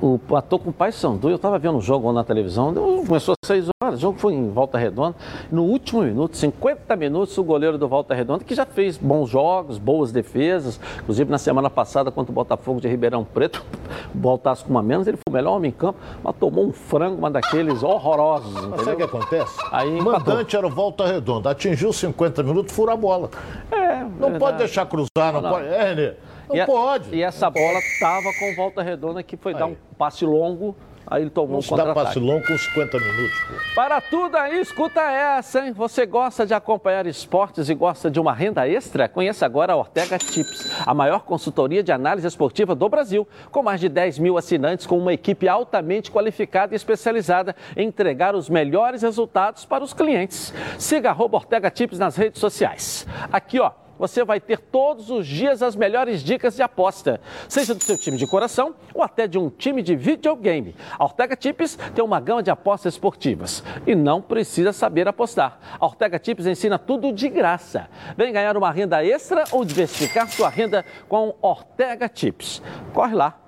O, 0.00 0.20
o 0.28 0.36
ator 0.36 0.58
com 0.58 0.70
o 0.70 0.72
pai 0.72 0.92
Sandu, 0.92 1.28
eu 1.28 1.36
estava 1.36 1.58
vendo 1.58 1.76
um 1.76 1.80
jogo 1.80 2.10
na 2.12 2.24
televisão, 2.24 2.72
começou 3.06 3.34
às 3.42 3.46
6 3.46 3.68
horas, 3.82 3.98
o 3.98 4.00
jogo 4.00 4.18
foi 4.18 4.34
em 4.34 4.50
Volta 4.50 4.78
Redonda. 4.78 5.14
No 5.50 5.64
último 5.64 6.02
minuto, 6.02 6.36
50 6.36 6.96
minutos, 6.96 7.36
o 7.36 7.44
goleiro 7.44 7.76
do 7.78 7.86
Volta 7.88 8.14
Redonda, 8.14 8.44
que 8.44 8.54
já 8.54 8.64
fez 8.64 8.96
bons 8.96 9.28
jogos, 9.28 9.78
boas 9.78 10.12
defesas, 10.12 10.80
inclusive 11.02 11.30
na 11.30 11.38
semana 11.38 11.68
passada, 11.68 12.10
contra 12.10 12.32
o 12.32 12.34
Botafogo 12.34 12.80
de 12.80 12.88
Ribeirão 12.88 13.24
Preto, 13.24 13.64
voltasse 14.14 14.64
com 14.64 14.70
uma 14.70 14.82
menos, 14.82 15.06
ele 15.06 15.16
foi 15.16 15.30
o 15.30 15.32
melhor 15.32 15.56
homem 15.56 15.70
em 15.70 15.74
campo, 15.74 15.98
mas 16.22 16.34
tomou 16.36 16.66
um 16.66 16.72
frango, 16.72 17.18
uma 17.18 17.30
daqueles 17.30 17.82
horrorosos. 17.82 18.52
Mas 18.52 18.80
sabe 18.80 18.92
o 18.92 18.96
que 18.96 19.02
acontece? 19.02 19.58
Aí, 19.70 19.98
o 19.98 20.04
mandante 20.04 20.56
era 20.56 20.66
o 20.66 20.70
Volta 20.70 21.06
Redonda, 21.06 21.50
atingiu 21.50 21.92
50 21.92 22.42
minutos, 22.42 22.74
fura 22.74 22.92
a 22.92 22.96
bola. 22.96 23.30
É, 23.70 24.02
não 24.02 24.10
verdade. 24.10 24.38
pode 24.38 24.58
deixar 24.58 24.86
cruzar, 24.86 25.32
não, 25.32 25.40
não. 25.40 25.50
pode. 25.50 25.66
É, 25.66 25.94
Renê. 25.94 26.12
Não 26.48 26.56
e 26.56 26.66
pode. 26.66 27.14
e 27.14 27.22
essa 27.22 27.48
bola 27.50 27.78
estava 27.78 28.32
com 28.38 28.54
volta 28.54 28.82
redonda 28.82 29.22
que 29.22 29.36
foi 29.36 29.52
aí. 29.52 29.58
dar 29.58 29.66
um 29.66 29.76
passe 29.96 30.24
longo. 30.24 30.76
Aí 31.06 31.22
ele 31.22 31.30
tomou 31.30 31.52
não 31.52 31.58
um 31.58 31.62
contra 31.62 31.84
dá 31.84 31.94
passe 31.94 32.18
longo 32.18 32.46
com 32.46 32.56
50 32.56 32.98
minutos. 32.98 33.38
Pô. 33.40 33.54
Para 33.74 34.00
tudo 34.00 34.36
aí, 34.36 34.60
escuta 34.60 35.00
essa, 35.02 35.66
hein? 35.66 35.72
Você 35.72 36.06
gosta 36.06 36.46
de 36.46 36.54
acompanhar 36.54 37.06
esportes 37.06 37.68
e 37.68 37.74
gosta 37.74 38.10
de 38.10 38.18
uma 38.18 38.32
renda 38.32 38.66
extra? 38.66 39.06
Conheça 39.08 39.44
agora 39.44 39.74
a 39.74 39.76
Ortega 39.76 40.18
Tips, 40.18 40.72
a 40.86 40.94
maior 40.94 41.24
consultoria 41.24 41.82
de 41.82 41.92
análise 41.92 42.26
esportiva 42.26 42.74
do 42.74 42.88
Brasil, 42.88 43.28
com 43.50 43.62
mais 43.62 43.80
de 43.80 43.88
10 43.88 44.18
mil 44.18 44.38
assinantes, 44.38 44.86
com 44.86 44.98
uma 44.98 45.12
equipe 45.12 45.46
altamente 45.46 46.10
qualificada 46.10 46.74
e 46.74 46.76
especializada 46.76 47.54
em 47.76 47.88
entregar 47.88 48.34
os 48.34 48.48
melhores 48.48 49.02
resultados 49.02 49.66
para 49.66 49.84
os 49.84 49.92
clientes. 49.92 50.54
Siga 50.78 51.10
a 51.10 51.22
Ortega 51.22 51.70
Tips 51.70 51.98
nas 51.98 52.16
redes 52.16 52.40
sociais. 52.40 53.06
Aqui, 53.30 53.60
ó 53.60 53.83
você 53.98 54.24
vai 54.24 54.40
ter 54.40 54.58
todos 54.58 55.10
os 55.10 55.26
dias 55.26 55.62
as 55.62 55.76
melhores 55.76 56.22
dicas 56.22 56.56
de 56.56 56.62
aposta, 56.62 57.20
seja 57.48 57.74
do 57.74 57.82
seu 57.82 57.96
time 57.96 58.16
de 58.16 58.26
coração 58.26 58.74
ou 58.92 59.02
até 59.02 59.26
de 59.26 59.38
um 59.38 59.48
time 59.50 59.82
de 59.82 59.94
videogame. 59.94 60.74
A 60.98 61.04
Ortega 61.04 61.36
Tips 61.36 61.78
tem 61.94 62.04
uma 62.04 62.20
gama 62.20 62.42
de 62.42 62.50
apostas 62.50 62.94
esportivas 62.94 63.62
e 63.86 63.94
não 63.94 64.20
precisa 64.20 64.72
saber 64.72 65.06
apostar. 65.06 65.58
A 65.78 65.86
Ortega 65.86 66.18
Tips 66.18 66.46
ensina 66.46 66.78
tudo 66.78 67.12
de 67.12 67.28
graça. 67.28 67.88
Vem 68.16 68.32
ganhar 68.32 68.56
uma 68.56 68.70
renda 68.70 69.04
extra 69.04 69.44
ou 69.52 69.64
diversificar 69.64 70.28
sua 70.28 70.48
renda 70.48 70.84
com 71.08 71.34
Ortega 71.40 72.08
Tips. 72.08 72.62
Corre 72.92 73.14
lá 73.14 73.43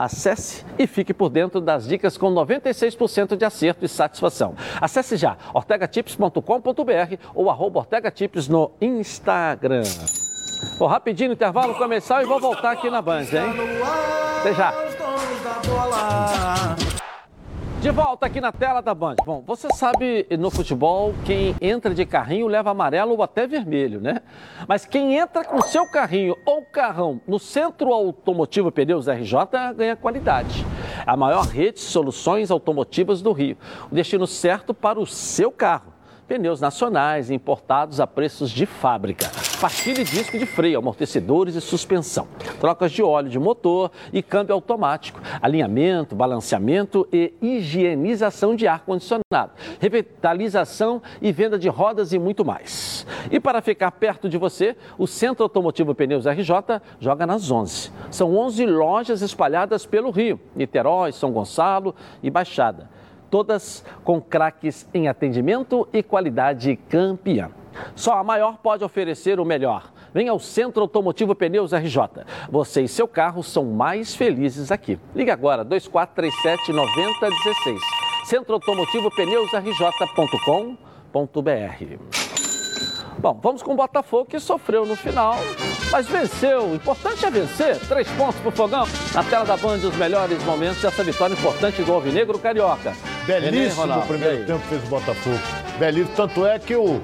Acesse 0.00 0.64
e 0.78 0.86
fique 0.86 1.12
por 1.12 1.28
dentro 1.28 1.60
das 1.60 1.86
dicas 1.86 2.16
com 2.16 2.32
96% 2.32 3.36
de 3.36 3.44
acerto 3.44 3.84
e 3.84 3.88
satisfação. 3.88 4.54
Acesse 4.80 5.14
já 5.14 5.36
ortegatips.com.br 5.52 7.16
ou 7.34 7.50
arroba 7.50 7.80
ortegatips 7.80 8.48
no 8.48 8.70
Instagram. 8.80 9.82
Vou 10.78 10.88
rapidinho 10.88 11.32
intervalo 11.32 11.74
começar 11.74 12.22
e 12.22 12.24
vou 12.24 12.40
voltar 12.40 12.70
aqui 12.70 12.88
na 12.88 13.02
Band, 13.02 13.24
hein? 13.24 13.52
Até 14.40 14.54
já. 14.54 14.72
De 17.80 17.90
volta 17.90 18.26
aqui 18.26 18.42
na 18.42 18.52
tela 18.52 18.82
da 18.82 18.94
Band. 18.94 19.16
Bom, 19.24 19.42
você 19.46 19.66
sabe 19.74 20.26
no 20.38 20.50
futebol 20.50 21.14
quem 21.24 21.56
entra 21.62 21.94
de 21.94 22.04
carrinho 22.04 22.46
leva 22.46 22.70
amarelo 22.70 23.12
ou 23.12 23.22
até 23.22 23.46
vermelho, 23.46 24.02
né? 24.02 24.20
Mas 24.68 24.84
quem 24.84 25.16
entra 25.16 25.42
com 25.42 25.62
seu 25.62 25.90
carrinho 25.90 26.36
ou 26.44 26.60
carrão 26.60 27.22
no 27.26 27.38
Centro 27.38 27.90
Automotivo 27.94 28.70
Pneus 28.70 29.08
RJ 29.08 29.32
ganha 29.74 29.96
qualidade. 29.96 30.66
A 31.06 31.16
maior 31.16 31.46
rede 31.46 31.76
de 31.76 31.80
soluções 31.80 32.50
automotivas 32.50 33.22
do 33.22 33.32
Rio. 33.32 33.56
O 33.90 33.94
destino 33.94 34.26
certo 34.26 34.74
para 34.74 35.00
o 35.00 35.06
seu 35.06 35.50
carro 35.50 35.89
pneus 36.30 36.60
nacionais 36.60 37.28
importados 37.28 37.98
a 37.98 38.06
preços 38.06 38.52
de 38.52 38.64
fábrica, 38.64 39.28
pastilha 39.60 40.02
e 40.02 40.04
disco 40.04 40.38
de 40.38 40.46
freio, 40.46 40.78
amortecedores 40.78 41.56
e 41.56 41.60
suspensão, 41.60 42.28
trocas 42.60 42.92
de 42.92 43.02
óleo 43.02 43.28
de 43.28 43.36
motor 43.36 43.90
e 44.12 44.22
câmbio 44.22 44.54
automático, 44.54 45.20
alinhamento, 45.42 46.14
balanceamento 46.14 47.08
e 47.12 47.34
higienização 47.42 48.54
de 48.54 48.68
ar-condicionado, 48.68 49.54
revitalização 49.80 51.02
e 51.20 51.32
venda 51.32 51.58
de 51.58 51.68
rodas 51.68 52.12
e 52.12 52.18
muito 52.20 52.44
mais. 52.44 53.04
E 53.28 53.40
para 53.40 53.60
ficar 53.60 53.90
perto 53.90 54.28
de 54.28 54.38
você, 54.38 54.76
o 54.96 55.08
Centro 55.08 55.42
Automotivo 55.42 55.96
Pneus 55.96 56.26
RJ 56.26 56.80
joga 57.00 57.26
nas 57.26 57.50
11. 57.50 57.90
São 58.08 58.36
11 58.36 58.66
lojas 58.66 59.20
espalhadas 59.20 59.84
pelo 59.84 60.12
Rio, 60.12 60.38
Niterói, 60.54 61.10
São 61.10 61.32
Gonçalo 61.32 61.92
e 62.22 62.30
Baixada 62.30 62.99
todas 63.30 63.84
com 64.04 64.20
craques 64.20 64.86
em 64.92 65.08
atendimento 65.08 65.88
e 65.92 66.02
qualidade 66.02 66.76
campeã. 66.88 67.50
Só 67.94 68.14
a 68.14 68.24
maior 68.24 68.58
pode 68.58 68.84
oferecer 68.84 69.38
o 69.38 69.44
melhor. 69.44 69.92
Venha 70.12 70.32
ao 70.32 70.38
Centro 70.38 70.82
Automotivo 70.82 71.34
Pneus 71.34 71.72
RJ. 71.72 72.24
Você 72.50 72.82
e 72.82 72.88
seu 72.88 73.06
carro 73.06 73.42
são 73.42 73.64
mais 73.64 74.14
felizes 74.14 74.72
aqui. 74.72 74.98
Ligue 75.14 75.30
agora 75.30 75.64
2437 75.64 76.72
9016. 76.72 77.80
Centro 78.24 78.54
Automotivo 78.54 79.10
Pneus 79.10 79.50
RJ.com.br. 79.52 80.76
Bom, 83.18 83.38
vamos 83.42 83.62
com 83.62 83.72
o 83.72 83.76
Botafogo 83.76 84.24
que 84.26 84.40
sofreu 84.40 84.86
no 84.86 84.96
final, 84.96 85.34
mas 85.90 86.06
venceu. 86.06 86.66
O 86.70 86.74
importante 86.74 87.24
é 87.24 87.30
vencer. 87.30 87.78
Três 87.80 88.08
pontos 88.10 88.40
pro 88.40 88.50
Fogão. 88.50 88.86
Na 89.14 89.24
tela 89.24 89.44
da 89.44 89.56
Band, 89.56 89.78
os 89.78 89.96
melhores 89.96 90.42
momentos 90.44 90.80
dessa 90.80 91.02
vitória 91.02 91.34
importante 91.34 91.82
do 91.82 91.92
Alvinegro 91.92 92.38
Carioca. 92.38 92.94
Belíssimo 93.26 93.98
o 93.98 94.06
primeiro 94.06 94.46
tempo 94.46 94.60
fez 94.68 94.82
o 94.84 94.86
Botafogo. 94.86 95.38
Belíssimo. 95.78 96.16
Tanto 96.16 96.46
é 96.46 96.58
que 96.58 96.74
o, 96.76 97.00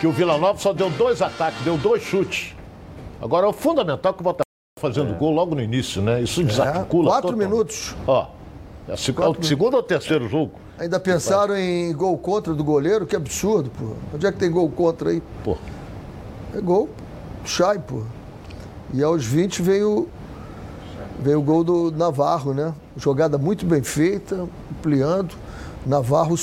que 0.00 0.06
o 0.06 0.12
Vila 0.12 0.38
Nova 0.38 0.58
só 0.58 0.72
deu 0.72 0.90
dois 0.90 1.20
ataques, 1.20 1.60
deu 1.62 1.76
dois 1.76 2.02
chutes. 2.02 2.54
Agora, 3.20 3.46
é 3.46 3.48
o 3.48 3.52
fundamental 3.52 4.14
que 4.14 4.20
o 4.20 4.24
Botafogo 4.24 4.44
tá 4.76 4.80
fazendo 4.80 5.12
é. 5.12 5.16
gol 5.16 5.32
logo 5.32 5.54
no 5.54 5.62
início, 5.62 6.00
né? 6.00 6.22
Isso 6.22 6.42
desarticula. 6.44 7.08
É, 7.08 7.12
quatro 7.12 7.30
totalmente. 7.30 7.50
minutos. 7.50 7.96
Ó, 8.06 8.28
é 8.88 8.92
o 8.92 9.44
segundo 9.44 9.74
ou 9.74 9.82
terceiro 9.82 10.28
jogo? 10.28 10.52
Ainda 10.78 11.00
pensaram 11.00 11.56
em 11.56 11.92
gol 11.92 12.16
contra 12.16 12.54
do 12.54 12.62
goleiro? 12.62 13.04
Que 13.04 13.16
absurdo, 13.16 13.70
pô. 13.70 13.94
Onde 14.14 14.26
é 14.26 14.32
que 14.32 14.38
tem 14.38 14.50
gol 14.50 14.70
contra 14.70 15.10
aí? 15.10 15.20
Pô. 15.42 15.58
É 16.54 16.60
gol. 16.60 16.88
Chai, 17.44 17.78
pô. 17.80 18.04
E 18.92 19.02
aos 19.02 19.24
20 19.24 19.62
veio, 19.62 20.08
veio 21.20 21.38
o 21.40 21.42
gol 21.42 21.62
do 21.62 21.90
Navarro, 21.90 22.54
né? 22.54 22.74
Jogada 22.96 23.36
muito 23.36 23.66
bem 23.66 23.82
feita, 23.82 24.46
ampliando. 24.70 25.34
Navarro 25.86 26.34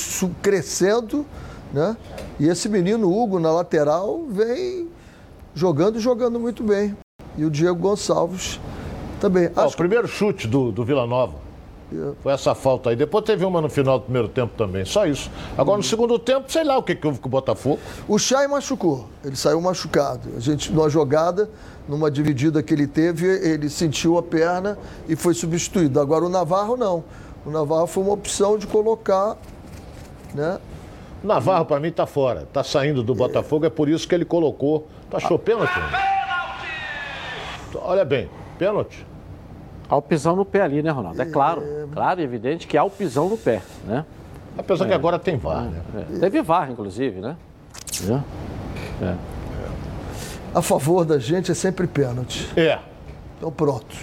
crescendo, 0.42 1.26
né? 1.72 1.96
E 2.38 2.48
esse 2.48 2.68
menino 2.68 3.10
Hugo 3.10 3.38
na 3.38 3.50
lateral 3.50 4.24
vem 4.28 4.88
jogando 5.54 5.96
e 5.96 6.00
jogando 6.00 6.38
muito 6.38 6.62
bem. 6.62 6.96
E 7.36 7.44
o 7.44 7.50
Diego 7.50 7.78
Gonçalves 7.78 8.60
também. 9.20 9.50
Ó, 9.56 9.66
o 9.66 9.76
primeiro 9.76 10.06
chute 10.06 10.46
do, 10.46 10.70
do 10.70 10.84
Vila 10.84 11.06
Nova. 11.06 11.45
Foi 12.20 12.32
essa 12.32 12.54
falta 12.54 12.90
aí. 12.90 12.96
Depois 12.96 13.24
teve 13.24 13.44
uma 13.44 13.60
no 13.60 13.68
final 13.68 13.98
do 13.98 14.04
primeiro 14.04 14.28
tempo 14.28 14.52
também. 14.56 14.84
Só 14.84 15.06
isso. 15.06 15.30
Agora 15.56 15.76
no 15.76 15.84
segundo 15.84 16.18
tempo, 16.18 16.50
sei 16.50 16.64
lá 16.64 16.76
o 16.76 16.82
que, 16.82 16.94
que 16.94 17.06
houve 17.06 17.20
com 17.20 17.28
o 17.28 17.30
Botafogo. 17.30 17.78
O 18.08 18.18
Chay 18.18 18.48
machucou. 18.48 19.08
Ele 19.24 19.36
saiu 19.36 19.60
machucado. 19.60 20.28
A 20.36 20.40
gente, 20.40 20.72
numa 20.72 20.88
jogada, 20.88 21.48
numa 21.88 22.10
dividida 22.10 22.62
que 22.62 22.74
ele 22.74 22.88
teve, 22.88 23.26
ele 23.26 23.70
sentiu 23.70 24.18
a 24.18 24.22
perna 24.22 24.76
e 25.08 25.14
foi 25.14 25.32
substituído. 25.34 26.00
Agora 26.00 26.24
o 26.24 26.28
Navarro 26.28 26.76
não. 26.76 27.04
O 27.44 27.50
Navarro 27.50 27.86
foi 27.86 28.02
uma 28.02 28.12
opção 28.14 28.58
de 28.58 28.66
colocar, 28.66 29.36
né? 30.34 30.58
O 31.22 31.26
Navarro, 31.26 31.64
para 31.64 31.78
mim, 31.78 31.92
tá 31.92 32.04
fora. 32.04 32.46
Tá 32.52 32.64
saindo 32.64 33.02
do 33.04 33.14
Botafogo, 33.14 33.64
é 33.64 33.70
por 33.70 33.88
isso 33.88 34.08
que 34.08 34.14
ele 34.14 34.24
colocou. 34.24 34.88
Tá 35.08 35.18
achou 35.18 35.38
pênalti? 35.38 35.72
Olha 37.76 38.04
bem, 38.04 38.28
pênalti. 38.58 39.06
Há 39.88 39.96
o 39.96 40.02
pisão 40.02 40.34
no 40.34 40.44
pé 40.44 40.62
ali, 40.62 40.82
né, 40.82 40.90
Ronaldo? 40.90 41.20
É 41.20 41.24
claro, 41.24 41.62
claro 41.92 42.20
e 42.20 42.24
evidente 42.24 42.66
que 42.66 42.76
há 42.76 42.82
o 42.82 42.90
pisão 42.90 43.28
no 43.28 43.38
pé, 43.38 43.62
né? 43.86 44.04
Apesar 44.58 44.84
é. 44.86 44.88
que 44.88 44.94
agora 44.94 45.18
tem 45.18 45.36
VAR, 45.36 45.64
né? 45.64 45.80
É. 45.94 46.18
Teve 46.18 46.42
VAR, 46.42 46.70
inclusive, 46.70 47.20
né? 47.20 47.36
É. 49.00 49.14
A 50.54 50.62
favor 50.62 51.04
da 51.04 51.18
gente 51.18 51.50
é 51.50 51.54
sempre 51.54 51.86
pênalti. 51.86 52.50
É. 52.58 52.78
Então 53.36 53.52
pronto. 53.52 53.94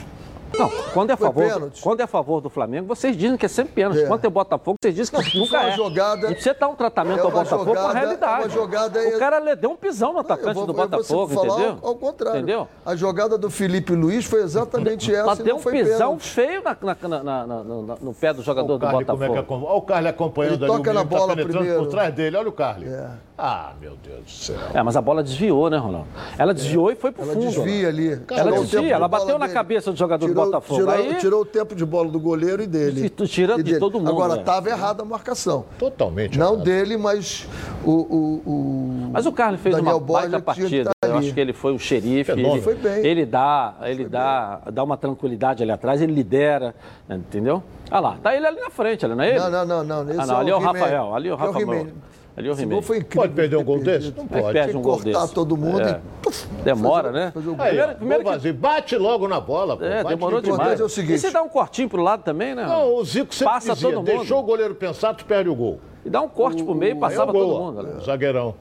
Não, 0.57 0.69
quando 0.93 1.09
é, 1.09 1.13
a 1.13 1.17
favor, 1.17 1.43
pênalti. 1.43 1.81
quando 1.81 1.99
é 1.99 2.03
a 2.03 2.07
favor 2.07 2.41
do 2.41 2.49
Flamengo, 2.49 2.87
vocês 2.87 3.15
dizem 3.17 3.37
que 3.37 3.45
é 3.45 3.49
sempre 3.49 3.73
pênalti. 3.73 4.01
É. 4.01 4.05
Quando 4.07 4.25
é 4.25 4.29
Botafogo, 4.29 4.77
vocês 4.81 4.95
dizem 4.95 5.19
que 5.19 5.37
Não, 5.37 5.45
nunca 5.45 5.63
é. 5.63 5.71
jogada- 5.71 6.31
E 6.31 6.41
você 6.41 6.53
dá 6.53 6.67
um 6.67 6.75
tratamento 6.75 7.19
é 7.19 7.21
ao 7.21 7.31
Botafogo 7.31 7.65
com 7.65 7.71
a 7.71 7.75
jogada- 7.75 7.99
realidade. 7.99 8.33
é 8.33 8.45
uma 8.45 8.49
jogada- 8.49 8.99
O 9.07 9.19
cara 9.19 9.55
deu 9.55 9.71
um 9.71 9.75
pisão 9.75 10.13
no 10.13 10.19
atacante 10.19 10.53
vou- 10.53 10.65
do 10.65 10.71
eu 10.71 10.75
vou 10.75 10.87
Botafogo, 10.87 11.27
falar 11.33 11.47
entendeu? 11.53 11.77
Ao, 11.81 11.89
ao 11.89 11.95
contrário. 11.95 12.37
Entendeu? 12.39 12.67
A 12.85 12.95
jogada 12.95 13.37
do 13.37 13.49
Felipe 13.49 13.93
Luiz 13.93 14.25
foi 14.25 14.41
exatamente 14.41 15.13
essa. 15.13 15.25
Mas 15.25 15.39
deu 15.39 15.55
um 15.55 15.59
foi 15.59 15.73
pisão 15.73 16.17
pênalti. 16.17 16.27
feio 16.29 16.61
na- 16.63 16.77
na- 16.81 16.97
na- 17.07 17.23
na- 17.23 17.63
na- 17.63 17.95
no, 18.01 18.13
pé 18.13 18.33
do 18.33 18.41
jogador 18.41 18.73
o 18.73 18.77
do 18.77 18.81
Carly, 18.85 19.01
é 19.03 19.05
Botafogo. 19.05 19.39
acompanha? 19.39 19.63
Olha 19.71 19.77
o 19.77 19.81
Carly 19.81 20.07
acompanhando 20.07 20.53
Ele 20.55 20.63
ali, 20.65 20.73
toca 20.77 20.91
o 20.91 20.93
na 20.93 20.99
tá 21.01 21.05
bola 21.05 21.27
penetrando 21.35 21.57
primeiro. 21.59 21.83
por 21.83 21.89
trás 21.89 22.13
dele. 22.13 22.37
Olha 22.37 22.49
o 22.49 22.51
Carly. 22.51 22.87
É. 22.87 23.09
Ah, 23.37 23.71
meu 23.81 23.95
Deus 23.95 24.23
do 24.23 24.29
céu. 24.29 24.57
É, 24.73 24.83
mas 24.83 24.95
a 24.95 25.01
bola 25.01 25.23
desviou, 25.23 25.69
né, 25.69 25.77
Ronaldo? 25.77 26.07
Ela 26.37 26.53
desviou 26.53 26.91
e 26.91 26.95
foi 26.95 27.11
pro 27.11 27.23
Ela 27.23 27.33
fundo. 27.33 27.45
desvia 27.47 27.87
ali. 27.87 28.21
Ela 28.29 28.51
desvia, 28.51 28.81
de 28.81 28.91
ela 28.91 29.07
bateu 29.07 29.39
na 29.39 29.49
cabeça 29.49 29.91
do 29.91 29.97
jogador 29.97 30.27
do 30.27 30.33
Botafogo. 30.33 30.42
Tirou, 30.61 30.89
Aí, 30.89 31.15
tirou 31.15 31.41
o 31.41 31.45
tempo 31.45 31.75
de 31.75 31.85
bola 31.85 32.09
do 32.09 32.19
goleiro 32.19 32.61
e 32.63 32.67
dele. 32.67 33.05
E 33.05 33.09
tu 33.09 33.27
tira 33.27 33.55
de 33.57 33.63
dele. 33.63 33.79
todo 33.79 33.99
mundo, 33.99 34.09
Agora, 34.09 34.35
é. 34.35 34.39
estava 34.39 34.69
errada 34.69 35.01
a 35.03 35.05
marcação. 35.05 35.65
Totalmente. 35.79 36.37
Não 36.37 36.53
errado. 36.53 36.63
dele, 36.63 36.97
mas 36.97 37.47
o. 37.83 37.91
o, 37.91 38.41
o 38.45 39.09
Mas 39.11 39.25
o 39.25 39.31
Carlos 39.31 39.61
fez 39.61 39.75
Daniel 39.75 39.97
uma 39.97 40.05
baita 40.05 40.29
tinha 40.29 40.39
que 40.39 40.45
partida. 40.45 40.91
estar 40.91 41.07
Eu 41.07 41.17
acho 41.17 41.33
que 41.33 41.39
ele 41.39 41.53
foi 41.53 41.73
um 41.73 41.79
xerife. 41.79 42.31
Ele, 42.31 42.61
Foi 42.61 42.75
bem. 42.75 43.05
ele 43.05 43.25
dá, 43.25 43.75
ele 43.83 44.05
dá, 44.05 44.61
dá 44.71 44.83
uma 44.83 44.97
tranquilidade 44.97 45.61
ali 45.63 45.71
atrás, 45.71 46.01
ele 46.01 46.13
lidera, 46.13 46.73
entendeu? 47.09 47.61
Ah 47.91 47.99
lá, 47.99 48.17
tá 48.21 48.35
ele 48.35 48.45
ali 48.47 48.59
na 48.59 48.69
frente, 48.69 49.05
ali, 49.05 49.15
não 49.15 49.23
é 49.23 49.29
ele? 49.31 49.39
Não, 49.39 49.51
não, 49.51 49.65
não, 49.83 50.03
não. 50.03 50.21
Ah, 50.21 50.25
não, 50.25 50.37
ali 50.37 50.49
é 50.49 50.55
o. 50.55 50.59
Rafael, 50.59 51.13
ali 51.15 51.29
é 51.29 51.33
o 51.33 51.35
Rafael. 51.35 51.87
Ali 52.35 52.47
é 52.47 52.51
o 52.51 52.53
Esse 52.53 52.65
gol 52.65 52.81
foi 52.81 52.97
incrível. 52.97 53.21
Pode 53.21 53.33
perder 53.33 53.55
um 53.57 53.63
gol 53.63 53.79
desse? 53.79 54.11
Não 54.17 54.23
Aí 54.31 54.41
pode. 54.41 54.53
perde 54.53 54.75
um 54.77 54.81
gol 54.81 54.93
cortar 54.99 55.21
desse. 55.21 55.33
todo 55.35 55.55
mundo 55.55 55.81
É. 55.81 55.91
e. 55.91 56.23
puf, 56.23 56.47
Demora, 56.63 57.03
fazer- 57.11 57.19
né? 57.25 57.31
fazer 57.31 57.49
o 57.49 57.55
gol. 57.55 57.63
Aí, 57.63 57.69
Primeiro- 57.75 57.95
primeiro 57.95 58.39
que-. 58.39 58.51
Bate 58.53 58.97
logo 58.97 59.27
na 59.27 59.39
bola. 59.39 59.77
Pô. 59.77 59.83
É, 59.83 60.03
Bate 60.03 60.15
demorou 60.15 60.41
de- 60.41 60.49
demais. 60.49 60.79
é 60.79 60.83
o 60.83 60.89
seguinte- 60.89 61.13
E 61.15 61.19
se 61.19 61.29
dá 61.31 61.43
um 61.43 61.49
cortinho 61.49 61.87
pro 61.87 62.01
lado 62.01 62.23
também, 62.23 62.55
né? 62.55 62.65
Não, 62.65 62.95
o 62.95 63.05
Zico 63.05 63.33
sempre 63.35 63.53
Passa 63.53 63.73
dizia, 63.73 63.89
todo 63.89 63.97
mundo. 63.97 64.05
deixou 64.07 64.39
o 64.39 64.43
goleiro 64.43 64.73
pensar, 64.73 65.13
tu 65.13 65.25
perde 65.25 65.47
o 65.49 65.55
gol. 65.55 65.79
E 66.03 66.09
dá 66.09 66.21
um 66.21 66.27
corte 66.27 66.63
pro 66.63 66.73
meio 66.73 66.91
e 66.91 66.93
é 66.93 66.97
o 66.97 66.99
passava 66.99 67.31
gol, 67.31 67.41
todo 67.47 67.59
mundo. 67.61 67.83
né? 67.83 67.99
Zagueirão. 68.03 68.55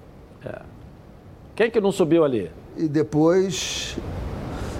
Quem 1.54 1.70
que 1.70 1.80
não 1.80 1.92
subiu 1.92 2.24
ali? 2.24 2.50
E 2.76 2.88
depois, 2.88 3.96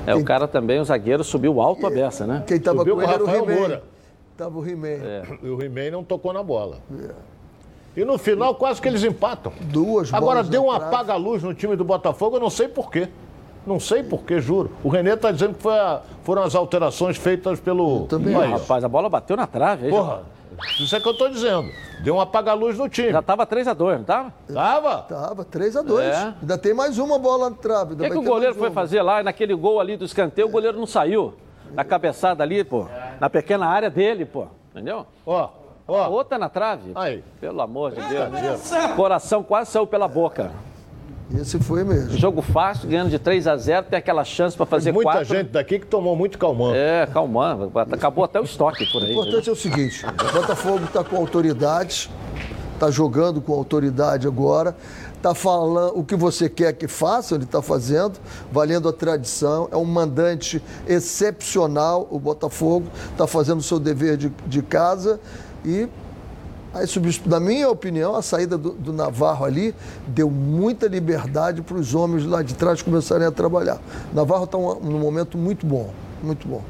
É, 0.07 0.15
o 0.15 0.25
cara 0.25 0.47
também, 0.49 0.81
o 0.81 0.85
zagueiro, 0.85 1.23
subiu 1.25 1.61
alto 1.61 1.87
a 1.87 1.91
beça, 1.91 2.27
né? 2.27 2.43
quem 2.47 2.57
estava 2.59 2.79
Subiu 2.79 2.97
com 2.97 3.03
ele 3.03 3.13
era 3.13 3.25
o 3.25 3.29
He-Man. 3.31 3.81
Tava 4.37 4.59
o 4.59 4.67
He-Man. 4.67 4.89
É. 4.89 5.23
E 5.43 5.49
o 5.49 5.63
He-Man 5.63 5.91
não 5.93 6.03
tocou 6.05 6.33
na 6.33 6.43
bola. 6.43 6.79
E 7.97 8.05
no 8.05 8.17
final, 8.19 8.55
quase 8.55 8.81
que 8.81 8.89
eles 8.89 9.05
empatam. 9.05 9.53
Duas 9.61 10.13
Agora, 10.15 10.43
deu 10.43 10.65
um 10.65 10.71
apaga-luz 10.71 11.43
no 11.43 11.53
time 11.53 11.77
do 11.77 11.85
Botafogo, 11.85 12.37
eu 12.37 12.41
não 12.41 12.51
sei 12.51 12.69
porquê. 12.69 13.09
Não 13.67 13.79
sei 13.79 14.03
porquê, 14.03 14.41
juro. 14.41 14.71
O 14.83 14.89
Renê 14.89 15.17
tá 15.17 15.31
dizendo 15.31 15.55
que 15.55 15.63
foi 15.63 15.79
a- 15.79 16.01
foram 16.25 16.43
as 16.43 16.55
alterações 16.55 17.17
feitas 17.17 17.61
pelo. 17.61 18.07
também 18.07 18.35
Olha 18.35 18.47
Ah, 18.47 18.51
isso. 18.51 18.59
rapaz, 18.63 18.83
a 18.83 18.89
bola 18.89 19.09
bateu 19.09 19.37
na 19.37 19.47
trave 19.47 19.87
aí. 19.87 19.91
Porra, 19.93 20.23
isso 20.81 20.97
é 20.97 21.01
que 21.01 21.07
eu 21.09 21.15
tô 21.17 21.29
dizendo. 21.29 21.69
Deu 22.03 22.17
um 22.17 22.21
apaga-luz 22.21 22.77
no 22.77 22.89
time. 22.89 23.09
Já, 23.09 23.13
já 23.15 23.23
tava 23.23 23.47
3x2, 23.47 23.99
não 23.99 24.05
tava? 24.05 24.33
Tava? 24.53 24.97
Tava 25.03 25.45
3x2. 25.45 26.01
É. 26.03 26.35
Ainda 26.41 26.59
tem 26.59 26.75
mais 26.75 26.99
uma 26.99 27.19
bola 27.19 27.51
na 27.51 27.57
trave. 27.57 27.95
O 27.95 27.97
que, 27.99 28.11
que 28.11 28.19
o 28.19 28.23
goleiro 28.23 28.55
foi 28.57 28.71
fazer 28.73 29.01
lá 29.03 29.23
naquele 29.23 29.55
gol 29.55 29.79
ali 29.79 29.97
do 29.97 30.05
escanteio? 30.07 30.49
O 30.49 30.51
goleiro 30.51 30.77
não 30.79 30.87
saiu. 30.87 31.35
Na 31.73 31.85
cabeçada 31.85 32.43
ali, 32.43 32.65
pô. 32.65 32.87
Na 33.21 33.31
pequena 33.31 33.67
área 33.67 33.89
dele, 33.91 34.25
pô. 34.25 34.47
Entendeu? 34.73 35.07
Ó, 35.25 35.49
ó. 35.87 36.09
outra 36.09 36.39
na 36.39 36.49
trave. 36.49 36.93
Aí. 36.95 37.23
Pelo 37.41 37.61
amor 37.61 37.93
de 37.93 38.01
Deus. 38.09 38.71
Coração 38.97 39.43
quase 39.43 39.71
saiu 39.71 39.87
pela 39.87 40.09
boca. 40.09 40.51
Esse 41.35 41.59
foi 41.59 41.83
mesmo. 41.83 42.11
Jogo 42.19 42.43
fácil, 42.43 42.89
ganhando 42.89 43.09
de 43.09 43.19
3 43.19 43.47
a 43.47 43.57
0 43.57 43.87
tem 43.89 43.99
aquela 43.99 44.23
chance 44.23 44.55
pra 44.57 44.67
fazer 44.67 44.93
Muita 44.93 45.13
4. 45.13 45.25
gente 45.25 45.49
daqui 45.49 45.79
que 45.79 45.87
tomou 45.87 46.15
muito 46.15 46.37
calmante. 46.39 46.77
É, 46.77 47.07
calmando. 47.07 47.73
Acabou 47.91 48.25
até 48.25 48.39
o 48.39 48.45
estoque 48.45 48.85
por 48.93 49.01
O 49.01 49.05
aí. 49.07 49.13
importante 49.13 49.49
é 49.49 49.53
o 49.53 49.57
seguinte: 49.57 50.05
o 50.05 50.33
Botafogo 50.33 50.85
está 50.85 51.03
com 51.03 51.17
autoridade, 51.17 52.11
está 52.75 52.91
jogando 52.91 53.41
com 53.41 53.55
autoridade 53.55 54.27
agora, 54.27 54.77
está 55.17 55.35
falando 55.35 55.99
o 55.99 56.05
que 56.05 56.15
você 56.15 56.51
quer 56.51 56.75
que 56.75 56.87
faça, 56.87 57.35
ele 57.35 57.45
está 57.45 57.63
fazendo, 57.63 58.19
valendo 58.51 58.87
a 58.87 58.93
tradição. 58.93 59.69
É 59.73 59.77
um 59.77 59.87
mandante 59.87 60.63
excepcional, 60.87 62.07
o 62.11 62.19
Botafogo 62.19 62.89
está 63.11 63.27
fazendo 63.27 63.61
o 63.61 63.63
seu 63.63 63.79
dever 63.79 64.19
de, 64.19 64.29
de 64.47 64.61
casa 64.61 65.19
e. 65.65 65.89
Aí, 66.75 66.87
na 67.27 67.39
minha 67.39 67.69
opinião, 67.69 68.15
a 68.15 68.23
saída 68.23 68.57
do, 68.57 68.71
do 68.71 68.95
Navarro 68.95 69.45
ali 69.45 69.75
deu 70.07 70.31
muita 70.31 70.87
liberdade 70.87 71.61
para 71.61 71.77
os 71.77 71.95
homens 71.95 72.25
lá 72.25 72.43
de 72.43 72.55
trás 72.55 72.81
começarem 72.81 73.27
a 73.27 73.31
trabalhar. 73.31 73.79
Navarro 74.11 74.45
está 74.45 74.57
num 74.57 74.99
momento 74.99 75.37
muito 75.37 75.67
bom, 75.67 75.93
muito 76.23 76.49
bom. 76.49 76.63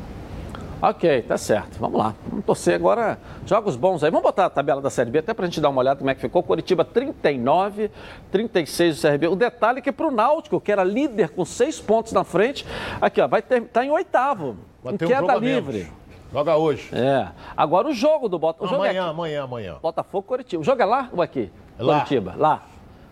Ok, 0.83 1.23
tá 1.23 1.39
certo. 1.39 1.79
Vamos 1.79 1.97
lá. 1.97 2.13
Vamos 2.29 2.45
torcer 2.45 2.75
agora. 2.75 3.17
Jogos 3.47 3.77
bons 3.77 4.03
aí. 4.03 4.11
Vamos 4.11 4.25
botar 4.25 4.47
a 4.47 4.51
tabela 4.51 4.81
da 4.81 4.91
Série 4.91 5.13
B 5.13 5.21
até 5.21 5.33
pra 5.33 5.47
gente 5.47 5.61
dar 5.61 5.69
uma 5.69 5.79
olhada 5.79 5.99
como 5.99 6.11
é 6.11 6.15
que 6.17 6.21
ficou. 6.21 6.43
Curitiba 6.43 6.85
39, 6.85 7.89
36 8.33 8.97
do 8.97 9.09
CRB. 9.09 9.29
O 9.29 9.37
detalhe 9.37 9.79
é 9.79 9.81
que 9.81 9.93
pro 9.93 10.11
Náutico, 10.11 10.61
que 10.61 10.73
era 10.73 10.83
líder 10.83 11.29
com 11.31 11.45
seis 11.45 11.81
pontos 11.81 12.13
na 12.13 12.25
frente, 12.25 12.67
aqui 13.01 13.21
ó, 13.21 13.29
vai 13.29 13.41
ter, 13.41 13.63
tá 13.63 13.85
em 13.85 13.93
oitavo. 13.93 14.57
Em 14.85 14.95
um 14.95 14.99
queda 14.99 15.39
menos. 15.39 15.43
livre. 15.43 16.02
Joga 16.33 16.57
hoje. 16.57 16.89
É. 16.93 17.29
Agora 17.57 17.89
o 17.89 17.93
jogo 17.93 18.29
do 18.29 18.39
Botafogo. 18.39 18.73
É 18.73 18.89
Amanhã, 18.89 19.01
aqui. 19.03 19.11
amanhã, 19.11 19.43
amanhã. 19.45 19.77
Botafogo, 19.83 20.23
Curitiba. 20.27 20.63
O 20.63 20.65
jogo 20.65 20.81
é 20.81 20.85
lá 20.85 21.09
ou 21.13 21.21
aqui? 21.23 21.51
É 21.79 21.83
lá. 21.83 21.95
Curitiba, 21.97 22.35
lá. 22.37 22.63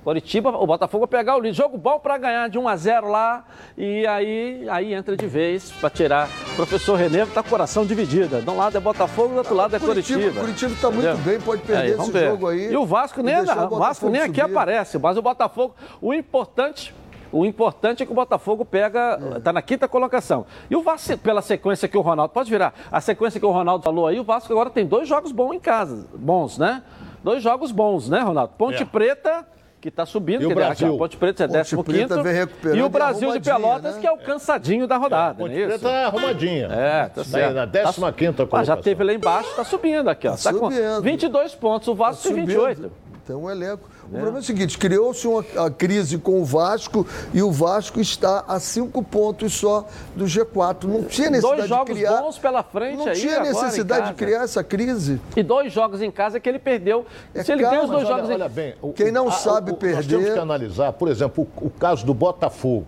Curitiba, 0.03 0.49
o 0.57 0.67
Botafogo 0.67 1.07
vai 1.07 1.21
pegar 1.21 1.37
o 1.37 1.41
líder. 1.41 1.53
Jogo 1.55 1.77
bom 1.77 1.99
para 1.99 2.17
ganhar 2.17 2.49
de 2.49 2.59
1 2.59 2.67
a 2.67 2.75
0 2.77 3.09
lá 3.11 3.45
e 3.77 4.07
aí, 4.07 4.67
aí 4.71 4.95
entra 4.95 5.15
de 5.15 5.27
vez 5.27 5.71
para 5.73 5.91
tirar. 5.91 6.27
O 6.53 6.57
professor 6.57 6.95
Renê 6.97 7.27
tá 7.27 7.43
com 7.43 7.49
o 7.49 7.51
coração 7.51 7.85
dividido. 7.85 8.41
De 8.41 8.49
um 8.49 8.57
lado 8.57 8.75
é 8.79 8.81
Botafogo, 8.81 9.29
do 9.35 9.37
outro 9.37 9.55
lado 9.55 9.77
é 9.77 9.79
Curitiba- 9.79 10.19
Curitiba. 10.21 10.41
Curitiba 10.41 10.75
tá 10.81 10.91
muito 10.91 11.07
Entendeu? 11.07 11.25
bem, 11.33 11.41
pode 11.43 11.61
perder 11.61 11.91
vamos 11.97 12.09
esse 12.09 12.19
ver. 12.19 12.31
jogo 12.31 12.49
aí 12.49 12.73
E 12.73 12.77
o 12.79 12.87
Vasco 12.87 13.23
nem, 13.23 13.37
o 13.41 13.69
Vasco 13.77 14.09
nem 14.09 14.23
aqui 14.23 14.41
subir. 14.41 14.51
aparece, 14.57 14.99
mas 14.99 15.19
o 15.19 15.23
Botafogo, 15.23 15.75
o 16.01 16.15
importante 16.15 16.95
o 17.33 17.45
importante 17.45 18.03
é 18.03 18.07
que 18.07 18.13
o 18.13 18.15
Botafogo 18.15 18.65
pega, 18.65 19.19
está 19.37 19.53
na 19.53 19.63
quinta 19.63 19.87
colocação. 19.89 20.47
E 20.71 20.77
o 20.77 20.83
Vasco, 20.83 21.17
pela 21.19 21.43
sequência 21.43 21.89
que 21.89 21.97
o 21.97 22.01
Ronaldo, 22.01 22.33
pode 22.33 22.51
virar, 22.51 22.75
a 22.91 23.01
sequência 23.01 23.39
que 23.41 23.47
o 23.47 23.51
Ronaldo 23.51 23.85
falou 23.85 24.07
aí, 24.07 24.19
o 24.19 24.25
Vasco 24.25 24.53
agora 24.53 24.71
tem 24.71 24.85
dois 24.87 25.09
jogos 25.09 25.33
bons 25.33 25.55
em 25.55 25.61
casa, 25.61 26.07
bons, 26.15 26.59
né? 26.59 26.83
Dois 27.23 27.43
jogos 27.43 27.71
bons, 27.71 28.09
né, 28.09 28.21
Ronaldo? 28.21 28.55
Ponte 28.57 28.83
É. 28.83 28.87
Preta, 28.87 29.47
que 29.81 29.89
está 29.89 30.05
subindo, 30.05 30.43
E 30.43 30.45
o 30.47 30.49
que 30.49 30.55
Brasil? 30.55 30.89
aqui, 30.89 30.99
Ponte 30.99 31.17
Preta 31.17 31.45
é 31.45 31.49
Ponte 31.49 31.75
15 31.75 31.83
Preta 31.85 32.23
vem 32.23 32.35
recuperando 32.35 32.79
e 32.79 32.83
o 32.83 32.89
Brasil 32.91 33.33
de 33.33 33.41
Pelotas, 33.41 33.95
né? 33.95 34.01
que 34.03 34.07
é 34.07 34.13
o 34.13 34.19
cansadinho 34.19 34.87
da 34.87 34.97
rodada, 34.99 35.37
Ponte 35.39 35.55
não 35.55 35.61
é? 35.63 35.67
Preta 35.67 35.89
é 35.89 36.05
arrumadinha. 36.05 36.67
É, 36.67 37.09
tá 37.09 37.25
certo. 37.25 37.55
na 37.55 37.67
15ª 37.67 38.37
Tá- 38.37 38.43
Ah, 38.43 38.47
colocação. 38.47 38.65
já 38.65 38.77
teve 38.77 39.03
lá 39.05 39.13
embaixo, 39.15 39.49
tá 39.57 39.65
subindo 39.65 40.09
aqui, 40.11 40.29
ó. 40.29 40.33
Tá 40.33 40.53
Tá, 40.53 40.53
com 40.53 40.71
subindo. 40.71 41.03
22 41.03 41.55
pontos, 41.55 41.89
o 41.89 41.95
Vasco 41.95 42.23
tem 42.23 42.33
Subindo. 42.47 42.91
28. 43.21 43.23
Tem 43.27 43.37
um 43.37 43.51
elenco. 43.51 43.89
O 44.07 44.11
problema 44.11 44.39
é 44.39 44.41
o 44.41 44.43
seguinte: 44.45 44.79
criou-se 44.79 45.27
uma 45.27 45.43
crise 45.71 46.19
com 46.19 46.41
o 46.41 46.45
Vasco 46.45 47.07
e 47.33 47.43
o 47.43 47.51
Vasco 47.51 48.01
está 48.01 48.45
a 48.49 48.59
cinco 48.59 49.03
pontos 49.03 49.53
só 49.53 49.87
do 50.17 50.25
G4. 50.25 50.85
Não 50.85 51.05
tinha 51.05 51.31
necessidade 51.31 51.57
Dois 51.59 51.69
jogos 51.69 51.95
de 51.95 52.01
criar. 52.03 52.21
bons 52.23 52.39
pela 52.39 52.63
frente 52.63 52.97
não 52.97 53.07
aí 53.09 53.15
tinha 53.15 53.37
agora 53.37 53.49
em 53.49 53.53
necessidade 53.53 54.09
de 54.09 54.15
criar 54.15 54.43
essa 54.43 54.65
crise. 54.65 55.21
E 55.37 55.43
dois 55.43 55.73
jogos 55.73 56.03
em 56.03 56.11
casa 56.11 56.41
que 56.41 56.49
ele 56.49 56.59
perdeu. 56.59 57.05
É 57.35 57.43
Se 57.43 57.53
ele 57.53 57.63
tem 57.63 57.71
calma, 57.71 57.85
os 57.85 57.91
dois 57.91 58.03
Mas 58.03 58.11
olha, 58.11 58.17
jogos 58.19 58.31
em 58.31 58.35
olha 58.35 58.49
bem, 58.49 58.75
o- 58.83 58.93
Quem 58.93 59.13
não 59.13 59.29
a- 59.29 59.33
sabe 59.33 59.73
o- 59.73 59.77
perder- 59.77 59.97
Nós 59.97 60.07
temos 60.07 60.33
que 60.33 60.39
analisar, 60.39 60.93
por 60.93 61.09
exemplo, 61.09 61.47
o, 61.61 61.67
o 61.67 61.71
caso 61.71 62.05
do 62.05 62.15
Botafogo. 62.15 62.87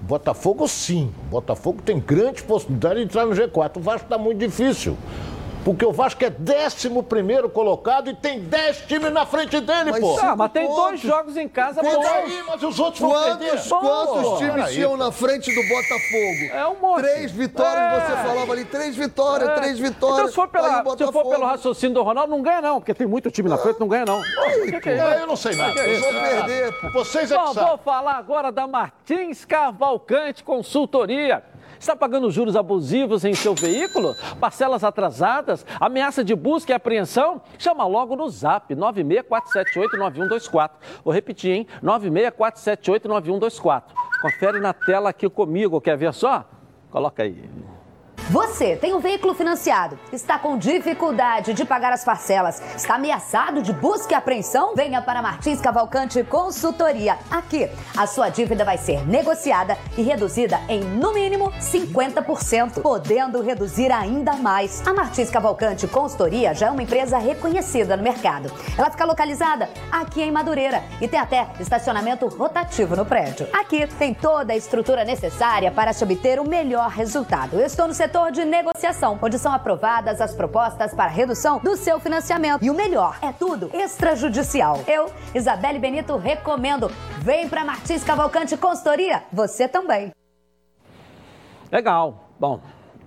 Botafogo, 0.00 0.68
sim. 0.68 1.12
Botafogo 1.28 1.82
tem 1.84 1.98
grande 1.98 2.42
possibilidade 2.44 2.96
de 3.00 3.04
entrar 3.04 3.26
no 3.26 3.32
G4. 3.34 3.78
O 3.78 3.80
Vasco 3.80 4.04
está 4.06 4.16
muito 4.16 4.38
difícil. 4.38 4.96
Porque 5.68 5.84
o 5.84 5.92
Vasco 5.92 6.24
é 6.24 6.28
11 6.32 6.88
colocado 7.52 8.08
e 8.08 8.14
tem 8.14 8.40
10 8.40 8.86
times 8.86 9.12
na 9.12 9.26
frente 9.26 9.60
dele, 9.60 9.90
Mas 9.90 10.00
pô. 10.00 10.18
Ah, 10.18 10.34
mas 10.34 10.50
tem 10.50 10.66
pontos. 10.66 10.82
dois 10.82 11.00
jogos 11.02 11.36
em 11.36 11.46
casa 11.46 11.82
aí, 11.82 12.42
mas 12.46 12.62
os 12.62 12.80
outros 12.80 13.00
vão 13.02 13.12
perder. 13.12 13.50
Quantos, 13.50 13.68
quantos 13.68 14.22
pô, 14.30 14.36
times 14.38 14.70
tinham 14.70 14.90
pô. 14.92 14.96
na 14.96 15.12
frente 15.12 15.54
do 15.54 15.62
Botafogo? 15.68 16.54
É 16.54 16.66
um 16.68 16.80
monte. 16.80 17.02
Três 17.02 17.30
vitórias, 17.32 17.76
É. 17.92 18.00
você 18.00 18.12
falava 18.28 18.52
ali, 18.52 18.64
três 18.64 18.96
vitórias, 18.96 19.50
É. 19.50 19.54
três 19.56 19.78
vitórias. 19.78 20.18
Então, 20.20 20.28
se 20.28 20.34
for, 20.34 20.48
pela- 20.48 20.68
se 20.68 20.74
for 20.76 20.82
Botafogo- 20.84 21.28
pelo 21.30 21.44
raciocínio 21.44 21.94
do 21.96 22.02
Ronaldo, 22.02 22.30
não 22.30 22.40
ganha, 22.40 22.62
não, 22.62 22.80
porque 22.80 22.94
tem 22.94 23.06
muito 23.06 23.30
time 23.30 23.50
na 23.50 23.58
frente, 23.58 23.78
não 23.78 23.88
ganha, 23.88 24.06
não. 24.06 24.20
O 24.20 24.22
que, 24.70 24.80
que 24.80 24.88
é 24.88 24.94
isso? 24.94 25.04
É, 25.04 25.20
eu 25.22 25.26
não 25.26 25.36
sei 25.36 25.54
nada. 25.54 25.74
Que 25.74 25.80
que 25.80 25.90
é 25.90 25.96
Eu 25.96 26.00
vou 26.00 26.12
perder. 26.22 26.74
Vocês 26.94 27.30
é 27.30 27.36
Bom, 27.36 27.44
que 27.48 27.54
sabem. 27.54 27.68
vou 27.68 27.78
falar 27.78 28.16
agora 28.16 28.50
da 28.50 28.66
Martins 28.66 29.44
Cavalcante 29.44 30.42
Consultoria. 30.42 31.42
Está 31.78 31.94
pagando 31.94 32.30
juros 32.30 32.56
abusivos 32.56 33.22
em 33.24 33.34
seu 33.34 33.54
veículo? 33.54 34.16
Parcelas 34.40 34.82
atrasadas? 34.82 35.64
Ameaça 35.80 36.24
de 36.24 36.34
busca 36.34 36.72
e 36.72 36.74
apreensão? 36.74 37.40
Chama 37.58 37.86
logo 37.86 38.16
no 38.16 38.28
zap 38.28 38.74
964789124. 38.74 40.70
Vou 41.04 41.14
repetir, 41.14 41.52
hein? 41.52 41.66
964789124. 41.82 43.82
Confere 44.20 44.58
na 44.60 44.72
tela 44.72 45.10
aqui 45.10 45.30
comigo, 45.30 45.80
quer 45.80 45.96
ver 45.96 46.12
só? 46.12 46.44
Coloca 46.90 47.22
aí. 47.22 47.48
Você 48.30 48.76
tem 48.76 48.92
um 48.92 48.98
veículo 48.98 49.32
financiado, 49.32 49.98
está 50.12 50.38
com 50.38 50.58
dificuldade 50.58 51.54
de 51.54 51.64
pagar 51.64 51.94
as 51.94 52.04
parcelas, 52.04 52.60
está 52.76 52.96
ameaçado 52.96 53.62
de 53.62 53.72
busca 53.72 54.12
e 54.12 54.14
apreensão? 54.14 54.74
Venha 54.74 55.00
para 55.00 55.22
Martins 55.22 55.62
Cavalcante 55.62 56.22
Consultoria. 56.24 57.16
Aqui, 57.30 57.70
a 57.96 58.06
sua 58.06 58.28
dívida 58.28 58.66
vai 58.66 58.76
ser 58.76 59.08
negociada 59.08 59.78
e 59.96 60.02
reduzida 60.02 60.60
em, 60.68 60.84
no 60.84 61.14
mínimo, 61.14 61.50
50%, 61.52 62.82
podendo 62.82 63.40
reduzir 63.40 63.90
ainda 63.90 64.34
mais. 64.34 64.86
A 64.86 64.92
Martins 64.92 65.30
Cavalcante 65.30 65.88
Consultoria 65.88 66.52
já 66.52 66.66
é 66.66 66.70
uma 66.70 66.82
empresa 66.82 67.16
reconhecida 67.16 67.96
no 67.96 68.02
mercado. 68.02 68.52
Ela 68.76 68.90
fica 68.90 69.06
localizada 69.06 69.70
aqui 69.90 70.20
em 70.20 70.30
Madureira 70.30 70.82
e 71.00 71.08
tem 71.08 71.18
até 71.18 71.46
estacionamento 71.58 72.28
rotativo 72.28 72.94
no 72.94 73.06
prédio. 73.06 73.48
Aqui 73.54 73.86
tem 73.86 74.12
toda 74.12 74.52
a 74.52 74.56
estrutura 74.56 75.02
necessária 75.02 75.70
para 75.70 75.94
se 75.94 76.04
obter 76.04 76.38
o 76.38 76.46
melhor 76.46 76.90
resultado. 76.90 77.58
Eu 77.58 77.64
estou 77.64 77.88
no 77.88 77.94
setor 77.94 78.17
de 78.30 78.44
negociação, 78.44 79.18
onde 79.22 79.38
são 79.38 79.52
aprovadas 79.52 80.20
as 80.20 80.34
propostas 80.34 80.92
para 80.92 81.08
redução 81.08 81.60
do 81.60 81.76
seu 81.76 82.00
financiamento. 82.00 82.64
E 82.64 82.70
o 82.70 82.74
melhor, 82.74 83.16
é 83.22 83.32
tudo 83.32 83.70
extrajudicial. 83.72 84.82
Eu, 84.86 85.10
Isabelle 85.34 85.78
Benito, 85.78 86.16
recomendo. 86.16 86.90
Vem 87.20 87.48
para 87.48 87.64
Martins 87.64 88.02
Cavalcante 88.02 88.56
Consultoria, 88.56 89.22
você 89.32 89.68
também. 89.68 90.12
Legal. 91.70 92.24
Bom, 92.38 92.60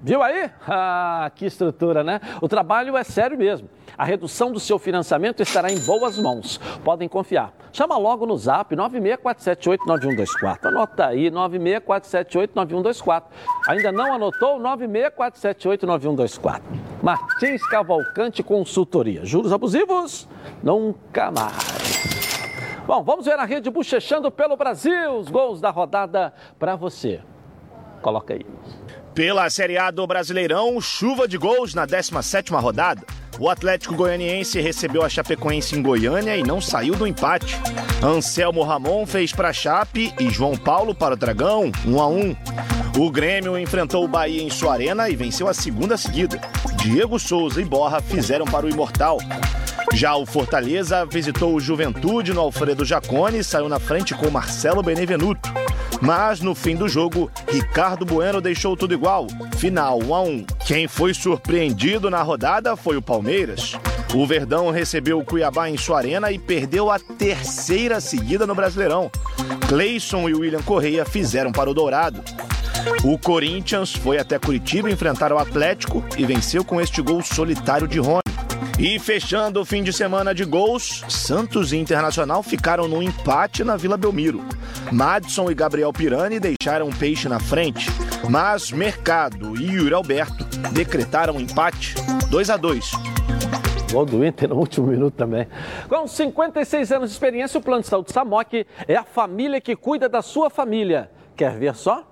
Viu 0.04 0.22
aí? 0.22 0.50
Ah, 0.68 1.30
que 1.36 1.46
estrutura, 1.46 2.04
né? 2.04 2.20
O 2.42 2.48
trabalho 2.48 2.98
é 2.98 3.04
sério 3.04 3.38
mesmo. 3.38 3.70
A 4.02 4.04
redução 4.04 4.52
do 4.52 4.60
seu 4.60 4.78
financiamento 4.80 5.44
estará 5.44 5.72
em 5.72 5.78
boas 5.78 6.18
mãos. 6.18 6.60
Podem 6.84 7.08
confiar. 7.08 7.54
Chama 7.72 7.96
logo 8.00 8.26
no 8.26 8.36
zap 8.36 8.76
964789124. 8.76 10.66
Anota 10.66 11.06
aí, 11.06 11.30
964789124. 11.30 13.26
Ainda 13.68 13.92
não 13.92 14.12
anotou? 14.12 14.60
964789124. 14.60 16.62
Martins 17.04 17.64
Cavalcante 17.68 18.42
Consultoria. 18.42 19.24
Juros 19.24 19.54
abusivos? 19.54 20.28
Nunca 20.64 21.30
mais. 21.30 22.34
Bom, 22.88 23.04
vamos 23.04 23.26
ver 23.26 23.38
a 23.38 23.46
rede 23.46 23.70
bochechando 23.70 24.32
pelo 24.32 24.58
Brasil. 24.58 25.20
Os 25.20 25.30
gols 25.30 25.62
da 25.62 25.70
rodada 25.70 26.34
para 26.58 26.76
você. 26.76 27.22
Coloca 28.02 28.34
aí. 28.34 28.44
Pela 29.14 29.48
Série 29.52 29.78
A 29.78 29.92
do 29.92 30.08
Brasileirão, 30.08 30.82
chuva 30.82 31.28
de 31.28 31.38
gols 31.38 31.76
na 31.76 31.86
17ª 31.86 32.60
rodada. 32.60 33.06
O 33.40 33.50
Atlético 33.50 33.96
Goianiense 33.96 34.60
recebeu 34.60 35.04
a 35.04 35.10
Chapecoense 35.10 35.76
em 35.76 35.82
Goiânia 35.82 36.36
e 36.38 36.44
não 36.44 36.62
saiu 36.62 36.96
do 36.96 37.08
empate. 37.08 37.58
Anselmo 38.04 38.64
Ramon 38.64 39.06
fez 39.06 39.32
para 39.32 39.50
a 39.50 39.54
Chape 39.54 40.14
e 40.20 40.30
João 40.30 40.56
Paulo 40.56 40.94
para 40.94 41.14
o 41.14 41.18
Dragão, 41.18 41.72
1 41.86 42.02
a 42.02 42.08
1. 42.08 42.36
O 43.00 43.10
Grêmio 43.10 43.58
enfrentou 43.58 44.04
o 44.04 44.08
Bahia 44.08 44.44
em 44.44 44.50
sua 44.50 44.74
arena 44.74 45.10
e 45.10 45.16
venceu 45.16 45.48
a 45.48 45.54
segunda 45.54 45.98
seguida. 45.98 46.40
Diego 46.76 47.18
Souza 47.18 47.62
e 47.62 47.66
Borra 47.66 48.02
fizeram 48.02 48.46
para 48.46 48.66
o 48.66 48.70
Imortal. 48.70 49.18
Já 49.94 50.16
o 50.16 50.26
Fortaleza 50.26 51.06
visitou 51.06 51.54
o 51.54 51.60
Juventude 51.60 52.34
no 52.34 52.42
Alfredo 52.42 52.86
Jacone 52.86 53.40
e 53.40 53.44
saiu 53.44 53.68
na 53.68 53.80
frente 53.80 54.14
com 54.16 54.30
Marcelo 54.30 54.82
Benevenuto. 54.82 55.50
Mas 56.02 56.42
no 56.42 56.56
fim 56.56 56.76
do 56.76 56.90
jogo, 56.90 57.30
Ricardo 57.48 58.06
Bueno 58.06 58.42
deixou 58.42 58.76
tudo 58.76 58.94
igual. 58.94 59.28
Final 59.58 60.00
1 60.00 60.16
a 60.16 60.22
1. 60.22 60.46
Quem 60.66 60.88
foi 60.88 61.14
surpreendido 61.14 62.10
na 62.10 62.24
rodada 62.24 62.76
foi 62.76 62.98
o 62.98 63.02
Palmeiras. 63.02 63.78
O 64.16 64.26
Verdão 64.26 64.72
recebeu 64.72 65.20
o 65.20 65.26
Cuiabá 65.26 65.70
em 65.70 65.78
sua 65.78 66.00
arena 66.00 66.32
e 66.32 66.40
perdeu 66.40 66.90
a 66.90 66.98
terceira 66.98 68.02
seguida 68.02 68.48
no 68.48 68.56
Brasileirão. 68.56 69.12
Cleison 69.68 70.28
e 70.28 70.34
William 70.34 70.64
Correia 70.64 71.06
fizeram 71.06 71.52
para 71.52 71.70
o 71.70 71.74
Dourado. 71.74 72.24
O 73.04 73.18
Corinthians 73.18 73.94
foi 73.94 74.18
até 74.18 74.40
Curitiba 74.40 74.90
enfrentar 74.90 75.32
o 75.32 75.38
Atlético 75.38 76.04
e 76.18 76.26
venceu 76.26 76.64
com 76.64 76.82
este 76.82 77.02
gol 77.02 77.22
solitário 77.22 77.88
de 77.88 78.00
Rony. 78.00 78.22
E 78.82 78.98
fechando 78.98 79.62
o 79.62 79.66
fim 79.66 79.84
de 79.84 79.94
semana 79.94 80.34
de 80.34 80.44
gols, 80.44 81.06
Santos 81.08 81.72
e 81.72 81.78
Internacional 81.78 82.42
ficaram 82.42 82.88
no 82.88 83.04
empate 83.04 83.64
na 83.64 83.78
Vila 83.78 83.96
Belmiro. 83.96 84.44
Madison 84.92 85.52
e 85.52 85.54
Gabriel 85.54 85.94
Pirani 85.94 86.40
deixaram 86.40 86.90
o 86.90 86.96
peixe 86.96 87.30
na 87.30 87.40
frente, 87.40 87.92
mas 88.28 88.72
Mercado 88.72 89.56
e 89.56 89.74
Yuri 89.76 89.94
Alberto 89.94 90.44
decretaram 90.74 91.40
empate 91.40 91.94
2 92.32 92.50
a 92.50 92.58
2 92.58 92.92
Gol 93.92 94.04
do 94.04 94.26
Inter 94.26 94.50
no 94.50 94.56
último 94.56 94.88
minuto 94.88 95.14
também. 95.14 95.48
Com 95.88 96.08
56 96.08 96.92
anos 96.92 97.12
de 97.12 97.16
experiência, 97.16 97.60
o 97.60 97.62
Plano 97.62 97.84
de 97.84 97.88
Saúde 97.88 98.12
Samok 98.12 98.66
é 98.88 98.96
a 98.96 99.04
família 99.04 99.62
que 99.62 99.76
cuida 99.76 100.10
da 100.10 100.24
sua 100.24 100.50
família. 100.50 101.12
Quer 101.36 101.56
ver 101.56 101.76
só? 101.76 102.04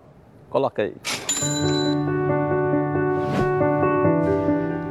Coloca 0.52 0.84
aí. 0.84 0.94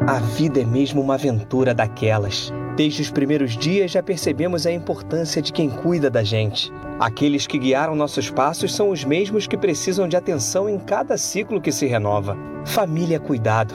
A 0.09 0.21
vida 0.21 0.63
é 0.63 0.65
mesmo 0.65 1.03
uma 1.03 1.17
aventura 1.17 1.75
daquelas. 1.75 2.51
Desde 2.75 3.03
os 3.03 3.11
primeiros 3.11 3.55
dias 3.55 3.91
já 3.91 4.03
percebemos 4.03 4.65
a 4.67 4.73
importância 4.73 5.43
de 5.43 5.53
quem 5.53 5.69
cuida 5.69 6.09
da 6.09 6.25
gente. 6.25 6.73
Aqueles 6.99 7.47
que 7.47 7.59
guiaram 7.59 7.95
nossos 7.95 8.31
passos 8.31 8.75
são 8.75 8.89
os 8.89 9.05
mesmos 9.05 9.47
que 9.47 9.55
precisam 9.55 10.09
de 10.09 10.17
atenção 10.17 10.67
em 10.67 10.79
cada 10.79 11.19
ciclo 11.19 11.61
que 11.61 11.71
se 11.71 11.85
renova. 11.85 12.39
Família 12.65 13.21
cuidado. 13.21 13.75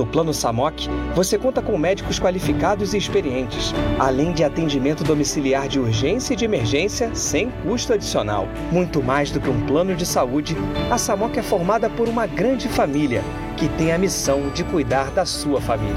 No 0.00 0.06
Plano 0.06 0.32
Samok, 0.32 0.88
você 1.14 1.36
conta 1.36 1.60
com 1.60 1.76
médicos 1.76 2.18
qualificados 2.18 2.94
e 2.94 2.96
experientes, 2.96 3.74
além 3.98 4.32
de 4.32 4.42
atendimento 4.42 5.04
domiciliar 5.04 5.68
de 5.68 5.78
urgência 5.78 6.32
e 6.32 6.36
de 6.36 6.46
emergência 6.46 7.14
sem 7.14 7.50
custo 7.50 7.92
adicional. 7.92 8.48
Muito 8.72 9.02
mais 9.02 9.30
do 9.30 9.38
que 9.38 9.50
um 9.50 9.66
plano 9.66 9.94
de 9.94 10.06
saúde, 10.06 10.56
a 10.90 10.96
Samok 10.96 11.38
é 11.38 11.42
formada 11.42 11.90
por 11.90 12.08
uma 12.08 12.26
grande 12.26 12.66
família 12.66 13.22
que 13.58 13.68
tem 13.68 13.92
a 13.92 13.98
missão 13.98 14.48
de 14.48 14.64
cuidar 14.64 15.10
da 15.10 15.26
sua 15.26 15.60
família. 15.60 15.94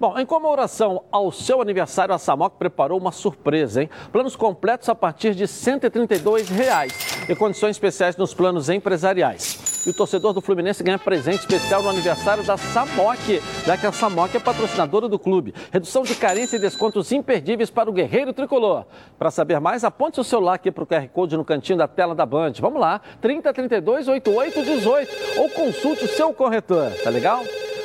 Bom, 0.00 0.18
em 0.18 0.24
comemoração 0.24 1.04
ao 1.12 1.30
seu 1.30 1.60
aniversário, 1.60 2.14
a 2.14 2.18
Samok 2.18 2.56
preparou 2.56 2.98
uma 2.98 3.12
surpresa, 3.12 3.82
hein? 3.82 3.90
Planos 4.10 4.36
completos 4.36 4.88
a 4.88 4.94
partir 4.94 5.34
de 5.34 5.46
132 5.46 6.48
reais, 6.48 6.94
e 7.28 7.34
condições 7.34 7.72
especiais 7.72 8.16
nos 8.16 8.32
planos 8.32 8.70
empresariais. 8.70 9.67
E 9.88 9.90
o 9.90 9.94
torcedor 9.94 10.34
do 10.34 10.42
Fluminense 10.42 10.82
ganha 10.82 10.98
presente 10.98 11.38
especial 11.38 11.82
no 11.82 11.88
aniversário 11.88 12.44
da 12.44 12.58
Samok, 12.58 13.42
já 13.64 13.74
que 13.74 13.86
a 13.86 13.90
Samok 13.90 14.36
é 14.36 14.38
patrocinadora 14.38 15.08
do 15.08 15.18
clube. 15.18 15.54
Redução 15.72 16.02
de 16.02 16.14
carência 16.14 16.56
e 16.56 16.58
descontos 16.58 17.10
imperdíveis 17.10 17.70
para 17.70 17.88
o 17.88 17.92
guerreiro 17.94 18.34
tricolor. 18.34 18.84
Para 19.18 19.30
saber 19.30 19.58
mais, 19.60 19.84
aponte 19.84 20.20
o 20.20 20.24
celular 20.24 20.56
aqui 20.56 20.70
para 20.70 20.84
o 20.84 20.86
QR 20.86 21.08
Code 21.08 21.38
no 21.38 21.44
cantinho 21.44 21.78
da 21.78 21.88
tela 21.88 22.14
da 22.14 22.26
Band. 22.26 22.52
Vamos 22.60 22.78
lá, 22.78 23.00
3032 23.22 24.08
8818 24.08 25.40
ou 25.40 25.48
consulte 25.48 26.04
o 26.04 26.08
seu 26.08 26.34
corretor, 26.34 26.92
tá 27.02 27.08
legal? 27.08 27.42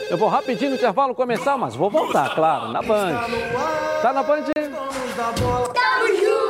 Eu 0.09 0.17
vou 0.17 0.27
rapidinho 0.27 0.71
no 0.71 0.75
intervalo 0.75 1.15
começar, 1.15 1.57
mas 1.57 1.73
vou 1.73 1.89
voltar, 1.89 2.35
claro, 2.35 2.67
na 2.67 2.81
Band. 2.81 3.15
Tá 4.01 4.11
na 4.11 4.23
Band? 4.23 4.43
Tamo 5.73 6.07
junto! 6.17 6.42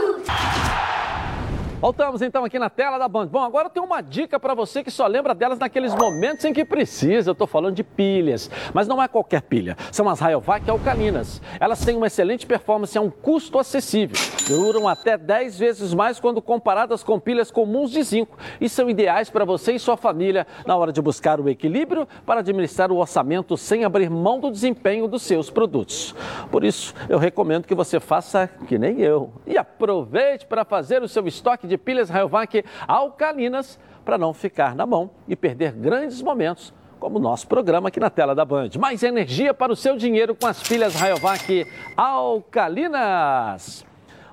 Voltamos 1.84 2.22
então 2.22 2.46
aqui 2.46 2.58
na 2.58 2.70
tela 2.70 2.98
da 2.98 3.10
Band. 3.10 3.28
Bom, 3.28 3.44
agora 3.44 3.66
eu 3.66 3.70
tenho 3.70 3.86
uma 3.86 4.00
dica 4.00 4.40
para 4.40 4.54
você 4.54 4.82
que 4.82 4.90
só 4.90 5.06
lembra 5.06 5.36
delas 5.36 5.60
naqueles 5.60 5.94
momentos 5.94 6.46
em 6.46 6.54
que 6.54 6.64
precisa. 6.64 7.30
Eu 7.30 7.34
estou 7.34 7.46
falando 7.46 7.76
de 7.76 7.84
pilhas, 7.84 8.50
mas 8.74 8.88
não 8.88 9.04
é 9.04 9.08
qualquer 9.10 9.42
pilha. 9.42 9.76
São 9.92 10.08
as 10.08 10.22
Rayovac 10.22 10.70
alcalinas. 10.70 11.42
Elas 11.60 11.84
têm 11.84 11.98
uma 11.98 12.08
excelente 12.08 12.46
performance 12.46 12.98
a 12.98 13.02
um 13.02 13.10
custo 13.10 13.60
acessível. 13.60 14.16
Duram 14.48 14.88
até 14.88 15.18
10 15.18 15.60
vezes 15.60 15.94
mais 15.94 16.22
quando 16.22 16.42
comparadas 16.42 17.04
com 17.04 17.20
pilhas 17.20 17.52
comuns 17.52 17.92
de 17.92 18.02
zinco 18.02 18.38
e 18.62 18.70
são 18.70 18.90
ideais 18.90 19.30
para 19.30 19.44
você 19.44 19.74
e 19.74 19.80
sua 19.80 19.98
família 19.98 20.48
na 20.66 20.78
hora 20.78 20.94
de 20.94 21.02
buscar 21.02 21.38
o 21.38 21.50
equilíbrio 21.50 22.08
para 22.26 22.40
administrar 22.40 22.94
o 22.94 22.98
orçamento 22.98 23.58
sem 23.58 23.84
abrir 23.84 24.10
mão 24.10 24.40
do 24.40 24.50
desempenho 24.50 25.06
dos 25.06 25.24
seus 25.24 25.50
produtos. 25.50 26.16
Por 26.50 26.64
isso, 26.64 26.94
eu 27.10 27.18
recomendo 27.18 27.68
que 27.68 27.76
você 27.76 28.00
faça 28.00 28.50
que 28.70 28.78
nem 28.78 29.02
eu 29.02 29.34
e 29.46 29.58
aproveite 29.58 30.46
para 30.46 30.64
fazer 30.64 31.04
o 31.04 31.10
seu 31.10 31.28
estoque 31.28 31.68
de 31.68 31.73
de 31.74 31.78
pilhas 31.78 32.10
Rayovac 32.10 32.64
alcalinas 32.88 33.80
para 34.06 34.18
não 34.18 34.34
ficar 34.34 34.76
na 34.76 34.86
mão 34.86 35.10
e 35.28 35.36
perder 35.36 35.72
grandes 35.72 36.22
momentos 36.22 36.74
como 37.00 37.18
o 37.18 37.22
nosso 37.22 37.48
programa 37.48 37.90
aqui 37.90 38.00
na 38.00 38.10
tela 38.10 38.34
da 38.34 38.46
Band. 38.46 38.70
Mais 38.80 39.04
energia 39.04 39.54
para 39.54 39.74
o 39.74 39.76
seu 39.76 39.98
dinheiro 39.98 40.34
com 40.36 40.48
as 40.48 40.62
pilhas 40.64 40.96
Rayovac 40.96 41.68
alcalinas. 41.98 43.86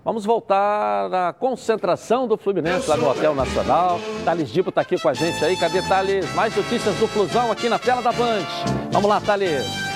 Vamos 0.04 0.24
voltar 0.24 1.12
à 1.12 1.32
concentração 1.32 2.28
do 2.28 2.36
Fluminense 2.38 2.88
lá 2.88 2.96
no 2.96 3.08
Hotel 3.08 3.34
Nacional. 3.34 3.98
Thales 4.24 4.50
Dibo 4.50 4.68
está 4.70 4.82
aqui 4.82 5.00
com 5.00 5.08
a 5.08 5.14
gente 5.14 5.44
aí. 5.44 5.56
Cadê 5.56 5.82
Thales? 5.82 6.32
Mais 6.34 6.54
notícias 6.56 6.94
do 6.96 7.08
Flusão 7.08 7.50
aqui 7.50 7.68
na 7.68 7.78
tela 7.78 8.00
da 8.02 8.12
Band. 8.12 8.46
Vamos 8.92 9.08
lá, 9.08 9.20
Thales. 9.20 9.89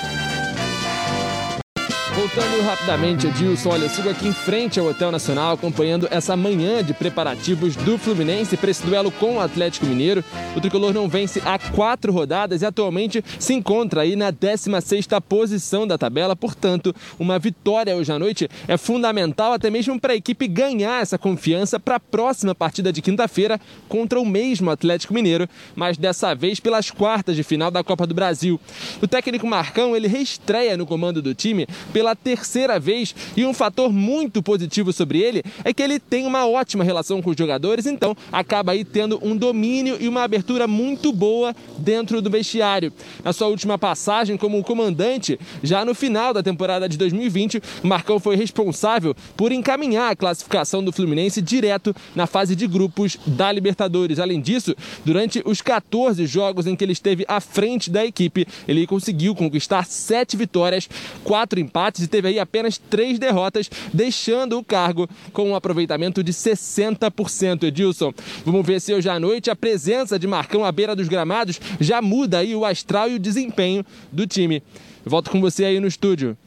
Voltando 2.15 2.63
rapidamente, 2.63 3.27
Edilson, 3.27 3.71
olha, 3.71 3.83
eu 3.83 3.89
sigo 3.89 4.09
aqui 4.09 4.25
em 4.25 4.33
frente 4.33 4.79
ao 4.79 4.85
Hotel 4.85 5.11
Nacional 5.11 5.53
acompanhando 5.53 6.07
essa 6.09 6.33
manhã 6.37 6.81
de 6.81 6.93
preparativos 6.93 7.75
do 7.75 7.97
Fluminense 7.97 8.55
para 8.55 8.71
esse 8.71 8.85
duelo 8.85 9.11
com 9.11 9.35
o 9.35 9.41
Atlético 9.41 9.85
Mineiro. 9.85 10.23
O 10.55 10.61
tricolor 10.61 10.93
não 10.93 11.09
vence 11.09 11.41
há 11.45 11.59
quatro 11.59 12.13
rodadas 12.13 12.61
e 12.61 12.65
atualmente 12.65 13.21
se 13.37 13.53
encontra 13.53 14.03
aí 14.03 14.15
na 14.15 14.31
16ª 14.31 15.19
posição 15.19 15.85
da 15.85 15.97
tabela. 15.97 16.37
Portanto, 16.37 16.95
uma 17.19 17.37
vitória 17.37 17.93
hoje 17.93 18.13
à 18.13 18.17
noite 18.17 18.49
é 18.65 18.77
fundamental 18.77 19.51
até 19.51 19.69
mesmo 19.69 19.99
para 19.99 20.13
a 20.13 20.15
equipe 20.15 20.47
ganhar 20.47 21.01
essa 21.01 21.17
confiança 21.17 21.77
para 21.81 21.97
a 21.97 21.99
próxima 21.99 22.55
partida 22.55 22.93
de 22.93 23.01
quinta-feira 23.01 23.59
contra 23.89 24.21
o 24.21 24.25
mesmo 24.25 24.71
Atlético 24.71 25.13
Mineiro, 25.13 25.49
mas 25.75 25.97
dessa 25.97 26.33
vez 26.33 26.61
pelas 26.61 26.89
quartas 26.89 27.35
de 27.35 27.43
final 27.43 27.69
da 27.69 27.83
Copa 27.83 28.07
do 28.07 28.15
Brasil. 28.15 28.57
O 29.01 29.07
técnico 29.07 29.45
Marcão, 29.45 29.97
ele 29.97 30.07
reestreia 30.07 30.77
no 30.77 30.85
comando 30.85 31.21
do 31.21 31.35
time 31.35 31.67
pela 31.91 32.04
terceira 32.13 32.77
vez 32.77 33.15
e 33.37 33.45
um 33.45 33.53
fator 33.53 33.93
muito 33.93 34.43
positivo 34.43 34.91
sobre 34.91 35.19
ele 35.19 35.41
é 35.63 35.73
que 35.73 35.81
ele 35.81 35.97
tem 35.97 36.27
uma 36.27 36.45
ótima 36.45 36.83
relação 36.83 37.21
com 37.21 37.29
os 37.29 37.37
jogadores, 37.37 37.85
então 37.85 38.15
acaba 38.31 38.73
aí 38.73 38.83
tendo 38.83 39.17
um 39.23 39.37
domínio 39.37 39.95
e 39.97 40.09
uma 40.09 40.23
abertura 40.23 40.67
muito 40.67 41.13
boa 41.13 41.55
dentro 41.77 42.21
do 42.21 42.29
vestiário. 42.29 42.91
Na 43.23 43.31
sua 43.31 43.47
última 43.47 43.77
passagem 43.77 44.35
como 44.35 44.61
comandante, 44.63 45.39
já 45.63 45.85
no 45.85 45.95
final 45.95 46.33
da 46.33 46.43
temporada 46.43 46.89
de 46.89 46.97
2020, 46.97 47.61
o 47.83 47.87
Marcão 47.87 48.19
foi 48.19 48.35
responsável 48.35 49.15
por 49.37 49.51
encaminhar 49.51 50.11
a 50.11 50.15
classificação 50.15 50.83
do 50.83 50.91
Fluminense 50.91 51.41
direto 51.41 51.95
na 52.13 52.27
fase 52.27 52.55
de 52.55 52.67
grupos 52.67 53.17
da 53.25 53.51
Libertadores. 53.51 54.19
Além 54.19 54.41
disso, 54.41 54.75
durante 55.05 55.41
os 55.45 55.61
14 55.61 56.25
jogos 56.25 56.67
em 56.67 56.75
que 56.75 56.83
ele 56.83 56.91
esteve 56.91 57.23
à 57.27 57.39
frente 57.39 57.89
da 57.89 58.05
equipe, 58.05 58.45
ele 58.67 58.87
conseguiu 58.87 59.35
conquistar 59.35 59.85
sete 59.85 60.35
vitórias, 60.35 60.89
quatro 61.23 61.59
empates 61.59 61.94
e 61.99 62.07
teve 62.07 62.29
aí 62.29 62.39
apenas 62.39 62.77
três 62.77 63.19
derrotas, 63.19 63.69
deixando 63.93 64.57
o 64.57 64.63
cargo 64.63 65.07
com 65.33 65.49
um 65.49 65.55
aproveitamento 65.55 66.23
de 66.23 66.31
60%. 66.31 67.63
Edilson, 67.63 68.13
vamos 68.45 68.65
ver 68.65 68.79
se 68.79 68.93
hoje 68.93 69.09
à 69.09 69.19
noite 69.19 69.49
a 69.49 69.55
presença 69.55 70.17
de 70.17 70.27
Marcão 70.27 70.63
à 70.63 70.71
beira 70.71 70.95
dos 70.95 71.07
gramados 71.07 71.59
já 71.79 72.01
muda 72.01 72.39
aí 72.39 72.55
o 72.55 72.65
astral 72.65 73.09
e 73.09 73.15
o 73.15 73.19
desempenho 73.19 73.85
do 74.11 74.27
time. 74.27 74.61
Volto 75.05 75.29
com 75.29 75.39
você 75.39 75.65
aí 75.65 75.79
no 75.79 75.87
estúdio. 75.87 76.37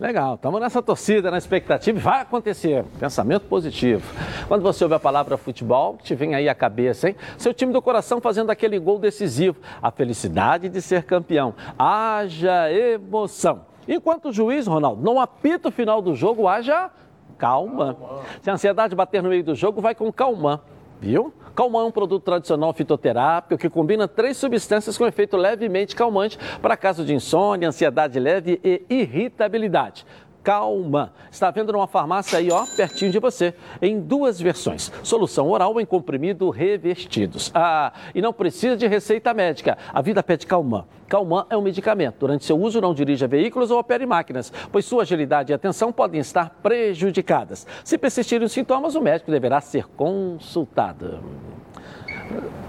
Legal, 0.00 0.36
estamos 0.36 0.60
nessa 0.60 0.80
torcida, 0.80 1.28
na 1.28 1.38
expectativa, 1.38 1.98
vai 1.98 2.20
acontecer. 2.20 2.84
Pensamento 3.00 3.46
positivo. 3.46 4.04
Quando 4.46 4.62
você 4.62 4.84
ouve 4.84 4.94
a 4.94 5.00
palavra 5.00 5.36
futebol, 5.36 5.98
te 6.00 6.14
vem 6.14 6.36
aí 6.36 6.48
a 6.48 6.54
cabeça, 6.54 7.08
hein? 7.08 7.16
Seu 7.36 7.52
time 7.52 7.72
do 7.72 7.82
coração 7.82 8.20
fazendo 8.20 8.50
aquele 8.50 8.78
gol 8.78 9.00
decisivo, 9.00 9.56
a 9.82 9.90
felicidade 9.90 10.68
de 10.68 10.80
ser 10.80 11.02
campeão. 11.02 11.52
Haja 11.76 12.72
emoção. 12.72 13.62
Enquanto 13.88 14.28
o 14.28 14.32
juiz, 14.32 14.66
Ronaldo, 14.66 15.02
não 15.02 15.18
apita 15.18 15.68
o 15.68 15.72
final 15.72 16.02
do 16.02 16.14
jogo, 16.14 16.46
haja 16.46 16.90
calma. 17.38 17.96
Se 18.42 18.50
a 18.50 18.52
ansiedade 18.52 18.94
bater 18.94 19.22
no 19.22 19.30
meio 19.30 19.42
do 19.42 19.54
jogo, 19.54 19.80
vai 19.80 19.94
com 19.94 20.12
calma, 20.12 20.62
viu? 21.00 21.32
Calmã 21.54 21.80
é 21.80 21.84
um 21.84 21.90
produto 21.90 22.22
tradicional 22.22 22.72
fitoterápico 22.72 23.58
que 23.58 23.68
combina 23.68 24.06
três 24.06 24.36
substâncias 24.36 24.96
com 24.96 25.06
efeito 25.06 25.36
levemente 25.36 25.96
calmante 25.96 26.38
para 26.60 26.76
casos 26.76 27.06
de 27.06 27.14
insônia, 27.14 27.68
ansiedade 27.68 28.20
leve 28.20 28.60
e 28.62 28.84
irritabilidade. 28.90 30.04
Calma. 30.48 31.12
Está 31.30 31.50
vendo 31.50 31.74
numa 31.74 31.86
farmácia 31.86 32.38
aí, 32.38 32.50
ó, 32.50 32.64
pertinho 32.74 33.12
de 33.12 33.18
você, 33.18 33.52
em 33.82 34.00
duas 34.00 34.40
versões: 34.40 34.90
solução 35.02 35.50
oral 35.50 35.78
em 35.78 35.84
comprimido 35.84 36.48
revestidos. 36.48 37.50
Ah, 37.54 37.92
e 38.14 38.22
não 38.22 38.32
precisa 38.32 38.74
de 38.74 38.86
receita 38.86 39.34
médica. 39.34 39.76
A 39.92 40.00
vida 40.00 40.22
pede 40.22 40.46
Calmã. 40.46 40.86
Calmã 41.06 41.44
é 41.50 41.56
um 41.58 41.60
medicamento. 41.60 42.20
Durante 42.20 42.46
seu 42.46 42.58
uso, 42.58 42.80
não 42.80 42.94
dirija 42.94 43.28
veículos 43.28 43.70
ou 43.70 43.78
opere 43.78 44.06
máquinas, 44.06 44.50
pois 44.72 44.86
sua 44.86 45.02
agilidade 45.02 45.52
e 45.52 45.54
atenção 45.54 45.92
podem 45.92 46.18
estar 46.18 46.48
prejudicadas. 46.62 47.66
Se 47.84 47.98
persistirem 47.98 48.46
os 48.46 48.52
sintomas, 48.52 48.94
o 48.94 49.02
médico 49.02 49.30
deverá 49.30 49.60
ser 49.60 49.84
consultado. 49.98 51.20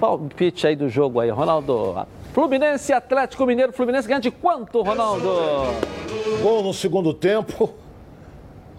Palpite 0.01 0.67
aí 0.67 0.75
do 0.75 0.89
jogo 0.89 1.21
aí, 1.21 1.29
Ronaldo. 1.29 1.95
Fluminense, 2.33 2.93
Atlético 2.93 3.45
Mineiro. 3.45 3.73
Fluminense 3.73 4.07
ganha 4.07 4.19
de 4.19 4.31
quanto, 4.31 4.81
Ronaldo? 4.81 5.29
Gol 6.41 6.63
no 6.63 6.73
segundo 6.73 7.13
tempo. 7.13 7.73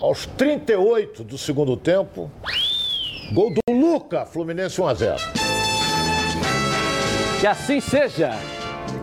Aos 0.01 0.27
38 0.27 1.25
do 1.25 1.37
segundo 1.37 1.77
tempo. 1.77 2.31
Gol 3.33 3.53
do 3.55 3.73
Luca, 3.73 4.25
Fluminense 4.25 4.81
1 4.81 4.87
a 4.87 4.95
0. 4.95 5.17
Que 7.41 7.47
assim 7.47 7.81
seja. 7.81 8.33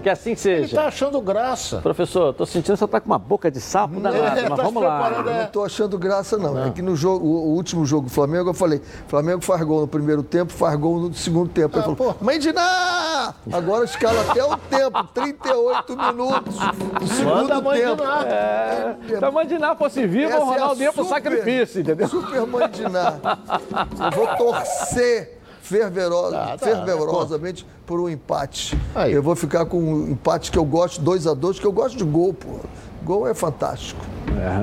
Que 0.07 0.11
assim 0.11 0.35
seja. 0.35 0.63
Ele 0.63 0.73
tá 0.73 0.87
achando 0.87 1.19
graça. 1.19 1.81
Professor, 1.81 2.33
tô 2.33 2.45
sentindo 2.45 2.75
que 2.75 2.79
você 2.79 2.87
tá 2.87 3.01
com 3.01 3.07
uma 3.07 3.19
boca 3.19 3.51
de 3.51 3.59
sapo 3.59 3.99
danada, 3.99 4.39
É, 4.39 4.47
mas 4.47 4.57
tá 4.57 4.63
vamos 4.63 4.81
lá. 4.81 5.11
Eu 5.11 5.23
não 5.23 5.47
tô 5.47 5.65
achando 5.65 5.97
graça, 5.97 6.37
não. 6.37 6.65
É 6.65 6.69
que 6.71 6.81
no 6.81 6.95
jogo, 6.95 7.27
o, 7.27 7.53
último 7.53 7.85
jogo 7.85 8.07
do 8.07 8.09
Flamengo, 8.09 8.51
eu 8.51 8.53
falei, 8.53 8.81
Flamengo 9.09 9.43
faz 9.43 9.61
gol 9.63 9.81
no 9.81 9.87
primeiro 9.87 10.23
tempo, 10.23 10.53
faz 10.53 10.79
gol 10.79 10.97
no 10.97 11.13
segundo 11.13 11.49
tempo. 11.49 11.77
Ele 11.77 11.93
falou, 11.93 12.15
mãe 12.21 12.39
de 12.39 12.53
Ná! 12.53 13.33
Agora 13.51 13.83
escala 13.83 14.21
até 14.29 14.45
o 14.45 14.55
tempo, 14.55 15.03
38 15.13 15.97
minutos 15.97 16.55
do 16.55 17.07
segundo 17.07 17.35
Manda 17.35 17.55
a 17.55 17.61
mãe 17.61 17.79
de 17.81 17.85
tempo. 17.85 18.03
Ná. 18.03 18.25
É. 18.25 18.95
Se 19.09 19.25
a 19.25 19.31
mãe 19.31 19.45
de 19.45 19.59
Ná 19.59 19.75
fosse 19.75 20.07
viva, 20.07 20.31
Essa 20.31 20.39
o 20.39 20.45
Ronaldo 20.45 20.81
é 20.81 20.85
a 20.85 20.87
ia 20.87 20.93
pro 20.93 21.03
sacrifício, 21.03 21.81
entendeu? 21.81 22.07
Super 22.07 22.47
mãe 22.47 22.69
de. 22.69 22.83
Eu 22.83 24.11
vou 24.15 24.27
torcer 24.37 25.36
fervorosa, 25.67 26.31
Tá, 26.37 26.57
tá. 26.57 26.85
fervorosamente 26.85 27.65
por 27.85 27.99
um 27.99 28.09
empate. 28.09 28.77
Aí. 28.95 29.11
Eu 29.13 29.21
vou 29.21 29.35
ficar 29.35 29.65
com 29.65 29.77
um 29.79 30.09
empate 30.11 30.51
que 30.51 30.57
eu 30.57 30.65
gosto, 30.65 31.01
2 31.01 31.27
a 31.27 31.33
2 31.33 31.59
que 31.59 31.65
eu 31.65 31.71
gosto 31.71 31.97
de 31.97 32.03
gol, 32.03 32.33
pô. 32.33 32.59
Gol 33.03 33.27
é 33.27 33.33
fantástico. 33.33 34.01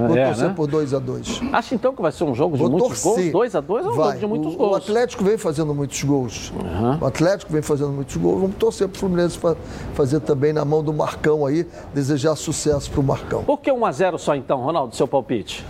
vou 0.06 0.16
é, 0.16 0.26
torcer 0.26 0.48
né? 0.48 0.54
por 0.54 0.66
2 0.66 0.92
a 0.92 0.98
2 0.98 1.40
Acha 1.50 1.74
então 1.74 1.94
que 1.94 2.02
vai 2.02 2.12
ser 2.12 2.24
um 2.24 2.34
jogo 2.34 2.56
de 2.56 2.62
Vou 2.62 2.70
muitos 2.70 3.02
torcer. 3.02 3.30
gols? 3.32 3.32
2 3.32 3.54
a 3.56 3.60
2 3.60 3.86
é 3.86 3.88
um 3.88 3.92
Vai. 3.94 4.06
jogo 4.08 4.18
de 4.18 4.26
muitos 4.26 4.54
o, 4.54 4.56
gols. 4.58 4.72
O 4.72 4.74
Atlético 4.76 5.24
vem 5.24 5.38
fazendo 5.38 5.74
muitos 5.74 6.02
gols. 6.02 6.52
O 7.00 7.06
Atlético 7.06 7.50
vem 7.52 7.62
fazendo 7.62 7.90
muitos 7.92 8.16
gols. 8.16 8.40
Vamos 8.42 8.56
torcer 8.56 8.86
pro 8.88 8.98
Fluminense 9.00 9.38
fa- 9.38 9.56
fazer 9.94 10.20
também 10.20 10.52
na 10.52 10.64
mão 10.64 10.82
do 10.82 10.92
Marcão 10.92 11.46
aí, 11.46 11.66
desejar 11.94 12.36
sucesso 12.36 12.90
pro 12.90 13.02
Marcão. 13.02 13.44
Por 13.44 13.58
que 13.60 13.72
1 13.72 13.86
a 13.86 13.92
0 13.92 14.18
só 14.18 14.34
então, 14.34 14.60
Ronaldo, 14.60 14.94
seu 14.94 15.08
palpite? 15.08 15.64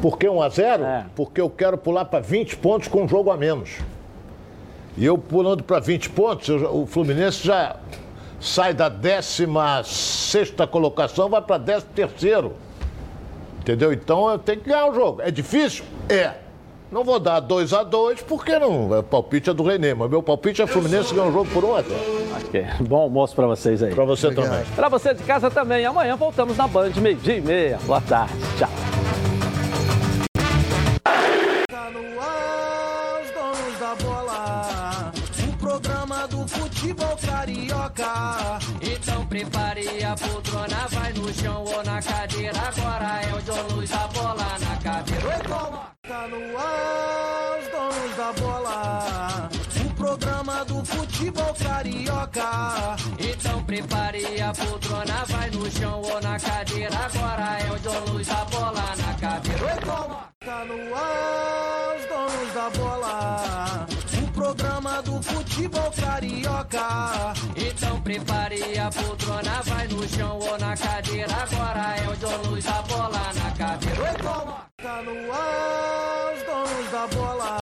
Por 0.00 0.16
que 0.16 0.28
1 0.28 0.40
a 0.42 0.48
0? 0.48 0.84
É. 0.84 1.06
Porque 1.16 1.40
eu 1.40 1.50
quero 1.50 1.76
pular 1.76 2.04
para 2.04 2.20
20 2.20 2.56
pontos 2.58 2.86
com 2.86 3.02
um 3.02 3.08
jogo 3.08 3.30
a 3.32 3.36
menos. 3.36 3.78
E 4.96 5.04
eu 5.04 5.16
pulando 5.16 5.62
para 5.62 5.78
20 5.78 6.10
pontos, 6.10 6.48
eu 6.48 6.82
o 6.82 6.86
Fluminense 6.86 7.46
já 7.46 7.76
sai 8.40 8.72
da 8.72 8.88
16 8.88 10.54
colocação, 10.70 11.28
vai 11.28 11.42
para 11.42 11.58
13 11.58 11.86
Entendeu? 13.60 13.92
Então 13.92 14.30
eu 14.30 14.38
tenho 14.38 14.60
que 14.60 14.68
ganhar 14.68 14.86
o 14.86 14.94
jogo. 14.94 15.20
É 15.22 15.30
difícil? 15.30 15.84
É. 16.08 16.32
Não 16.90 17.04
vou 17.04 17.20
dar 17.20 17.38
2 17.38 17.72
a 17.72 17.84
2 17.84 18.22
porque 18.22 18.58
não. 18.58 18.98
O 18.98 19.02
palpite 19.02 19.48
é 19.48 19.54
do 19.54 19.62
Renê, 19.62 19.94
mas 19.94 20.10
meu 20.10 20.22
palpite 20.22 20.60
é 20.60 20.66
Fluminense 20.66 21.14
ganhar 21.14 21.28
o 21.28 21.32
jogo 21.32 21.48
por 21.52 21.64
1 21.64 21.74
a 21.76 21.82
0 21.82 21.94
Ok. 22.46 22.66
Bom 22.80 23.02
almoço 23.02 23.36
pra 23.36 23.46
vocês 23.46 23.80
aí. 23.82 23.94
Para 23.94 24.04
você 24.04 24.26
Obrigado. 24.26 24.50
também. 24.50 24.66
Pra 24.74 24.88
você 24.88 25.14
de 25.14 25.22
casa 25.22 25.50
também. 25.50 25.86
Amanhã 25.86 26.16
voltamos 26.16 26.56
na 26.56 26.66
Band, 26.66 26.90
meio-dia 27.00 27.36
e 27.36 27.40
meia. 27.40 27.78
Boa 27.86 28.00
tarde. 28.00 28.34
Tchau. 28.58 28.99
Futebol 36.90 37.16
carioca. 37.16 38.58
Então 38.80 39.26
prepare 39.26 40.04
a 40.04 40.16
poltrona, 40.16 40.88
vai 40.90 41.12
no 41.12 41.32
chão 41.32 41.64
ou 41.64 41.84
na 41.84 42.02
cadeira. 42.02 42.58
Agora 42.58 43.20
é 43.22 43.34
o 43.34 43.42
John 43.42 43.74
Luz, 43.74 43.92
a 43.92 44.08
bola 44.08 44.58
na 44.58 44.76
cadeira. 44.76 45.28
Oi, 45.28 45.42
toma! 45.44 45.90
Tá 46.02 46.28
no 46.28 46.58
ar, 46.58 47.58
os 47.60 47.68
donos 47.68 48.16
da 48.16 48.32
bola. 48.32 49.48
O 49.84 49.94
programa 49.94 50.64
do 50.64 50.84
futebol 50.84 51.54
carioca. 51.54 52.96
Então 53.18 53.62
prepare 53.64 54.42
a 54.42 54.52
poltrona, 54.52 55.24
vai 55.28 55.50
no 55.50 55.70
chão 55.70 56.02
ou 56.02 56.20
na 56.20 56.40
cadeira. 56.40 56.96
Agora 56.96 57.58
é 57.60 57.72
o 57.72 57.78
John 57.78 58.12
Luz, 58.12 58.30
a 58.30 58.44
bola 58.46 58.96
na 58.96 59.14
cadeira. 59.14 59.64
Oi, 59.64 59.80
toma! 59.80 60.30
Tá 60.40 60.64
no 60.64 60.94
ar, 60.96 61.96
os 61.96 62.06
donos 62.06 62.54
da 62.54 62.70
bola. 62.70 63.86
Programa 64.40 65.02
do 65.02 65.22
futebol 65.22 65.90
carioca. 65.90 67.34
Então 67.54 68.00
prepare 68.00 68.78
a 68.78 68.90
poltrona, 68.90 69.60
vai 69.66 69.86
no 69.88 70.08
chão 70.08 70.38
ou 70.38 70.58
na 70.58 70.74
cadeira. 70.74 71.30
Agora 71.30 71.96
é 71.98 72.08
o 72.08 72.16
John 72.16 72.48
Luz, 72.48 72.66
a 72.66 72.80
bola 72.80 73.32
na 73.34 73.50
cadeira. 73.50 74.02
Oi, 74.02 74.14
toma! 74.14 74.66
Tá 74.82 75.02
no 75.02 75.30
ar, 75.30 76.32
os 76.32 76.42
donos 76.46 76.90
da 76.90 77.06
bola. 77.08 77.50